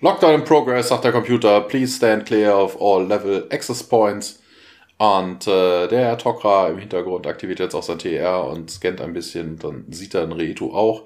[0.00, 1.62] Lockdown in progress, sagt der Computer.
[1.62, 4.40] Please stand clear of all level access points.
[4.98, 9.58] Und äh, der Tokra im Hintergrund aktiviert jetzt auch sein TR und scannt ein bisschen.
[9.58, 11.04] Dann sieht er ein Reetu auch.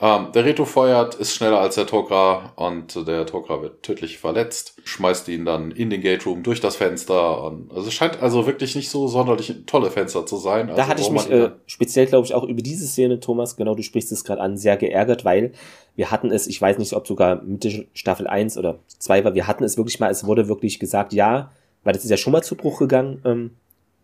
[0.00, 4.76] Ähm, der Reto feuert, ist schneller als der Tokra und der Tokra wird tödlich verletzt,
[4.84, 7.42] schmeißt ihn dann in den Gate Room durch das Fenster.
[7.42, 10.68] Und, also es scheint also wirklich nicht so sonderlich tolle Fenster zu sein.
[10.68, 13.74] Also da hatte ich mich äh, speziell, glaube ich, auch über diese Szene, Thomas, genau,
[13.74, 15.52] du sprichst es gerade an, sehr geärgert, weil
[15.96, 19.48] wir hatten es, ich weiß nicht, ob sogar Mitte Staffel 1 oder 2 war, wir
[19.48, 21.50] hatten es wirklich mal, es wurde wirklich gesagt, ja,
[21.82, 23.50] weil das ist ja schon mal zu Bruch gegangen, ähm,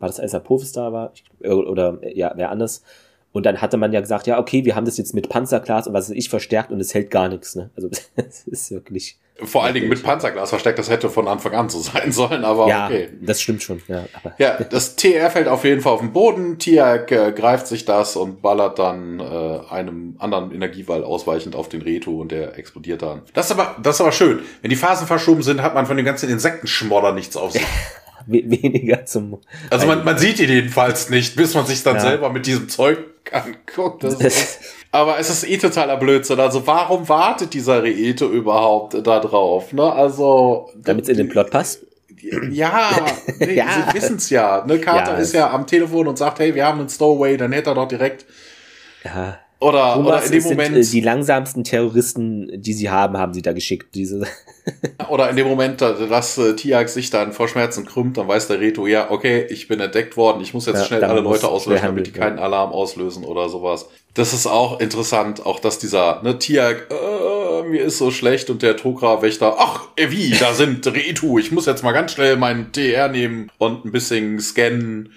[0.01, 2.83] war das als Apophis da war, oder ja, wer anders,
[3.35, 5.93] und dann hatte man ja gesagt, ja, okay, wir haben das jetzt mit Panzerglas und
[5.93, 7.57] was ist ich verstärkt und es hält gar nichts.
[7.57, 7.69] Ne?
[7.77, 9.19] Also es ist wirklich.
[9.43, 12.69] Vor allen Dingen mit Panzerglas verstärkt, das hätte von Anfang an so sein sollen, aber
[12.69, 13.09] ja, okay.
[13.21, 14.05] Das stimmt schon, ja.
[14.39, 18.15] Ja, das TR fällt auf jeden Fall auf den Boden, Tiag äh, greift sich das
[18.15, 23.23] und ballert dann äh, einem anderen Energiewall ausweichend auf den Reto und der explodiert dann.
[23.33, 24.43] Das ist aber, das ist aber schön.
[24.63, 27.67] Wenn die Phasen verschoben sind, hat man von den ganzen Insektenschmodder nichts auf sich.
[28.27, 29.41] weniger zum.
[29.71, 32.03] Also man, man sieht ihn jedenfalls nicht, bis man sich dann ja.
[32.03, 32.99] selber mit diesem Zeug
[33.31, 34.05] anguckt.
[34.93, 36.41] aber es ist eh totaler Blödsinn.
[36.41, 39.73] Also warum wartet dieser Reeto überhaupt da drauf?
[39.73, 39.93] Ne?
[39.93, 41.81] Also damit es in den Plot passt.
[42.51, 42.91] Ja,
[43.39, 43.67] nee, ja.
[43.89, 44.65] sie wissen es ja.
[44.67, 47.53] Ne, Carter ja, ist ja am Telefon und sagt, hey, wir haben einen Stowaway, dann
[47.53, 48.25] hätte er doch direkt.
[49.05, 49.39] Ja.
[49.65, 50.75] Oder, oder in dem Moment.
[50.75, 53.95] Sind, äh, die langsamsten Terroristen, die sie haben, haben sie da geschickt.
[53.95, 54.27] Diese.
[55.09, 58.61] oder in dem Moment, dass äh, Tiag sich dann vor Schmerzen krümmt, dann weiß der
[58.61, 61.83] Reto, ja, okay, ich bin entdeckt worden, ich muss jetzt ja, schnell alle Leute auslösen,
[61.83, 63.89] damit die keinen Alarm auslösen oder sowas.
[64.13, 68.61] Das ist auch interessant, auch dass dieser, ne, Tiag, äh, mir ist so schlecht und
[68.61, 73.09] der Tokra-Wächter, ach, wie, da sind Reto, ich muss jetzt mal ganz schnell meinen TR
[73.09, 75.13] nehmen und ein bisschen scannen.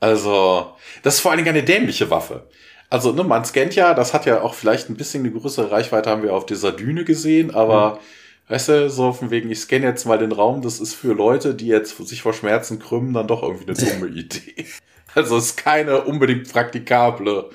[0.00, 0.72] Also,
[1.02, 2.46] das ist vor allen Dingen eine dämliche Waffe.
[2.90, 6.10] Also, ne, man scannt ja, das hat ja auch vielleicht ein bisschen eine größere Reichweite,
[6.10, 8.52] haben wir auf dieser Düne gesehen, aber mhm.
[8.52, 11.54] weißt du, so von wegen, ich scanne jetzt mal den Raum, das ist für Leute,
[11.54, 14.66] die jetzt sich vor Schmerzen krümmen, dann doch irgendwie eine dumme Idee.
[15.14, 17.50] Also es ist keine unbedingt praktikable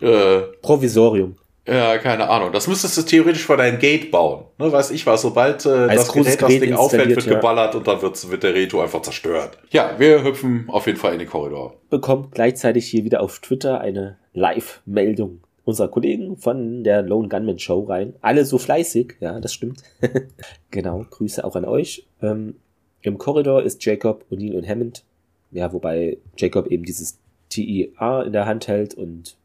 [0.00, 1.36] äh, Provisorium.
[1.66, 2.52] Ja, keine Ahnung.
[2.52, 4.44] Das müsstest du theoretisch vor deinem Gate bauen.
[4.58, 7.34] Ne, weiß ich was, sobald äh, das Gerät, das Ding auffällt, wird ja.
[7.34, 9.58] geballert und dann wird, wird der Reto einfach zerstört.
[9.70, 11.74] Ja, wir hüpfen auf jeden Fall in den Korridor.
[11.90, 17.80] Bekommt gleichzeitig hier wieder auf Twitter eine Live-Meldung unserer Kollegen von der Lone Gunman Show
[17.80, 18.14] rein.
[18.20, 19.82] Alle so fleißig, ja, das stimmt.
[20.70, 22.06] genau, Grüße auch an euch.
[22.22, 22.54] Ähm,
[23.02, 25.04] Im Korridor ist Jacob, O'Neill und Hammond.
[25.50, 27.18] Ja, wobei Jacob eben dieses
[27.48, 29.36] TIA in der Hand hält und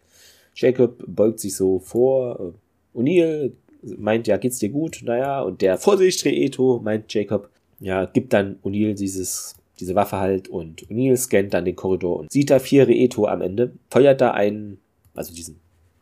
[0.56, 2.54] Jacob beugt sich so vor.
[2.94, 3.52] O'Neill
[3.98, 5.02] meint, ja, geht's dir gut?
[5.04, 7.50] Naja, und der Vorsicht, Reeto, meint Jacob,
[7.80, 12.32] ja, gibt dann O'Neill dieses, diese Waffe halt und O'Neill scannt dann den Korridor und
[12.32, 14.80] sieht da vier Reeto am Ende, feuert da einen,
[15.16, 15.60] also diesen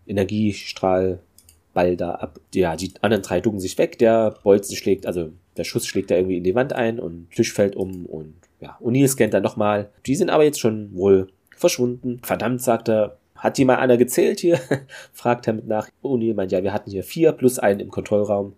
[0.08, 2.40] Energiestrahlball da ab.
[2.54, 6.16] Ja, die anderen drei ducken sich weg, der Bolzen schlägt, also der Schuss schlägt da
[6.16, 9.90] irgendwie in die Wand ein und Tisch fällt um und ja, O'Neill scannt dann nochmal.
[10.06, 12.20] Die sind aber jetzt schon wohl verschwunden.
[12.24, 14.60] Verdammt, sagt er, hat die mal einer gezählt hier?
[15.14, 15.90] Fragt er mit nach.
[16.04, 18.54] O'Neill meint, ja, wir hatten hier vier plus einen im Kontrollraum.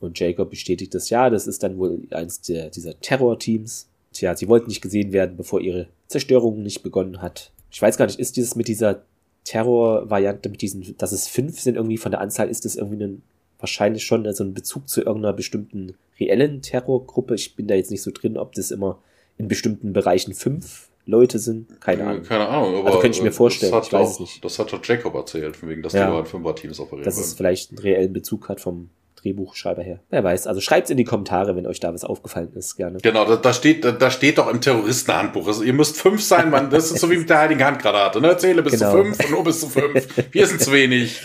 [0.00, 3.88] Und Jacob bestätigt das, ja, das ist dann wohl eins der, dieser Terrorteams.
[4.12, 7.50] Tja, sie wollten nicht gesehen werden, bevor ihre Zerstörung nicht begonnen hat.
[7.70, 9.02] Ich weiß gar nicht, ist dieses mit dieser
[9.44, 13.22] Terror-Variante, mit diesen, dass es fünf sind irgendwie von der Anzahl, ist das irgendwie ein,
[13.58, 17.34] wahrscheinlich schon so ein Bezug zu irgendeiner bestimmten reellen Terrorgruppe?
[17.34, 18.98] Ich bin da jetzt nicht so drin, ob das immer
[19.38, 21.80] in bestimmten Bereichen fünf Leute sind.
[21.80, 22.22] Keine äh, Ahnung.
[22.22, 22.86] Keine Ahnung, aber.
[22.86, 23.72] Also könnte ich mir vorstellen.
[23.72, 24.44] ich weiß auch, es nicht.
[24.44, 26.06] Das hat doch Jacob erzählt, von wegen, dass ja.
[26.06, 27.04] die beiden Fünfer-Teams operieren.
[27.04, 28.90] Dass es vielleicht einen reellen Bezug hat vom
[29.24, 30.00] Drehbuchschreiber her.
[30.10, 30.46] Wer weiß.
[30.46, 32.98] Also schreibt's in die Kommentare, wenn euch da was aufgefallen ist, gerne.
[33.02, 35.46] Genau, da, da steht, da, da steht doch im Terroristenhandbuch.
[35.46, 38.20] Also ihr müsst fünf sein, man, das ist so wie mit der Heiligen Handgranate.
[38.20, 38.36] Ne?
[38.36, 38.92] Zähle bis genau.
[38.92, 40.06] zu fünf und nur bis zu fünf.
[40.32, 41.22] Wir sind zu wenig.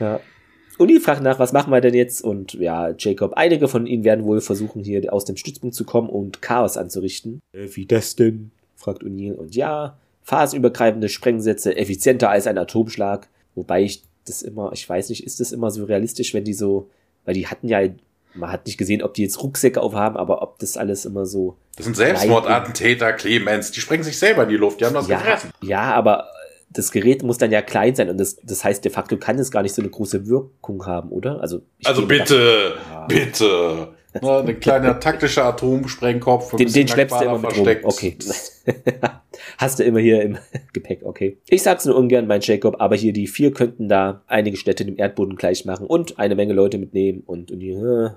[0.00, 0.20] Ja.
[0.78, 2.22] Uni fragt nach, was machen wir denn jetzt?
[2.22, 6.08] Und ja, Jacob, einige von ihnen werden wohl versuchen, hier aus dem Stützpunkt zu kommen
[6.08, 7.40] und Chaos anzurichten.
[7.52, 8.50] Äh, wie das denn?
[8.76, 9.34] Fragt O'Neill.
[9.34, 13.28] Und ja, phasenübergreifende Sprengsätze effizienter als ein Atomschlag.
[13.54, 16.90] Wobei ich das immer, ich weiß nicht, ist das immer so realistisch, wenn die so,
[17.24, 17.80] weil die hatten ja,
[18.34, 21.56] man hat nicht gesehen, ob die jetzt Rucksäcke aufhaben, aber ob das alles immer so.
[21.76, 25.18] Das sind Selbstmordattentäter, Clemens, die sprengen sich selber in die Luft, die haben das ja,
[25.18, 25.50] gefressen.
[25.62, 26.28] Ja, aber
[26.70, 29.50] das Gerät muss dann ja klein sein und das, das heißt de facto kann es
[29.50, 31.40] gar nicht so eine große Wirkung haben, oder?
[31.40, 33.94] Also, also bitte, da, bitte.
[34.20, 36.56] Ne, ein kleiner taktischer Atomsprengkopf.
[36.56, 37.84] Den, den schleppst du immer mit versteckt.
[37.84, 37.92] rum.
[37.92, 38.16] Okay.
[39.58, 40.38] Hast du immer hier im
[40.72, 41.38] Gepäck, okay.
[41.48, 44.98] Ich sag's nur ungern, mein Jacob, aber hier die vier könnten da einige Städte dem
[44.98, 48.10] Erdboden gleich machen und eine Menge Leute mitnehmen und, und die, äh,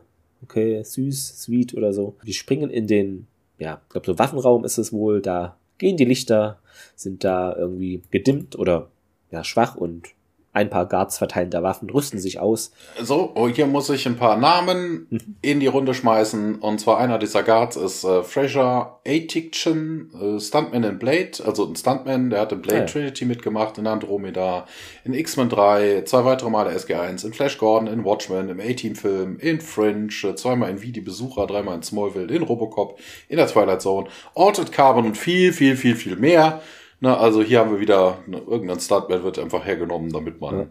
[0.43, 2.15] okay, süß, sweet oder so.
[2.25, 3.27] Die springen in den,
[3.59, 6.59] ja, ich glaube, so Waffenraum ist es wohl, da gehen die Lichter,
[6.95, 8.89] sind da irgendwie gedimmt oder
[9.31, 10.09] ja, schwach und
[10.57, 12.71] ein paar Guards verteilen da Waffen, rüsten sich aus.
[12.99, 15.19] So, oh, hier muss ich ein paar Namen mhm.
[15.43, 16.55] in die Runde schmeißen.
[16.55, 21.75] Und zwar einer dieser Guards ist äh, Fraser Atikchen, äh, Stuntman in Blade, also ein
[21.75, 22.85] Stuntman, der hat in Blade ah, ja.
[22.87, 24.65] Trinity mitgemacht, in Andromeda,
[25.05, 29.61] in X-Men 3, zwei weitere Male SG1, in Flash Gordon, in Watchmen, im A-Team-Film, in
[29.61, 34.07] Fringe, zweimal in Wie die Besucher, dreimal in Smallville, in Robocop, in der Twilight Zone,
[34.35, 36.61] Altered Carbon und viel, viel, viel, viel mehr.
[36.99, 40.67] Na, also hier haben wir wieder, ne, irgendein Stuntman wird einfach hergenommen, damit man ja.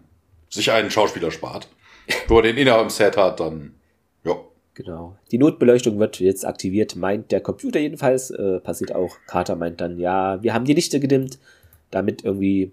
[0.48, 1.68] sich einen Schauspieler spart.
[2.28, 3.74] Wenn man den inner im Set hat, dann,
[4.24, 4.36] ja.
[4.74, 5.16] Genau.
[5.30, 8.30] Die Notbeleuchtung wird jetzt aktiviert, meint der Computer jedenfalls.
[8.30, 9.16] Äh, passiert auch.
[9.26, 11.38] Carter meint dann, ja, wir haben die Lichter gedimmt,
[11.90, 12.72] damit irgendwie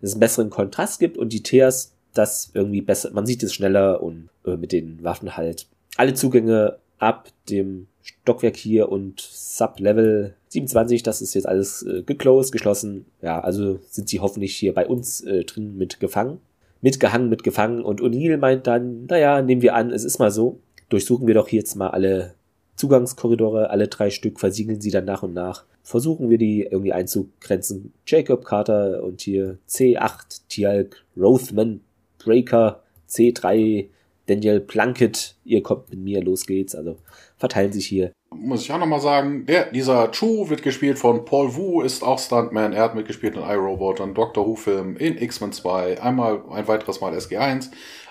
[0.00, 4.02] es einen besseren Kontrast gibt und die Tears das irgendwie besser, man sieht es schneller
[4.02, 5.66] und äh, mit den Waffen halt
[5.96, 12.52] alle Zugänge ab dem Stockwerk hier und Sub-Level 27, das ist jetzt alles äh, geclosed,
[12.52, 13.06] geschlossen.
[13.22, 16.40] Ja, also sind sie hoffentlich hier bei uns äh, drin mit gefangen.
[16.82, 17.82] Mitgehangen, mitgefangen.
[17.82, 20.58] Und O'Neill meint dann, naja, nehmen wir an, es ist mal so.
[20.88, 22.34] Durchsuchen wir doch jetzt mal alle
[22.74, 25.64] Zugangskorridore, alle drei Stück, versiegeln sie dann nach und nach.
[25.82, 27.92] Versuchen wir die irgendwie einzugrenzen.
[28.06, 31.80] Jacob Carter und hier C8, Tialk, Rothman,
[32.18, 33.86] Breaker, C3,
[34.26, 36.74] Daniel Plunkett, ihr kommt mit mir, los geht's.
[36.74, 36.96] Also
[37.36, 38.12] verteilen sich hier.
[38.32, 42.20] Muss ich auch nochmal sagen, der, dieser Chu wird gespielt von Paul Wu, ist auch
[42.20, 42.72] Stuntman.
[42.72, 47.12] Er hat mitgespielt in iRobot, und Doctor Who-Film, in X-Men 2, einmal, ein weiteres Mal
[47.12, 47.70] SG1.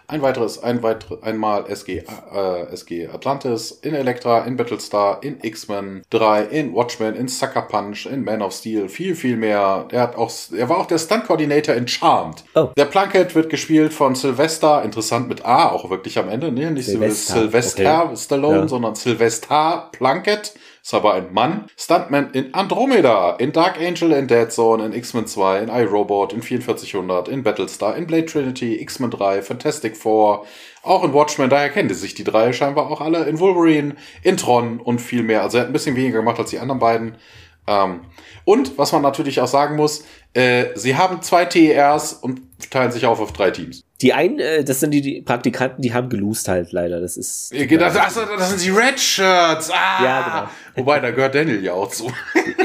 [0.09, 2.01] Ein weiteres, ein weiteres, einmal SG,
[2.33, 8.07] äh, SG Atlantis, in Elektra, in Battlestar, in X-Men 3, in Watchmen, in Sucker Punch,
[8.07, 9.85] in Man of Steel, viel, viel mehr.
[9.91, 12.43] Er hat auch, er war auch der Stunt-Coordinator in Charmed.
[12.55, 12.69] Oh.
[12.75, 16.71] Der Plunkett wird gespielt von Sylvester, interessant mit A, auch wirklich am Ende, ne?
[16.71, 18.17] Nicht Sylvester, Sylvester okay.
[18.17, 18.67] Stallone, ja.
[18.67, 21.65] sondern Sylvester Plunkett ist aber ein Mann.
[21.77, 26.41] Stuntman in Andromeda, in Dark Angel, in Dead Zone, in X-Men 2, in iRobot, in
[26.41, 30.45] 4400, in Battlestar, in Blade Trinity, X-Men 3, Fantastic Four,
[30.83, 34.37] auch in Watchmen, daher kennen die sich die drei scheinbar auch alle, in Wolverine, in
[34.37, 35.43] Tron und viel mehr.
[35.43, 37.15] Also er hat ein bisschen weniger gemacht als die anderen beiden.
[37.67, 38.01] Ähm,
[38.45, 42.41] und was man natürlich auch sagen muss, äh, sie haben zwei TERs und
[42.71, 43.83] teilen sich auf auf drei Teams.
[44.01, 47.01] Die einen, äh, das sind die, die, Praktikanten, die haben geloost halt leider.
[47.01, 47.51] Das ist.
[47.53, 49.69] Ja, das, achso, das sind die Red Shirts.
[49.71, 50.51] Ah, ja, genau.
[50.75, 52.09] Wobei, da gehört Daniel ja auch zu.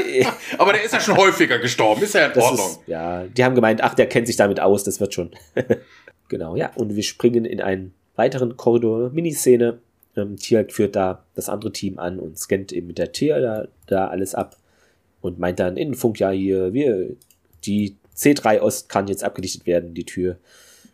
[0.57, 2.01] Aber der ist ja schon häufiger gestorben.
[2.01, 2.67] Ist ja in das Ordnung.
[2.67, 5.31] Ist, ja, die haben gemeint, ach, der kennt sich damit aus, das wird schon.
[6.29, 6.71] genau, ja.
[6.75, 9.79] Und wir springen in einen weiteren Korridor, Miniszene.
[10.15, 13.67] Ähm, Tier führt da das andere Team an und scannt eben mit der Tier da,
[13.87, 14.55] da alles ab
[15.19, 17.09] und meint dann in Funk, ja, hier, wir,
[17.65, 20.37] die C3 Ost kann jetzt abgedichtet werden, die Tür.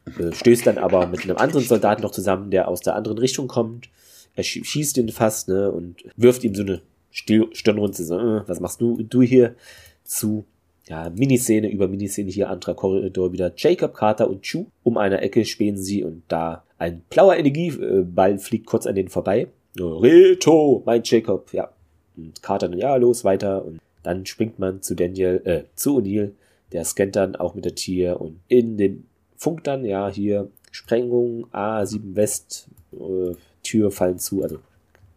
[0.05, 3.47] Äh, stößt dann aber mit einem anderen Soldaten noch zusammen, der aus der anderen Richtung
[3.47, 3.89] kommt.
[4.35, 8.81] Er schießt ihn fast, ne, und wirft ihm so eine Stirnrunze, so, äh, was machst
[8.81, 9.55] du, du hier
[10.03, 10.45] zu?
[10.87, 13.53] Ja, Miniszene über Miniszene hier, anderer Korridor wieder.
[13.55, 18.65] Jacob, Carter und Chu um eine Ecke spähen sie und da ein blauer Energieball fliegt
[18.65, 19.47] kurz an denen vorbei.
[19.79, 21.71] Reto, mein Jacob, ja.
[22.17, 23.63] Und Carter ja, los, weiter.
[23.63, 26.31] Und dann springt man zu Daniel, äh, zu O'Neill,
[26.71, 29.05] der scannt dann auch mit der Tier und in den
[29.41, 34.59] Funk dann, ja, hier Sprengung A7 West, äh, Tür fallen zu, also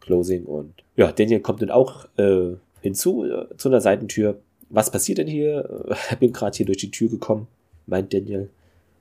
[0.00, 4.38] Closing und ja, Daniel kommt dann auch äh, hinzu äh, zu einer Seitentür.
[4.70, 5.86] Was passiert denn hier?
[6.10, 7.48] Ich bin gerade hier durch die Tür gekommen,
[7.86, 8.48] meint Daniel.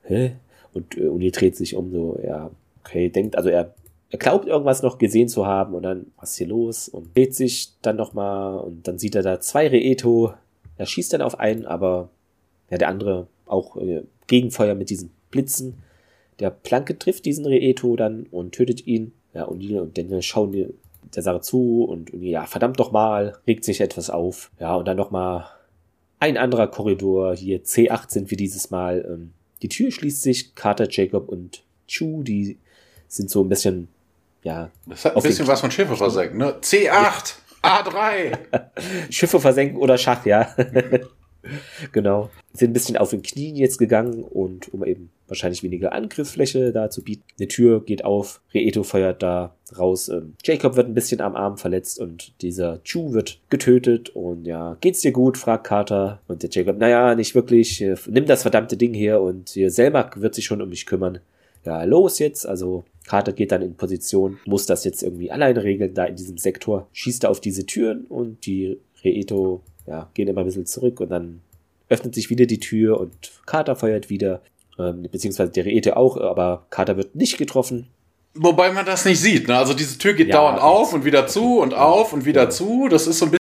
[0.03, 0.33] Hä?
[0.73, 2.51] Und äh, O'Neill dreht sich um, so, ja,
[2.81, 3.73] okay, denkt, also er
[4.09, 6.89] er glaubt irgendwas noch gesehen zu haben und dann, was ist hier los?
[6.89, 10.33] Und dreht sich dann nochmal und dann sieht er da zwei Reeto.
[10.77, 12.09] Er schießt dann auf einen, aber
[12.69, 15.75] ja, der andere auch äh, Gegenfeuer mit diesen Blitzen.
[16.39, 19.13] Der Planke trifft diesen Reeto dann und tötet ihn.
[19.33, 20.73] Ja, und Neil und Daniel schauen
[21.15, 24.51] der Sache zu und, und ja, verdammt doch mal, regt sich etwas auf.
[24.59, 25.45] Ja, und dann nochmal
[26.19, 27.35] ein anderer Korridor.
[27.35, 29.05] Hier C8 sind wir dieses Mal.
[29.07, 30.55] Ähm, die Tür schließt sich.
[30.55, 32.57] Carter, Jacob und Chu, die
[33.07, 33.89] sind so ein bisschen
[34.43, 34.69] ja.
[34.85, 36.55] Das hat ein bisschen was von Schiffe versenken, ne?
[36.61, 37.81] C8, ja.
[37.81, 38.37] A3.
[39.09, 40.53] Schiffe versenken oder Schach, ja.
[41.91, 42.29] genau.
[42.53, 46.89] Sind ein bisschen auf den Knien jetzt gegangen und um eben wahrscheinlich weniger Angriffsfläche da
[46.89, 47.23] zu bieten.
[47.39, 50.09] Eine Tür geht auf, Reeto feuert da raus.
[50.09, 54.77] Ähm, Jacob wird ein bisschen am Arm verletzt und dieser Chu wird getötet und ja,
[54.81, 55.37] geht's dir gut?
[55.37, 59.49] fragt Carter und der Jacob, naja, nicht wirklich, äh, nimm das verdammte Ding hier und
[59.49, 61.19] hier Selmak wird sich schon um mich kümmern.
[61.65, 65.93] Ja, los jetzt, also Carter geht dann in Position, muss das jetzt irgendwie alleine regeln,
[65.93, 70.41] da in diesem Sektor, schießt er auf diese Türen und die Reeto, ja, gehen immer
[70.41, 71.41] ein bisschen zurück und dann
[71.89, 73.13] öffnet sich wieder die Tür und
[73.45, 74.41] Carter feuert wieder,
[74.79, 77.87] ähm, beziehungsweise der Reeto auch, aber Carter wird nicht getroffen.
[78.35, 79.57] Wobei man das nicht sieht, ne?
[79.57, 82.87] Also diese Tür geht ja, dauernd auf und wieder zu und auf und wieder zu.
[82.89, 83.39] Das ist so ein bisschen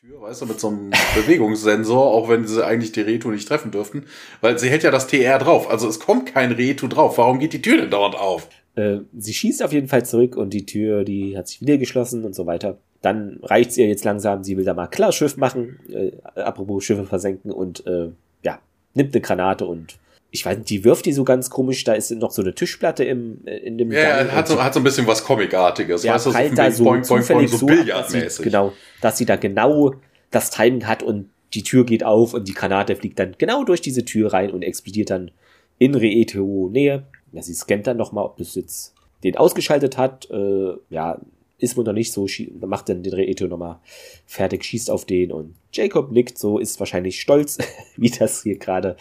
[0.00, 3.70] Tür, weißt du, mit so einem Bewegungssensor, auch wenn sie eigentlich die Reto nicht treffen
[3.70, 4.06] dürften,
[4.40, 5.68] weil sie hält ja das TR drauf.
[5.68, 7.18] Also es kommt kein Reto drauf.
[7.18, 8.48] Warum geht die Tür denn dauernd auf?
[8.76, 12.24] Äh, sie schießt auf jeden Fall zurück und die Tür, die hat sich wieder geschlossen
[12.24, 12.78] und so weiter.
[13.02, 17.04] Dann reicht's ihr jetzt langsam, sie will da mal klar Schiff machen, äh, apropos Schiffe
[17.04, 18.08] versenken und äh,
[18.42, 18.58] ja,
[18.94, 19.98] nimmt eine Granate und
[20.32, 23.04] ich weiß nicht, die wirft die so ganz komisch, da ist noch so eine Tischplatte
[23.04, 26.14] im, äh, in dem Ja, Gang hat so, hat so ein bisschen was Comicartiges, ja,
[26.14, 28.32] weißt du, so, da so, boing, boing, boing, so, so billardmäßig.
[28.32, 29.94] Sie, genau, dass sie da genau
[30.30, 33.80] das Timing hat und die Tür geht auf und die Granate fliegt dann genau durch
[33.80, 35.30] diese Tür rein und explodiert dann
[35.78, 37.04] in Reeteo-Nähe.
[37.32, 38.94] Ja, sie scannt dann nochmal, ob das jetzt
[39.24, 40.30] den ausgeschaltet hat.
[40.30, 41.18] Äh, ja,
[41.60, 42.26] ist wohl noch nicht so,
[42.60, 43.78] macht dann den Reeteo nochmal
[44.26, 47.58] fertig, schießt auf den und Jacob nickt so, ist wahrscheinlich stolz,
[47.96, 48.96] wie das hier gerade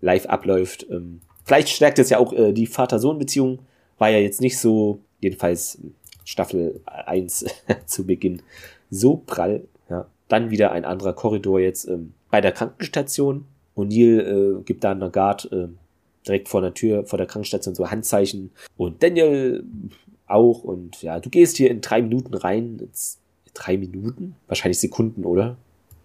[0.00, 0.86] live abläuft.
[0.90, 3.60] Ähm, vielleicht stärkt es ja auch äh, die Vater-Sohn-Beziehung.
[3.98, 5.78] War ja jetzt nicht so, jedenfalls
[6.24, 7.44] Staffel 1
[7.86, 8.42] zu Beginn,
[8.90, 9.64] so prall.
[9.88, 10.06] Ja.
[10.28, 13.46] Dann wieder ein anderer Korridor jetzt ähm, bei der Krankenstation.
[13.76, 15.68] O'Neill äh, gibt da einer Guard äh,
[16.26, 18.50] direkt vor der Tür, vor der Krankenstation so Handzeichen.
[18.76, 19.64] Und Daniel
[20.30, 20.64] auch.
[20.64, 22.78] Und ja, du gehst hier in drei Minuten rein.
[23.54, 24.36] Drei Minuten?
[24.46, 25.56] Wahrscheinlich Sekunden, oder?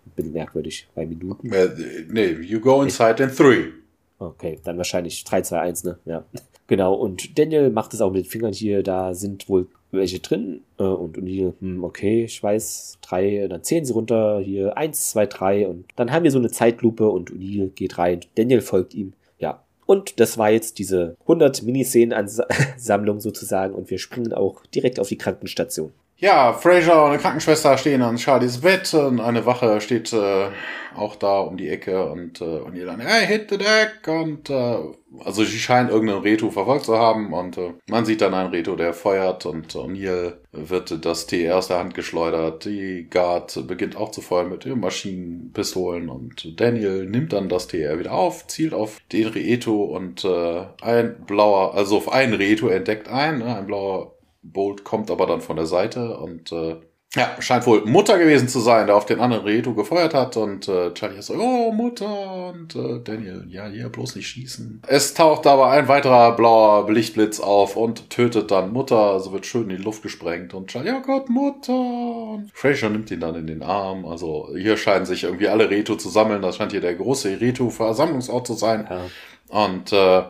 [0.05, 0.87] Ein bisschen merkwürdig.
[0.95, 1.51] Drei Minuten.
[1.51, 1.69] Äh,
[2.09, 3.71] nee, you go inside in three.
[4.17, 5.99] Okay, dann wahrscheinlich 3, 2, 1, ne?
[6.05, 6.23] Ja.
[6.67, 10.61] Genau, und Daniel macht es auch mit den Fingern hier, da sind wohl welche drin.
[10.79, 15.25] Äh, und O'Neill, hm, okay, ich weiß, drei, dann zählen sie runter, hier eins, zwei,
[15.25, 15.67] drei.
[15.67, 18.21] Und dann haben wir so eine Zeitlupe und O'Neill geht rein.
[18.35, 19.13] Daniel folgt ihm.
[19.85, 23.73] Und das war jetzt diese 100 Miniszenen-Sammlung sozusagen.
[23.75, 25.93] Und wir springen auch direkt auf die Krankenstation.
[26.17, 30.47] Ja, Fraser und eine Krankenschwester stehen an Charlies Bett und eine Wache steht äh,
[30.95, 34.07] auch da um die Ecke und, äh, und ihr dann, hey, hit the deck!
[34.07, 34.77] Und äh,
[35.23, 38.77] also sie scheinen irgendeinen Reto verfolgt zu haben und äh, man sieht dann einen Reto,
[38.77, 42.63] der feuert und O'Neill wird das TR aus der Hand geschleudert.
[42.63, 47.99] Die Guard beginnt auch zu feuern mit ihren Maschinenpistolen und Daniel nimmt dann das TR
[47.99, 53.09] wieder auf, zielt auf den Reto und äh, ein blauer, also auf einen Reto entdeckt
[53.09, 54.14] ein, ne, ein blauer
[54.51, 56.77] Bolt kommt aber dann von der Seite und äh,
[57.15, 60.67] ja, scheint wohl Mutter gewesen zu sein, der auf den anderen Reto gefeuert hat und
[60.67, 64.81] äh, Charlie ist so, oh, Mutter und äh, Daniel, ja, hier bloß nicht schießen.
[64.85, 69.69] Es taucht aber ein weiterer blauer Lichtblitz auf und tötet dann Mutter, also wird schön
[69.69, 71.73] in die Luft gesprengt und Charlie, ja Gott, Mutter.
[71.73, 75.95] Und Fraser nimmt ihn dann in den Arm, also hier scheinen sich irgendwie alle Reto
[75.95, 78.87] zu sammeln, das scheint hier der große Reto-Versammlungsort zu sein.
[78.89, 79.01] Ja.
[79.47, 80.23] Und äh,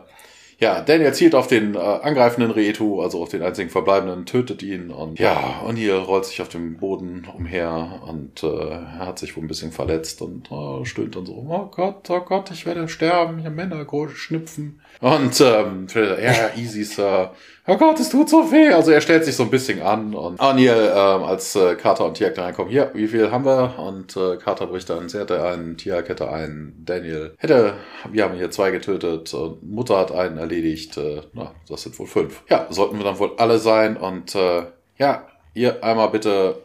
[0.58, 4.90] ja, Daniel zielt auf den äh, angreifenden Reetu, also auf den einzigen Verbleibenden, tötet ihn
[4.90, 9.36] und ja, und hier rollt sich auf dem Boden umher und äh, er hat sich
[9.36, 12.88] wohl ein bisschen verletzt und äh, stöhnt dann so, oh Gott, oh Gott, ich werde
[12.88, 14.80] sterben, habe Männer schnüpfen.
[15.00, 17.32] Und ähm, ja, easy, Sir
[17.66, 18.72] oh Gott, es tut so weh.
[18.72, 22.14] Also er stellt sich so ein bisschen an und Aniel, ähm, als äh, Carter und
[22.14, 23.78] Tiak reinkommen, hier, wie viel haben wir?
[23.78, 27.74] Und äh, Carter bricht dann, sie hätte einen, Tiak hätte einen, Daniel hätte,
[28.10, 30.96] wir haben hier zwei getötet und Mutter hat einen erledigt.
[30.96, 32.42] Äh, na, das sind wohl fünf.
[32.48, 34.64] Ja, sollten wir dann wohl alle sein und äh,
[34.98, 36.62] ja, hier einmal bitte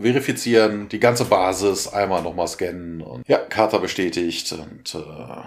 [0.00, 5.42] verifizieren, die ganze Basis einmal nochmal scannen und ja, Carter bestätigt und äh,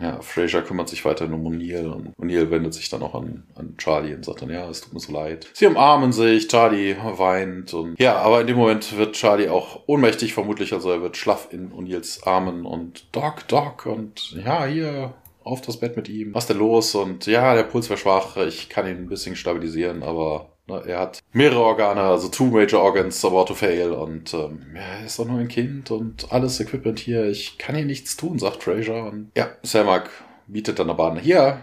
[0.00, 3.76] ja, Fraser kümmert sich weiterhin um O'Neill und O'Neill wendet sich dann auch an, an
[3.78, 5.48] Charlie und sagt dann, ja, es tut mir so leid.
[5.52, 10.34] Sie umarmen sich, Charlie weint und ja, aber in dem Moment wird Charlie auch ohnmächtig
[10.34, 15.14] vermutlich, also er wird schlaff in O'Neills Armen und Doc, Doc und ja, hier,
[15.48, 16.34] auf das Bett mit ihm.
[16.34, 16.94] Was ist denn los?
[16.94, 21.20] Und ja, der Puls wäre schwach, ich kann ihn ein bisschen stabilisieren, aber er hat
[21.32, 25.26] mehrere Organe, also two major organs about to fail und ähm, ja, er ist doch
[25.26, 27.26] nur ein Kind und alles Equipment hier.
[27.26, 29.04] Ich kann hier nichts tun, sagt Fraser.
[29.04, 30.10] Und ja, Samak
[30.46, 31.60] bietet dann aber an, hier,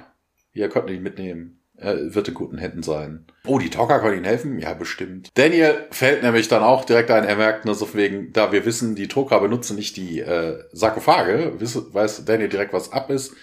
[0.53, 1.61] ihr könnt ihn mitnehmen.
[1.77, 3.25] Er wird in guten Händen sein.
[3.45, 4.59] Oh, die Talker können ihnen helfen?
[4.59, 5.29] Ja, bestimmt.
[5.33, 8.95] Daniel fällt nämlich dann auch direkt ein, er merkt nur so wegen, da wir wissen,
[8.95, 13.35] die Talker benutzen nicht die äh, Sarkophage, weiß Daniel direkt, was ab ist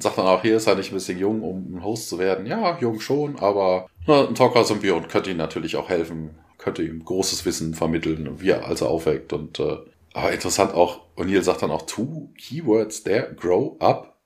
[0.00, 2.18] und sagt dann auch, hier ist er nicht ein bisschen jung, um ein Host zu
[2.18, 2.46] werden.
[2.46, 6.38] Ja, jung schon, aber na, ein Talker sind wir und könnte ihm natürlich auch helfen,
[6.58, 9.32] könnte ihm großes Wissen vermitteln, wie er als er aufweckt.
[9.32, 9.78] Und äh,
[10.12, 14.18] aber interessant auch, O'Neill sagt dann auch, two keywords there, grow up.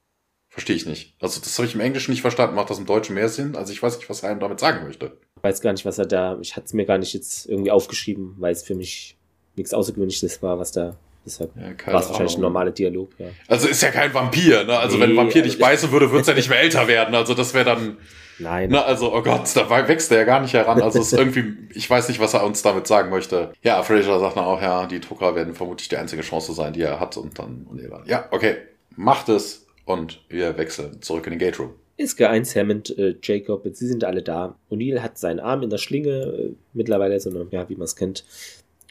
[0.48, 1.16] Verstehe ich nicht.
[1.20, 3.56] Also das habe ich im Englischen nicht verstanden, macht das im Deutschen mehr Sinn?
[3.56, 5.18] Also ich weiß nicht, was er einem damit sagen möchte.
[5.36, 7.72] Ich weiß gar nicht, was er da, ich hatte es mir gar nicht jetzt irgendwie
[7.72, 9.16] aufgeschrieben, weil es für mich
[9.56, 13.10] nichts Außergewöhnliches war, was da Deshalb ja, war es wahrscheinlich ein normaler Dialog.
[13.18, 13.26] Ja.
[13.48, 14.78] Also ist ja kein Vampir, ne?
[14.78, 17.14] Also nee, wenn ein Vampir dich beißen würde, würde es ja nicht mehr älter werden.
[17.14, 17.98] Also das wäre dann.
[18.38, 18.70] Nein.
[18.70, 20.82] Ne, also, oh Gott, da wächst er ja gar nicht heran.
[20.82, 23.52] Also es ist irgendwie, ich weiß nicht, was er uns damit sagen möchte.
[23.62, 26.82] Ja, Fraser sagt dann auch, ja, die Drucker werden vermutlich die einzige Chance sein, die
[26.82, 27.16] er hat.
[27.16, 28.56] Und dann, und dann ja, okay,
[28.96, 29.66] macht es.
[29.84, 31.74] Und wir wechseln zurück in den Gate Room.
[31.96, 34.56] Iska 1, Hammond, äh, Jacob, sie sind alle da.
[34.70, 37.94] O'Neill hat seinen Arm in der Schlinge, äh, mittlerweile so eine, ja, wie man es
[37.94, 38.24] kennt,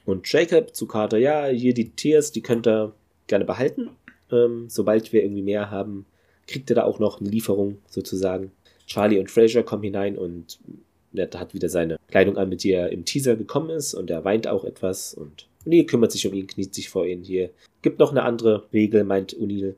[0.06, 2.94] Und Jacob zu Carter, ja, hier die Tiers, die könnt ihr
[3.28, 3.90] gerne behalten.
[4.32, 6.06] Ähm, sobald wir irgendwie mehr haben,
[6.48, 8.52] kriegt er da auch noch eine Lieferung sozusagen.
[8.88, 10.60] Charlie und Fraser kommen hinein und
[11.14, 14.26] er hat wieder seine Kleidung an, mit der er im Teaser gekommen ist und er
[14.26, 17.52] weint auch etwas und O'Neill kümmert sich um ihn, kniet sich vor ihn hier.
[17.82, 19.76] Gibt noch eine andere Regel, meint O'Neill.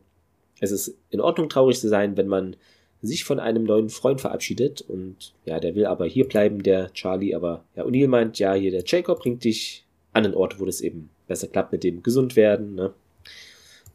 [0.60, 2.56] Es ist in Ordnung, traurig zu sein, wenn man
[3.02, 7.35] sich von einem neuen Freund verabschiedet und ja, der will aber hier bleiben, der Charlie,
[7.35, 9.85] aber ja, O'Neill meint, ja, hier der Jacob bringt dich
[10.16, 12.94] an den Ort, wo das eben besser klappt mit dem gesund werden, ne?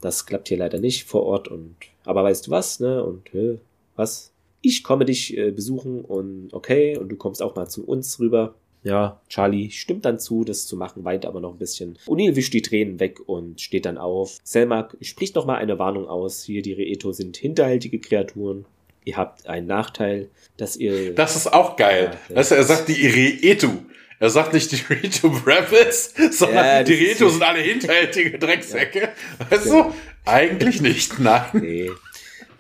[0.01, 3.03] Das klappt hier leider nicht vor Ort und aber weißt du was, ne?
[3.05, 3.59] Und äh,
[3.97, 4.33] was?
[4.63, 8.55] Ich komme dich äh, besuchen und okay, und du kommst auch mal zu uns rüber.
[8.83, 11.99] Ja, Charlie stimmt dann zu, das zu machen, weint aber noch ein bisschen.
[12.07, 14.39] O'Neill wischt die Tränen weg und steht dann auf.
[14.43, 16.43] Selmak spricht noch mal eine Warnung aus.
[16.43, 18.65] Hier, die Reeto sind hinterhältige Kreaturen.
[19.05, 21.15] Ihr habt einen Nachteil, dass ihr...
[21.15, 22.17] Das ist auch geil.
[22.29, 23.69] Ja, du, er sagt die Reeto.
[24.21, 29.01] Er sagt nicht die Reto Rebels, sondern ja, die Reto sind alle hinterhältige Drecksäcke.
[29.01, 29.51] Ja.
[29.51, 29.85] Weißt genau.
[29.85, 29.95] du?
[30.27, 31.47] Eigentlich nicht, nein.
[31.55, 31.91] Nee.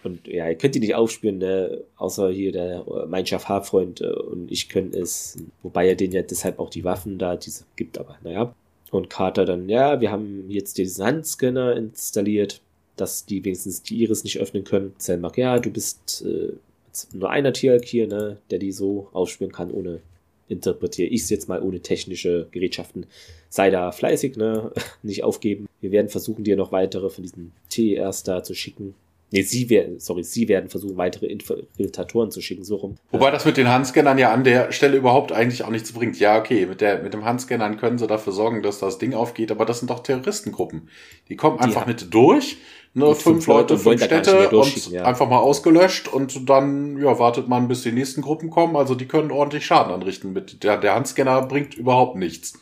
[0.02, 1.84] Und ja, ihr könnt die nicht aufspüren, ne?
[1.96, 6.58] außer hier der mein Schafhaarfreund äh, und ich können es, wobei er den ja deshalb
[6.58, 8.54] auch die Waffen da diese gibt, aber naja.
[8.90, 12.62] Und Carter dann, ja, wir haben jetzt diesen Handscanner installiert,
[12.96, 14.94] dass die wenigstens die Iris nicht öffnen können.
[14.96, 16.54] Selmak, ja, du bist äh,
[17.12, 20.00] nur einer Tierk hier, ne, der die so aufspüren kann, ohne
[20.50, 23.06] interpretiere ich es jetzt mal ohne technische Gerätschaften.
[23.48, 24.72] Sei da fleißig, ne?
[25.02, 25.68] Nicht aufgeben.
[25.80, 28.94] Wir werden versuchen, dir noch weitere von diesen TERs da zu schicken.
[29.32, 32.96] Nee, sie werden, sorry, sie werden versuchen, weitere Infiltratoren zu schicken, so rum.
[33.12, 36.18] Wobei das mit den Handscannern ja an der Stelle überhaupt eigentlich auch nichts bringt.
[36.18, 39.52] Ja, okay, mit der, mit dem Handscannern können sie dafür sorgen, dass das Ding aufgeht,
[39.52, 40.88] aber das sind doch Terroristengruppen.
[41.28, 42.56] Die kommen einfach die mit durch,
[42.94, 45.04] ne, fünf, fünf, Leute, fünf Städte und ja.
[45.04, 48.76] einfach mal ausgelöscht und dann, ja, wartet man, bis die nächsten Gruppen kommen.
[48.76, 52.54] Also die können ordentlich Schaden anrichten mit, der, der Handscanner bringt überhaupt nichts.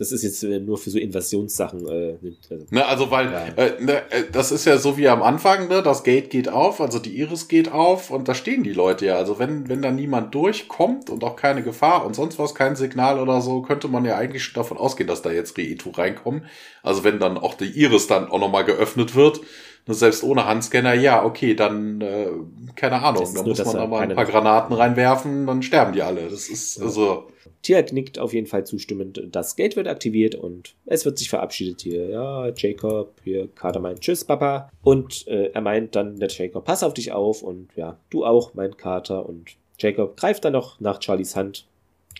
[0.00, 1.86] Das ist jetzt äh, nur für so Invasionssachen.
[1.86, 2.16] Äh,
[2.48, 3.44] also, ne, also weil ja.
[3.48, 5.82] äh, ne, äh, das ist ja so wie am Anfang, ne?
[5.82, 9.16] Das Gate geht auf, also die Iris geht auf und da stehen die Leute ja.
[9.16, 13.20] Also wenn wenn da niemand durchkommt und auch keine Gefahr und sonst was, kein Signal
[13.20, 16.46] oder so, könnte man ja eigentlich schon davon ausgehen, dass da jetzt Reitu reinkommen.
[16.82, 19.42] Also wenn dann auch die Iris dann auch nochmal geöffnet wird,
[19.86, 22.28] ne, selbst ohne Handscanner, ja, okay, dann äh,
[22.76, 26.28] keine Ahnung, da muss man da mal ein paar Granaten reinwerfen, dann sterben die alle.
[26.28, 26.84] Das ist ja.
[26.84, 27.28] also
[27.62, 29.22] Tierk nickt auf jeden Fall zustimmend.
[29.32, 32.08] Das Gate wird aktiviert und es wird sich verabschiedet hier.
[32.08, 34.70] Ja, Jacob, hier Kater meint Tschüss, Papa.
[34.82, 38.54] Und äh, er meint dann, der Jacob, pass auf dich auf und ja, du auch,
[38.54, 39.28] mein Kater.
[39.28, 41.66] Und Jacob greift dann noch nach Charlies Hand.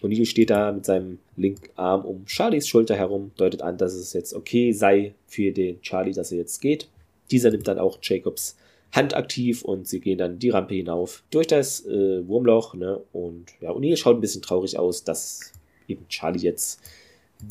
[0.02, 3.94] Und Neil steht da mit seinem linken Arm um Charlies Schulter herum, deutet an, dass
[3.94, 6.88] es jetzt okay sei für den Charlie, dass er jetzt geht.
[7.31, 8.57] Dieser nimmt dann auch Jacobs
[8.93, 12.74] handaktiv und sie gehen dann die Rampe hinauf durch das äh, Wurmloch.
[12.74, 13.01] Ne?
[13.12, 15.52] Und ja, O'Neill schaut ein bisschen traurig aus, dass
[15.86, 16.81] eben Charlie jetzt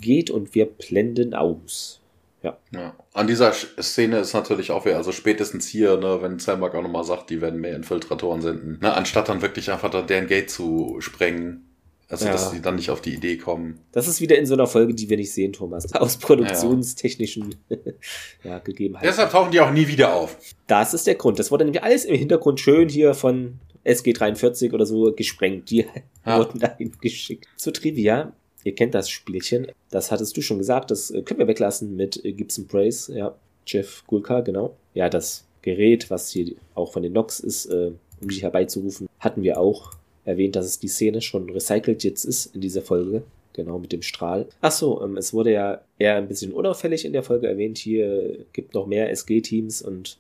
[0.02, 2.00] geht und wir blenden aus.
[2.42, 2.58] Ja.
[2.74, 2.96] ja.
[3.14, 7.30] An dieser Szene ist natürlich auch, also spätestens hier, ne, wenn Selmak auch nochmal sagt,
[7.30, 11.69] die werden mehr Infiltratoren senden, ne, anstatt dann wirklich einfach da deren Gate zu sprengen,
[12.10, 12.32] also, ja.
[12.32, 13.80] dass sie dann nicht auf die Idee kommen.
[13.92, 15.94] Das ist wieder in so einer Folge, die wir nicht sehen, Thomas.
[15.94, 17.56] Aus produktionstechnischen
[18.44, 18.58] ja.
[18.60, 19.08] Gegebenheiten.
[19.08, 20.36] Deshalb tauchen die auch nie wieder auf.
[20.66, 21.38] Das ist der Grund.
[21.38, 25.70] Das wurde nämlich alles im Hintergrund schön hier von SG43 oder so gesprengt.
[25.70, 25.86] Die
[26.26, 27.48] wurden dahin geschickt.
[27.56, 28.34] Zur Trivia.
[28.64, 29.68] Ihr kennt das Spielchen.
[29.92, 30.92] Das hattest du schon gesagt.
[30.92, 33.16] Das äh, können wir weglassen mit äh, Gibson Praise.
[33.16, 34.76] Ja, Jeff Gulka, genau.
[34.96, 39.44] Ja, das Gerät, was hier auch von den Nox ist, äh, um dich herbeizurufen, hatten
[39.44, 39.92] wir auch
[40.30, 43.24] erwähnt, dass es die Szene schon recycelt jetzt ist in dieser Folge.
[43.54, 44.48] Genau, mit dem Strahl.
[44.62, 47.78] Ach so, ähm, es wurde ja eher ein bisschen unauffällig in der Folge erwähnt.
[47.78, 50.18] Hier gibt noch mehr SG-Teams und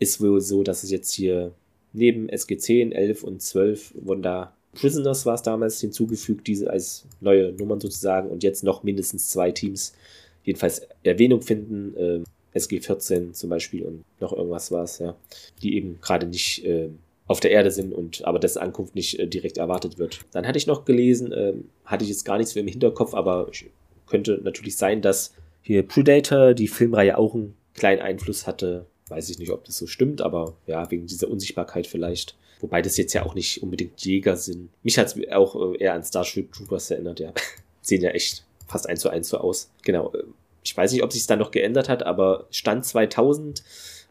[0.00, 1.52] ist wohl so, dass es jetzt hier
[1.92, 7.06] neben SG 10, 11 und 12 wurden da Prisoners war es damals hinzugefügt, diese als
[7.20, 9.94] neue Nummern sozusagen und jetzt noch mindestens zwei Teams
[10.42, 11.96] jedenfalls Erwähnung finden.
[11.96, 12.20] Äh,
[12.56, 15.16] SG 14 zum Beispiel und noch irgendwas war es, ja,
[15.62, 16.88] die eben gerade nicht äh,
[17.26, 20.20] auf der Erde sind und aber dessen Ankunft nicht äh, direkt erwartet wird.
[20.32, 23.50] Dann hatte ich noch gelesen, äh, hatte ich jetzt gar nichts mehr im Hinterkopf, aber
[24.06, 28.86] könnte natürlich sein, dass hier Predator, die Filmreihe, auch einen kleinen Einfluss hatte.
[29.08, 32.36] Weiß ich nicht, ob das so stimmt, aber ja, wegen dieser Unsichtbarkeit vielleicht.
[32.60, 34.70] Wobei das jetzt ja auch nicht unbedingt Jäger sind.
[34.82, 37.32] Mich hat es auch äh, eher an Starship Troopers erinnert, ja.
[37.82, 39.70] Sehen ja echt fast eins zu eins so aus.
[39.82, 40.12] Genau.
[40.12, 40.24] Äh,
[40.62, 43.62] ich weiß nicht, ob sich dann noch geändert hat, aber Stand 2000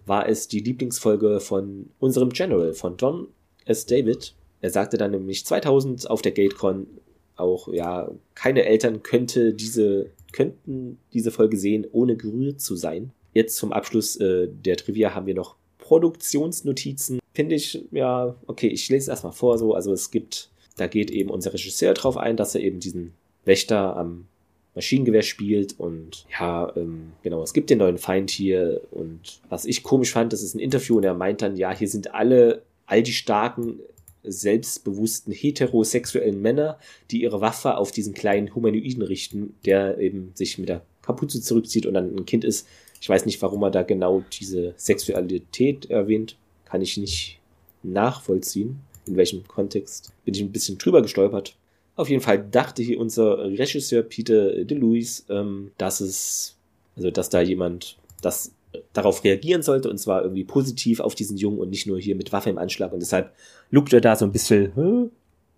[0.05, 3.27] war es die Lieblingsfolge von unserem General, von John
[3.65, 3.85] S.
[3.85, 4.33] David.
[4.61, 6.87] Er sagte dann nämlich 2000 auf der GateCon
[7.35, 13.11] auch, ja, keine Eltern könnte diese, könnten diese Folge sehen, ohne gerührt zu sein.
[13.33, 17.19] Jetzt zum Abschluss äh, der Trivia haben wir noch Produktionsnotizen.
[17.33, 19.73] Finde ich, ja, okay, ich lese es erstmal vor, so.
[19.73, 23.13] Also es gibt, da geht eben unser Regisseur drauf ein, dass er eben diesen
[23.43, 24.27] Wächter am
[24.75, 29.83] Maschinengewehr spielt und ja, ähm, genau, es gibt den neuen Feind hier und was ich
[29.83, 33.03] komisch fand, das ist ein Interview und er meint dann, ja, hier sind alle, all
[33.03, 33.79] die starken,
[34.23, 36.79] selbstbewussten heterosexuellen Männer,
[37.11, 41.85] die ihre Waffe auf diesen kleinen Humanoiden richten, der eben sich mit der Kapuze zurückzieht
[41.85, 42.67] und dann ein Kind ist.
[43.01, 47.39] Ich weiß nicht, warum er da genau diese Sexualität erwähnt, kann ich nicht
[47.83, 50.13] nachvollziehen, in welchem Kontext.
[50.23, 51.57] Bin ich ein bisschen drüber gestolpert.
[51.95, 56.57] Auf jeden Fall dachte hier unser Regisseur Peter DeLuise, ähm, dass es,
[56.95, 58.51] also dass da jemand das
[58.93, 62.31] darauf reagieren sollte und zwar irgendwie positiv auf diesen Jungen und nicht nur hier mit
[62.31, 63.31] Waffe im Anschlag und deshalb
[63.69, 65.09] lugt er da so ein bisschen hä,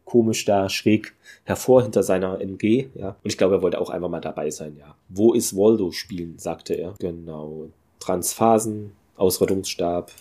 [0.03, 1.13] komisch da schräg
[1.43, 3.09] hervor hinter seiner MG, ja.
[3.09, 4.95] Und ich glaube, er wollte auch einfach mal dabei sein, ja.
[5.09, 6.93] Wo ist Waldo spielen, sagte er.
[6.99, 7.69] Genau.
[7.99, 10.11] Transphasen, Ausrottungsstab,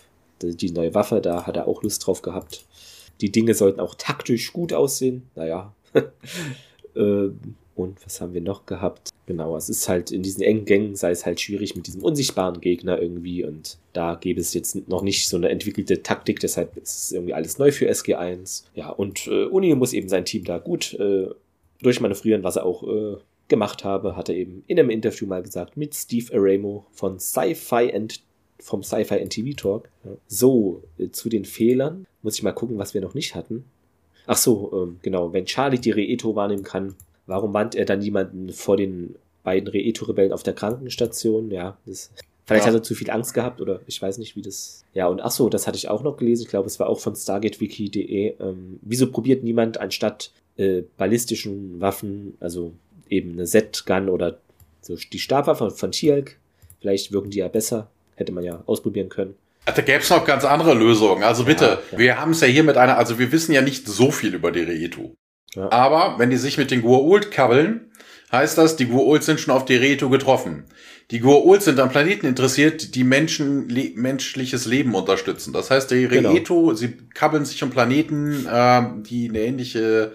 [0.42, 2.64] die neue Waffe, da hat er auch Lust drauf gehabt.
[3.20, 5.28] Die Dinge sollten auch taktisch gut aussehen.
[5.34, 5.72] Naja,
[6.94, 9.10] und was haben wir noch gehabt?
[9.26, 12.60] Genau, es ist halt in diesen engen Gängen sei es halt schwierig mit diesem unsichtbaren
[12.60, 17.04] Gegner irgendwie und da gäbe es jetzt noch nicht so eine entwickelte Taktik, deshalb ist
[17.04, 18.64] es irgendwie alles neu für SG1.
[18.74, 21.28] Ja, und äh, Uni muss eben sein Team da gut äh,
[21.80, 23.16] durchmanövrieren, was er auch äh,
[23.48, 27.92] gemacht habe, hat er eben in einem Interview mal gesagt mit Steve Aramo von Sci-Fi
[27.94, 28.20] and
[28.60, 29.90] vom Sci-Fi and TV Talk.
[30.26, 33.64] So, äh, zu den Fehlern muss ich mal gucken, was wir noch nicht hatten.
[34.26, 35.32] Ach so, ähm, genau.
[35.32, 36.94] Wenn Charlie die Reeto wahrnehmen kann,
[37.26, 41.50] warum mahnt er dann niemanden vor den beiden Reeto-Rebellen auf der Krankenstation?
[41.50, 42.10] Ja, das,
[42.46, 42.72] vielleicht ja.
[42.72, 44.84] hat er zu viel Angst gehabt oder ich weiß nicht, wie das.
[44.94, 46.42] Ja, und ach so, das hatte ich auch noch gelesen.
[46.42, 48.34] Ich glaube, es war auch von StargateWiki.de.
[48.40, 52.72] Ähm, wieso probiert niemand anstatt äh, ballistischen Waffen, also
[53.08, 54.38] eben eine Z-Gun oder
[54.80, 56.38] so die Stabwaffe von Tialk?
[56.80, 57.90] Vielleicht wirken die ja besser.
[58.16, 59.34] Hätte man ja ausprobieren können.
[59.64, 61.22] Da gäbe es noch ganz andere Lösungen.
[61.22, 61.98] Also bitte, ja, ja.
[61.98, 64.52] wir haben es ja hier mit einer, also wir wissen ja nicht so viel über
[64.52, 65.14] die Reetu.
[65.54, 65.70] Ja.
[65.72, 67.92] Aber wenn die sich mit den Gua'uld kabbeln,
[68.30, 70.64] heißt das, die Gua'uld sind schon auf die Reetu getroffen.
[71.10, 75.52] Die Gua'uld sind an Planeten interessiert, die Menschen, le menschliches Leben unterstützen.
[75.52, 76.74] Das heißt, die Reetu, genau.
[76.74, 80.12] sie kabbeln sich um Planeten, äh, die eine ähnliche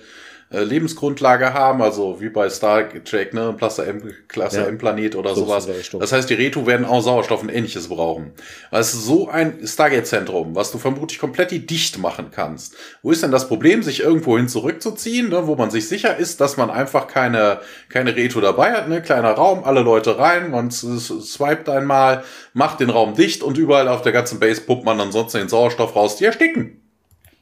[0.51, 4.67] äh, Lebensgrundlage haben, also wie bei Star Trek, ne, Klasse M, Klasse ja.
[4.67, 5.67] M-Planet oder so sowas.
[5.99, 8.31] Das heißt, die Retu werden auch Sauerstoff und ähnliches brauchen.
[8.71, 12.75] Also so ein Stargate-Zentrum, was du vermutlich komplett dicht machen kannst.
[13.03, 16.41] Wo ist denn das Problem, sich irgendwo hin zurückzuziehen, ne, wo man sich sicher ist,
[16.41, 17.59] dass man einfach keine,
[17.89, 22.23] keine Retu dabei hat, ne, kleiner Raum, alle Leute rein, man swiped einmal,
[22.53, 25.95] macht den Raum dicht und überall auf der ganzen Base pumpt man ansonsten den Sauerstoff
[25.95, 26.81] raus, die ersticken.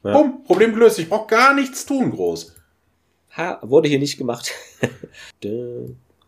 [0.04, 0.12] Ja.
[0.12, 1.00] Bumm, Problem gelöst.
[1.00, 2.57] Ich brauche gar nichts tun groß.
[3.38, 4.52] Ha, wurde hier nicht gemacht.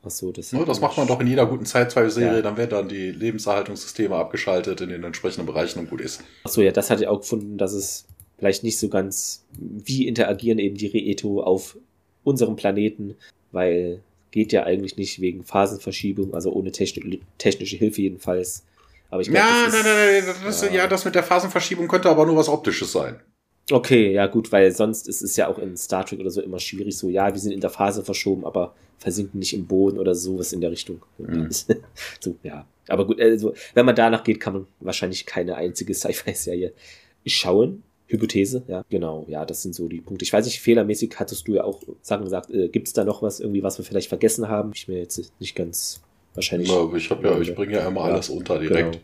[0.02, 2.41] Achso, das, ja, das macht man doch in jeder guten Zeit, zwei Serie, ja.
[2.41, 6.23] dann werden dann die Lebenserhaltungssysteme abgeschaltet in den entsprechenden Bereichen und gut ist.
[6.45, 8.06] Achso, ja, das hatte ich auch gefunden, dass es
[8.38, 11.77] vielleicht nicht so ganz, wie interagieren eben die Reeto auf
[12.23, 13.15] unserem Planeten,
[13.52, 18.64] weil geht ja eigentlich nicht wegen Phasenverschiebung, also ohne techni technische Hilfe jedenfalls.
[19.10, 20.72] Aber ich glaube, ja, nein, nein, nein, das, ja.
[20.72, 23.19] ja, das mit der Phasenverschiebung könnte aber nur was Optisches sein.
[23.72, 26.60] Okay, ja gut, weil sonst ist es ja auch in Star Trek oder so immer
[26.60, 30.16] schwierig, so ja, wir sind in der Phase verschoben, aber versinken nicht im Boden oder
[30.16, 31.02] sowas in der Richtung.
[31.18, 31.50] Mhm.
[32.20, 32.66] so, ja.
[32.88, 36.74] Aber gut, also, wenn man danach geht, kann man wahrscheinlich keine einzige Sci-Fi-Serie
[37.26, 37.84] schauen.
[38.08, 40.26] Hypothese, ja, genau, ja, das sind so die Punkte.
[40.26, 43.22] Ich weiß nicht, fehlermäßig hattest du ja auch Sachen gesagt, äh, gibt es da noch
[43.22, 44.72] was, irgendwie, was wir vielleicht vergessen haben?
[44.74, 46.02] Ich mir jetzt nicht ganz
[46.34, 46.70] wahrscheinlich.
[46.70, 48.94] Ja, ich habe ja, ich bringe ja immer ja, alles unter direkt.
[48.94, 49.04] Genau.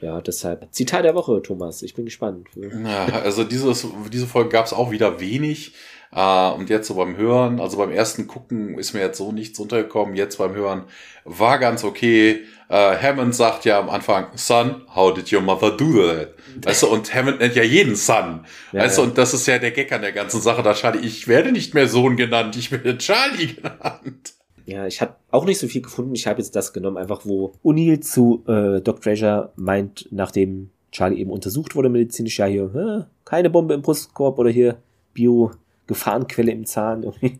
[0.00, 0.68] Ja, deshalb.
[0.70, 1.82] Zitat der Woche, Thomas.
[1.82, 2.48] Ich bin gespannt.
[2.56, 5.74] Ja, also dieses, diese Folge gab es auch wieder wenig.
[6.10, 9.58] Uh, und jetzt so beim Hören, also beim ersten Gucken ist mir jetzt so nichts
[9.58, 10.14] untergekommen.
[10.14, 10.84] Jetzt beim Hören
[11.26, 12.44] war ganz okay.
[12.70, 16.30] Uh, Hammond sagt ja am Anfang, Son, how did your mother do that?
[16.64, 18.46] Weißt du, und Hammond nennt ja jeden Son.
[18.72, 20.62] Ja, weißt du, und das ist ja der Gag an der ganzen Sache.
[20.62, 24.32] Da Charlie, ich werde nicht mehr Sohn genannt, ich werde Charlie genannt.
[24.68, 26.14] Ja, ich habe auch nicht so viel gefunden.
[26.14, 31.20] Ich habe jetzt das genommen, einfach wo O'Neill zu äh, Doc Treasure meint, nachdem Charlie
[31.20, 34.76] eben untersucht wurde medizinisch, ja hier, keine Bombe im Brustkorb oder hier
[35.14, 37.02] Bio-Gefahrenquelle im Zahn.
[37.04, 37.38] Irgendwie.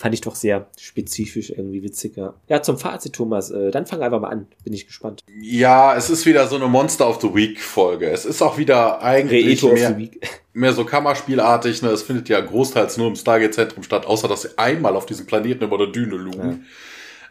[0.00, 2.32] Fand ich doch sehr spezifisch, irgendwie witziger.
[2.48, 3.50] Ja, zum Fazit, Thomas.
[3.50, 4.46] Äh, dann fang einfach mal an.
[4.64, 5.22] Bin ich gespannt.
[5.42, 8.08] Ja, es ist wieder so eine Monster of the Week Folge.
[8.08, 9.94] Es ist auch wieder eigentlich mehr,
[10.54, 11.82] mehr so Kammerspielartig.
[11.82, 11.90] Ne?
[11.90, 15.64] Es findet ja großteils nur im Stargate-Zentrum statt, außer dass sie einmal auf diesem Planeten
[15.64, 16.64] über der Düne lugen.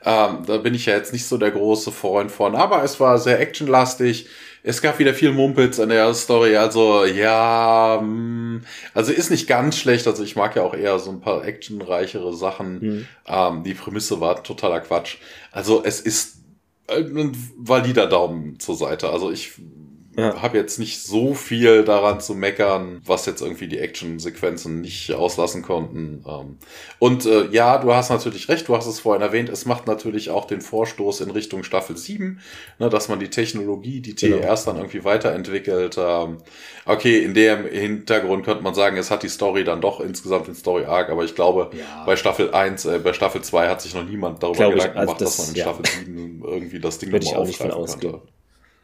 [0.06, 0.30] Ja.
[0.30, 2.54] Ähm, da bin ich ja jetzt nicht so der große Freund von.
[2.54, 4.28] Aber es war sehr actionlastig
[4.64, 8.62] es gab wieder viel Mumpels in der Story, also ja, mm,
[8.94, 12.34] also ist nicht ganz schlecht, also ich mag ja auch eher so ein paar actionreichere
[12.34, 12.80] Sachen.
[12.80, 13.08] Mhm.
[13.28, 15.18] Ähm, die Prämisse war totaler Quatsch.
[15.52, 16.40] Also es ist
[16.88, 19.10] ein valider Daumen zur Seite.
[19.10, 19.54] Also ich
[20.20, 20.42] ja.
[20.42, 25.62] habe jetzt nicht so viel daran zu meckern, was jetzt irgendwie die Action-Sequenzen nicht auslassen
[25.62, 26.24] konnten.
[26.28, 26.58] Ähm,
[27.00, 30.30] und äh, ja, du hast natürlich recht, du hast es vorhin erwähnt, es macht natürlich
[30.30, 32.40] auch den Vorstoß in Richtung Staffel 7,
[32.80, 34.74] ne, dass man die Technologie, die TERs genau.
[34.74, 35.98] dann irgendwie weiterentwickelt.
[35.98, 36.38] Ähm,
[36.86, 40.56] okay, in dem Hintergrund könnte man sagen, es hat die Story dann doch insgesamt den
[40.56, 42.04] Story-Arc, aber ich glaube, ja.
[42.06, 45.22] bei Staffel 1, äh, bei Staffel 2 hat sich noch niemand darüber Gedanken also gemacht,
[45.22, 45.64] das, dass man in ja.
[45.64, 48.22] Staffel 7 irgendwie das Ding nochmal aufgreifen könnte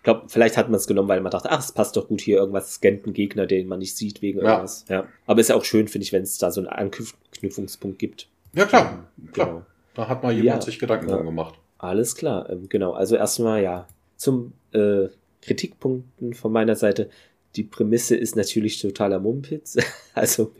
[0.06, 2.38] glaube, vielleicht hat man es genommen, weil man dachte, ach, es passt doch gut hier,
[2.38, 4.86] irgendwas scannt einen Gegner, den man nicht sieht wegen irgendwas.
[4.88, 5.02] Ja.
[5.02, 5.07] ja.
[5.26, 8.30] Aber ist ja auch schön, finde ich, wenn es da so einen Anknüpfungspunkt gibt.
[8.53, 9.10] Ja, klar.
[9.18, 9.48] Ähm, klar.
[9.48, 9.65] Genau.
[9.95, 11.18] Da hat mal jemand ja, sich Gedanken ja.
[11.18, 11.56] gemacht.
[11.77, 12.94] Alles klar, ähm, genau.
[12.94, 15.07] Also erstmal, ja, zum äh,
[15.41, 17.10] Kritikpunkten von meiner Seite.
[17.56, 19.77] Die Prämisse ist natürlich totaler Mumpitz.
[20.14, 20.52] also,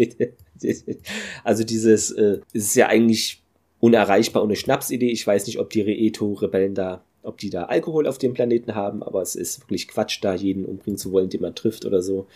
[1.44, 3.44] also dieses, äh, ist ja eigentlich
[3.80, 5.12] unerreichbar ohne Schnapsidee.
[5.12, 9.04] Ich weiß nicht, ob die Reeto-Rebellen da ob die da Alkohol auf dem Planeten haben,
[9.04, 12.28] aber es ist wirklich Quatsch, da jeden umbringen zu wollen, den man trifft oder so.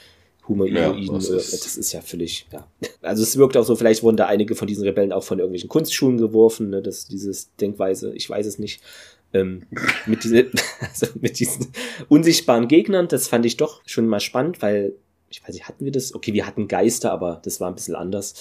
[0.47, 2.67] Humanoiden, ja, das, ist das ist ja völlig, ja.
[3.03, 5.69] Also es wirkt auch so, vielleicht wurden da einige von diesen Rebellen auch von irgendwelchen
[5.69, 8.81] Kunstschulen geworfen, ne, das, dieses Denkweise, ich weiß es nicht.
[9.31, 9.67] Ähm,
[10.07, 10.47] mit, diese,
[10.79, 11.67] also mit diesen
[12.07, 14.95] unsichtbaren Gegnern, das fand ich doch schon mal spannend, weil,
[15.29, 16.15] ich weiß nicht, hatten wir das?
[16.15, 18.33] Okay, wir hatten Geister, aber das war ein bisschen anders.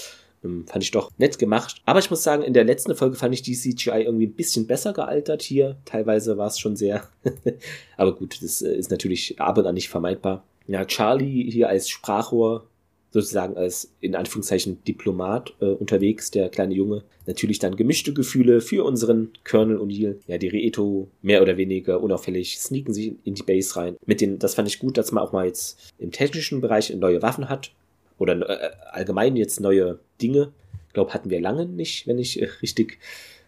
[0.45, 1.83] Ähm, fand ich doch nett gemacht.
[1.85, 4.67] Aber ich muss sagen, in der letzten Folge fand ich die CGI irgendwie ein bisschen
[4.67, 5.77] besser gealtert hier.
[5.85, 7.09] Teilweise war es schon sehr.
[7.97, 10.45] Aber gut, das äh, ist natürlich ab und an nicht vermeidbar.
[10.67, 12.67] Ja, Charlie hier als Sprachrohr,
[13.11, 17.05] sozusagen als in Anführungszeichen Diplomat äh, unterwegs, der kleine Junge.
[17.27, 20.17] Natürlich dann gemischte Gefühle für unseren Colonel O'Neill.
[20.27, 23.97] Ja, die Reeto mehr oder weniger unauffällig sneaken sich in die Base rein.
[24.05, 27.23] Mit den, das fand ich gut, dass man auch mal jetzt im technischen Bereich neue
[27.23, 27.73] Waffen hat
[28.19, 30.53] oder äh, allgemein jetzt neue Dinge.
[30.89, 32.99] Ich glaube, hatten wir lange nicht, wenn ich äh, richtig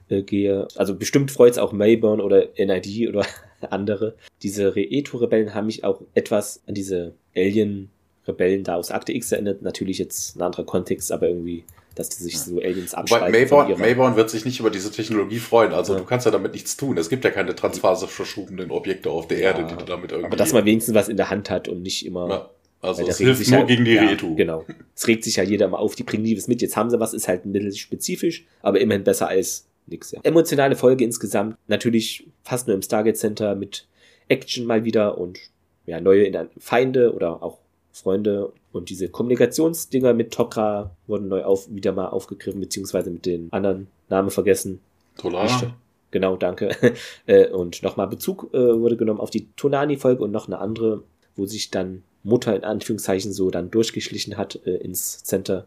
[0.08, 0.68] äh, gehe.
[0.76, 3.26] Also bestimmt freut es auch Mayborn oder NID oder
[3.70, 4.14] andere.
[4.42, 9.62] Diese Reeto-Rebellen haben mich auch etwas an diese Alien-Rebellen da aus Akte X erinnert.
[9.62, 11.64] Natürlich jetzt ein anderer Kontext, aber irgendwie
[11.94, 13.32] dass die sich so Aliens abschalten.
[13.32, 15.72] Mayborn, Mayborn wird sich nicht über diese Technologie freuen.
[15.72, 15.98] Also ja.
[15.98, 16.96] du kannst ja damit nichts tun.
[16.96, 20.26] Es gibt ja keine transfaserverschobenen Objekte auf der ja, Erde, die du damit irgendwie...
[20.26, 22.28] Aber dass man wenigstens was in der Hand hat und nicht immer...
[22.28, 22.50] Ja.
[22.82, 24.34] Also es hilft nur ja, gegen die ja, Retu.
[24.34, 24.64] Genau.
[24.96, 26.62] Es regt sich ja jeder mal auf, die bringen nie was mit.
[26.62, 30.12] Jetzt haben sie was, ist halt ein bisschen spezifisch, aber immerhin besser als nix.
[30.12, 30.20] Ja.
[30.22, 31.56] Emotionale Folge insgesamt.
[31.68, 33.86] Natürlich fast nur im Stargate Center mit
[34.28, 35.38] Action mal wieder und
[35.86, 37.58] ja, neue Feinde oder auch
[37.92, 38.52] Freunde.
[38.72, 43.88] Und diese Kommunikationsdinger mit Tokra wurden neu auf, wieder mal aufgegriffen, beziehungsweise mit den anderen
[44.08, 44.80] Namen vergessen.
[45.18, 45.74] Tolar.
[46.10, 46.70] Genau, danke.
[47.26, 51.02] Äh, und nochmal Bezug äh, wurde genommen auf die Tonani-Folge und noch eine andere,
[51.36, 55.66] wo sich dann Mutter in Anführungszeichen so dann durchgeschlichen hat äh, ins Center.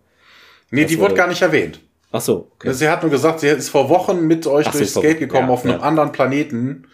[0.72, 1.80] Nee, die wurde gar nicht erwähnt.
[2.12, 2.52] Ach so.
[2.56, 2.74] Okay.
[2.74, 5.54] Sie hat nur gesagt, sie ist vor Wochen mit euch Ach, durchs Gate gekommen ja,
[5.54, 5.82] auf einem ja.
[5.82, 6.88] anderen Planeten.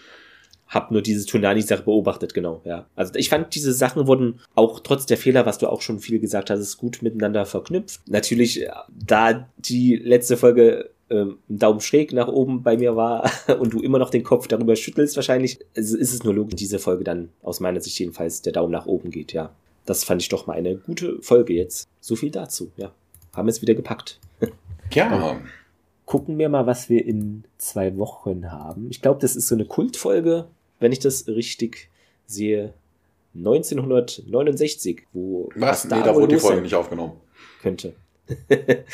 [0.68, 2.86] Hab nur diese Tunani-Sache beobachtet, genau, ja.
[2.96, 6.20] Also ich fand, diese Sachen wurden auch trotz der Fehler, was du auch schon viel
[6.20, 8.02] gesagt hast, gut miteinander verknüpft.
[8.08, 13.30] Natürlich, äh, da die letzte Folge ähm, ein Daumen schräg nach oben bei mir war
[13.60, 17.04] und du immer noch den Kopf darüber schüttelst wahrscheinlich, ist es nur logisch, diese Folge
[17.04, 19.52] dann aus meiner Sicht jedenfalls der Daumen nach oben geht, ja.
[19.86, 21.88] Das fand ich doch mal eine gute Folge jetzt.
[22.00, 22.92] So viel dazu, ja.
[23.34, 24.20] Haben es wieder gepackt.
[24.92, 25.40] Ja.
[26.08, 28.88] Gucken wir mal, was wir in zwei Wochen haben.
[28.90, 30.48] Ich glaube, das ist so eine Kultfolge,
[30.80, 31.92] wenn ich das richtig
[32.26, 32.74] sehe.
[33.36, 35.50] 1969, wo.
[35.54, 35.86] Was?
[35.86, 37.14] Nee, da wurde die Folge nicht aufgenommen.
[37.62, 37.94] Könnte.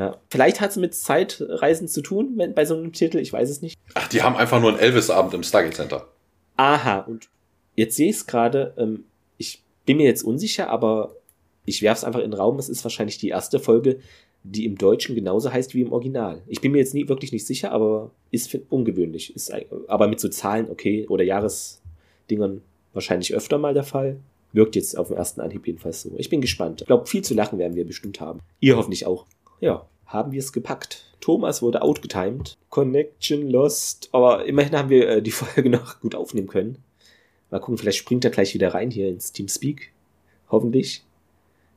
[0.00, 0.16] Ja.
[0.30, 3.60] Vielleicht hat es mit Zeitreisen zu tun wenn, bei so einem Titel, ich weiß es
[3.60, 3.78] nicht.
[3.92, 6.08] Ach, die haben einfach nur einen Elvis-Abend im Stargate Center.
[6.56, 7.28] Aha, und
[7.76, 9.04] jetzt sehe ich es gerade, ähm,
[9.36, 11.16] ich bin mir jetzt unsicher, aber
[11.66, 13.98] ich werfe es einfach in den Raum, es ist wahrscheinlich die erste Folge,
[14.42, 16.40] die im Deutschen genauso heißt wie im Original.
[16.46, 19.36] Ich bin mir jetzt nie, wirklich nicht sicher, aber ist ungewöhnlich.
[19.36, 19.52] Ist,
[19.86, 22.62] aber mit so Zahlen, okay, oder Jahresdingern
[22.94, 24.16] wahrscheinlich öfter mal der Fall.
[24.52, 26.10] Wirkt jetzt auf den ersten Anhieb jedenfalls so.
[26.16, 26.80] Ich bin gespannt.
[26.80, 28.40] Ich glaube, viel zu lachen werden wir bestimmt haben.
[28.60, 29.26] Ihr hoffentlich auch.
[29.60, 31.04] Ja, haben wir es gepackt.
[31.20, 32.56] Thomas wurde outgetimed.
[32.70, 34.08] Connection lost.
[34.12, 36.78] Aber immerhin haben wir äh, die Folge noch gut aufnehmen können.
[37.50, 39.92] Mal gucken, vielleicht springt er gleich wieder rein hier ins Teamspeak.
[40.50, 41.04] Hoffentlich.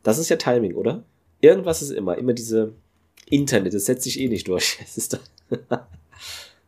[0.04, 1.04] Das ist ja Timing, oder?
[1.42, 2.18] Irgendwas ist immer.
[2.18, 2.74] Immer diese
[3.30, 3.74] Internet.
[3.74, 4.80] Das setzt sich eh nicht durch.
[4.84, 5.20] Es ist.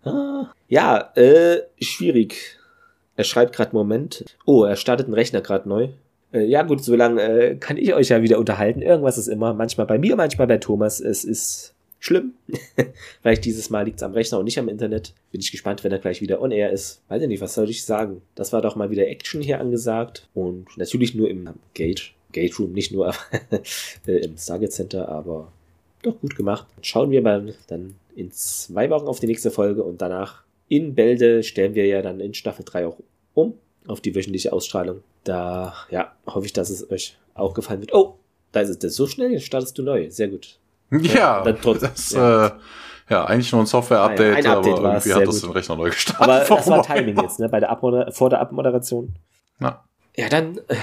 [0.08, 0.54] Ah.
[0.68, 2.60] ja, äh, schwierig.
[3.16, 4.24] Er schreibt gerade Moment.
[4.46, 5.90] Oh, er startet einen Rechner gerade neu.
[6.36, 8.82] Äh, ja gut, so lange äh, kann ich euch ja wieder unterhalten.
[8.82, 11.00] Irgendwas ist immer, manchmal bei mir, manchmal bei Thomas.
[11.00, 12.34] Es ist schlimm.
[13.22, 15.14] Vielleicht dieses Mal liegt es am Rechner und nicht am Internet.
[15.32, 17.02] Bin ich gespannt, wenn er gleich wieder on air ist.
[17.08, 18.22] Weiß ich nicht, was soll ich sagen?
[18.36, 20.28] Das war doch mal wieder Action hier angesagt.
[20.34, 22.12] Und natürlich nur im Gate.
[22.34, 23.14] Gate Room, nicht nur
[24.08, 25.52] äh, im Stargate Center, aber
[26.02, 26.68] doch gut gemacht.
[26.82, 31.44] Schauen wir mal dann in zwei Wochen auf die nächste Folge und danach in Bälde
[31.44, 32.98] stellen wir ja dann in Staffel 3 auch
[33.34, 33.54] um
[33.88, 35.02] auf die wöchentliche Ausstrahlung.
[35.26, 37.94] Da, ja, hoffe ich, dass es euch auch gefallen wird.
[37.94, 38.18] Oh,
[38.52, 40.10] da ist es so schnell, jetzt startest du neu.
[40.10, 40.58] Sehr gut.
[40.92, 42.46] Ja, ja das, ja.
[42.46, 42.52] Äh,
[43.10, 45.50] ja, eigentlich nur ein Software-Update, ein Update aber irgendwie hat das gut.
[45.50, 46.22] den Rechner neu gestartet.
[46.22, 47.50] Aber das war Timing jetzt, ne?
[47.50, 49.16] Bei der Abmoder vor der Abmoderation.
[49.60, 49.84] Na.
[50.16, 50.58] Ja, dann.
[50.68, 50.76] Äh,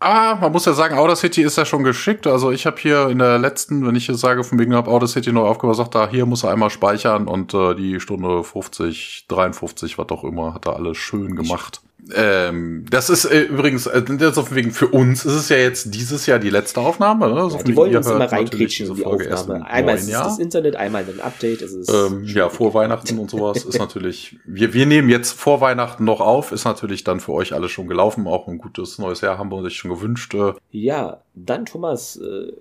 [0.00, 2.28] Ah, man muss ja sagen, Audacity ist ja schon geschickt.
[2.28, 5.32] Also ich habe hier in der letzten, wenn ich jetzt sage, von wegen habe Audacity
[5.32, 9.98] neu aufgebaut, sagt da, hier muss er einmal speichern und äh, die Stunde 50, 53,
[9.98, 11.80] was auch immer, hat er alles schön gemacht.
[12.14, 15.94] Ähm, das ist äh, übrigens, äh, das auf wegen für uns ist es ja jetzt
[15.94, 17.28] dieses Jahr die letzte Aufnahme.
[17.28, 17.48] Ne?
[17.52, 19.66] Ja, die wollen uns immer reinkritschen in die Folge Aufnahme.
[19.66, 21.62] Einmal ist es das Internet, einmal ein Update.
[21.62, 26.20] Ähm, ja, vor Weihnachten und sowas ist natürlich, wir, wir nehmen jetzt vor Weihnachten noch
[26.20, 28.26] auf, ist natürlich dann für euch alles schon gelaufen.
[28.26, 30.34] Auch ein gutes neues Jahr haben wir uns schon gewünscht.
[30.34, 30.54] Äh.
[30.70, 32.52] Ja, dann Thomas, äh,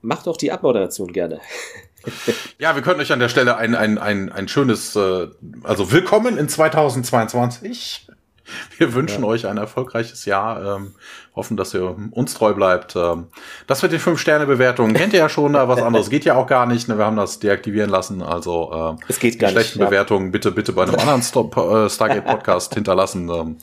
[0.00, 1.40] mach doch die Abmoderation gerne.
[2.58, 5.28] ja, wir können euch an der Stelle ein, ein, ein, ein schönes, äh,
[5.62, 8.08] also willkommen in 2022.
[8.78, 9.28] Wir wünschen ja.
[9.28, 10.94] euch ein erfolgreiches Jahr, ähm,
[11.36, 12.96] hoffen, dass ihr uns treu bleibt.
[12.96, 13.28] Ähm,
[13.66, 16.34] das mit den fünf Sterne Bewertungen kennt ihr ja schon, da was anderes geht ja
[16.34, 16.88] auch gar nicht.
[16.88, 16.98] Ne?
[16.98, 20.50] Wir haben das deaktivieren lassen, also äh, es geht gar die schlechten nicht, Bewertungen bitte
[20.50, 23.28] bitte bei einem anderen Stop, äh, Stargate Podcast hinterlassen.
[23.28, 23.56] Ähm,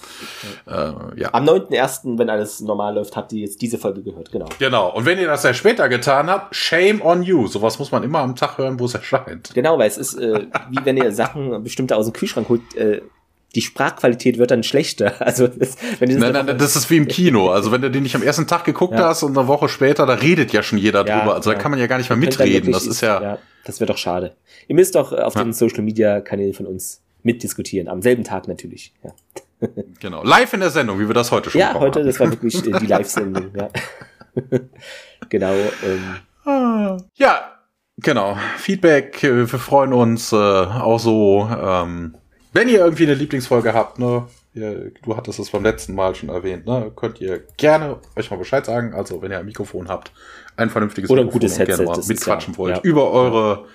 [0.65, 1.33] äh, ja.
[1.33, 4.47] Am 9.1., wenn alles normal läuft, habt ihr jetzt diese Folge gehört, genau.
[4.59, 4.93] Genau.
[4.93, 7.47] Und wenn ihr das ja später getan habt, shame on you.
[7.47, 9.51] Sowas muss man immer am Tag hören, wo es erscheint.
[9.53, 12.75] Genau, weil es ist äh, wie wenn ihr Sachen bestimmte aus dem Kühlschrank holt.
[12.75, 13.01] Äh,
[13.55, 15.15] die Sprachqualität wird dann schlechter.
[15.19, 17.49] Also das, wenn nein, nein, nein, das ist wie im Kino.
[17.49, 19.07] Also wenn du den nicht am ersten Tag geguckt ja.
[19.07, 21.35] hast und eine Woche später, da redet ja schon jeder ja, drüber.
[21.35, 22.71] Also da kann man ja gar nicht mehr mitreden.
[22.71, 24.35] Das ist ja, ja das wäre doch schade.
[24.67, 27.87] Ihr müsst doch auf den Social Media Kanälen von uns mitdiskutieren.
[27.87, 28.93] Am selben Tag natürlich.
[29.03, 29.11] Ja.
[29.99, 30.23] Genau.
[30.23, 32.69] Live in der Sendung, wie wir das heute schon Ja, heute, das war wirklich die
[32.85, 33.49] Live-Sendung.
[33.55, 33.69] ja.
[35.29, 35.55] genau.
[35.83, 37.01] Ähm.
[37.15, 37.57] Ja,
[37.97, 38.37] genau.
[38.57, 41.49] Feedback, wir freuen uns äh, auch so.
[41.49, 42.13] Ähm,
[42.57, 44.25] wenn ihr irgendwie eine Lieblingsfolge habt, ne,
[44.55, 48.37] ihr, du hattest es beim letzten Mal schon erwähnt, ne, könnt ihr gerne euch mal
[48.37, 48.95] Bescheid sagen.
[48.95, 50.11] Also, wenn ihr ein Mikrofon habt,
[50.55, 52.81] ein vernünftiges oder ein Mikrofon gutes Headset, gerne mal mitquatschen ja, wollt ja.
[52.81, 53.65] über eure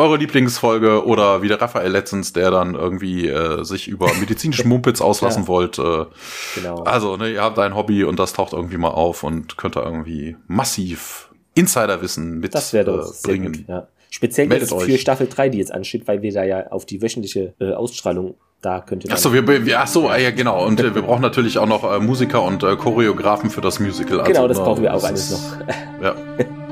[0.00, 5.00] eure Lieblingsfolge oder wie der Raphael letztens, der dann irgendwie äh, sich über medizinische Mumpitz
[5.00, 5.48] auslassen ja.
[5.48, 6.06] wollte.
[6.54, 6.84] Genau.
[6.84, 9.82] Also, ne, ihr habt ein Hobby und das taucht irgendwie mal auf und könnt da
[9.82, 13.52] irgendwie massiv Insiderwissen mit das doch äh, bringen.
[13.52, 13.88] Gut, ja.
[14.10, 15.00] Speziell jetzt für euch.
[15.00, 18.80] Staffel 3, die jetzt ansteht, weil wir da ja auf die wöchentliche äh, Ausstrahlung da
[18.80, 20.66] könnte Achso, wir, wir, ach so, ja genau.
[20.66, 24.20] Und äh, wir brauchen natürlich auch noch äh, Musiker und äh, Choreografen für das Musical.
[24.20, 25.66] Also, genau, das brauchen wir auch alles noch.
[26.02, 26.14] Ja.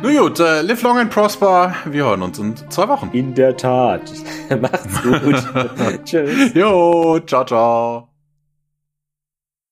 [0.02, 1.74] Nun gut, äh, live long and prosper.
[1.84, 3.10] Wir hören uns in zwei Wochen.
[3.12, 4.02] In der Tat.
[4.60, 6.04] Macht's gut.
[6.04, 6.54] Tschüss.
[6.54, 8.15] Jo, ciao, ciao.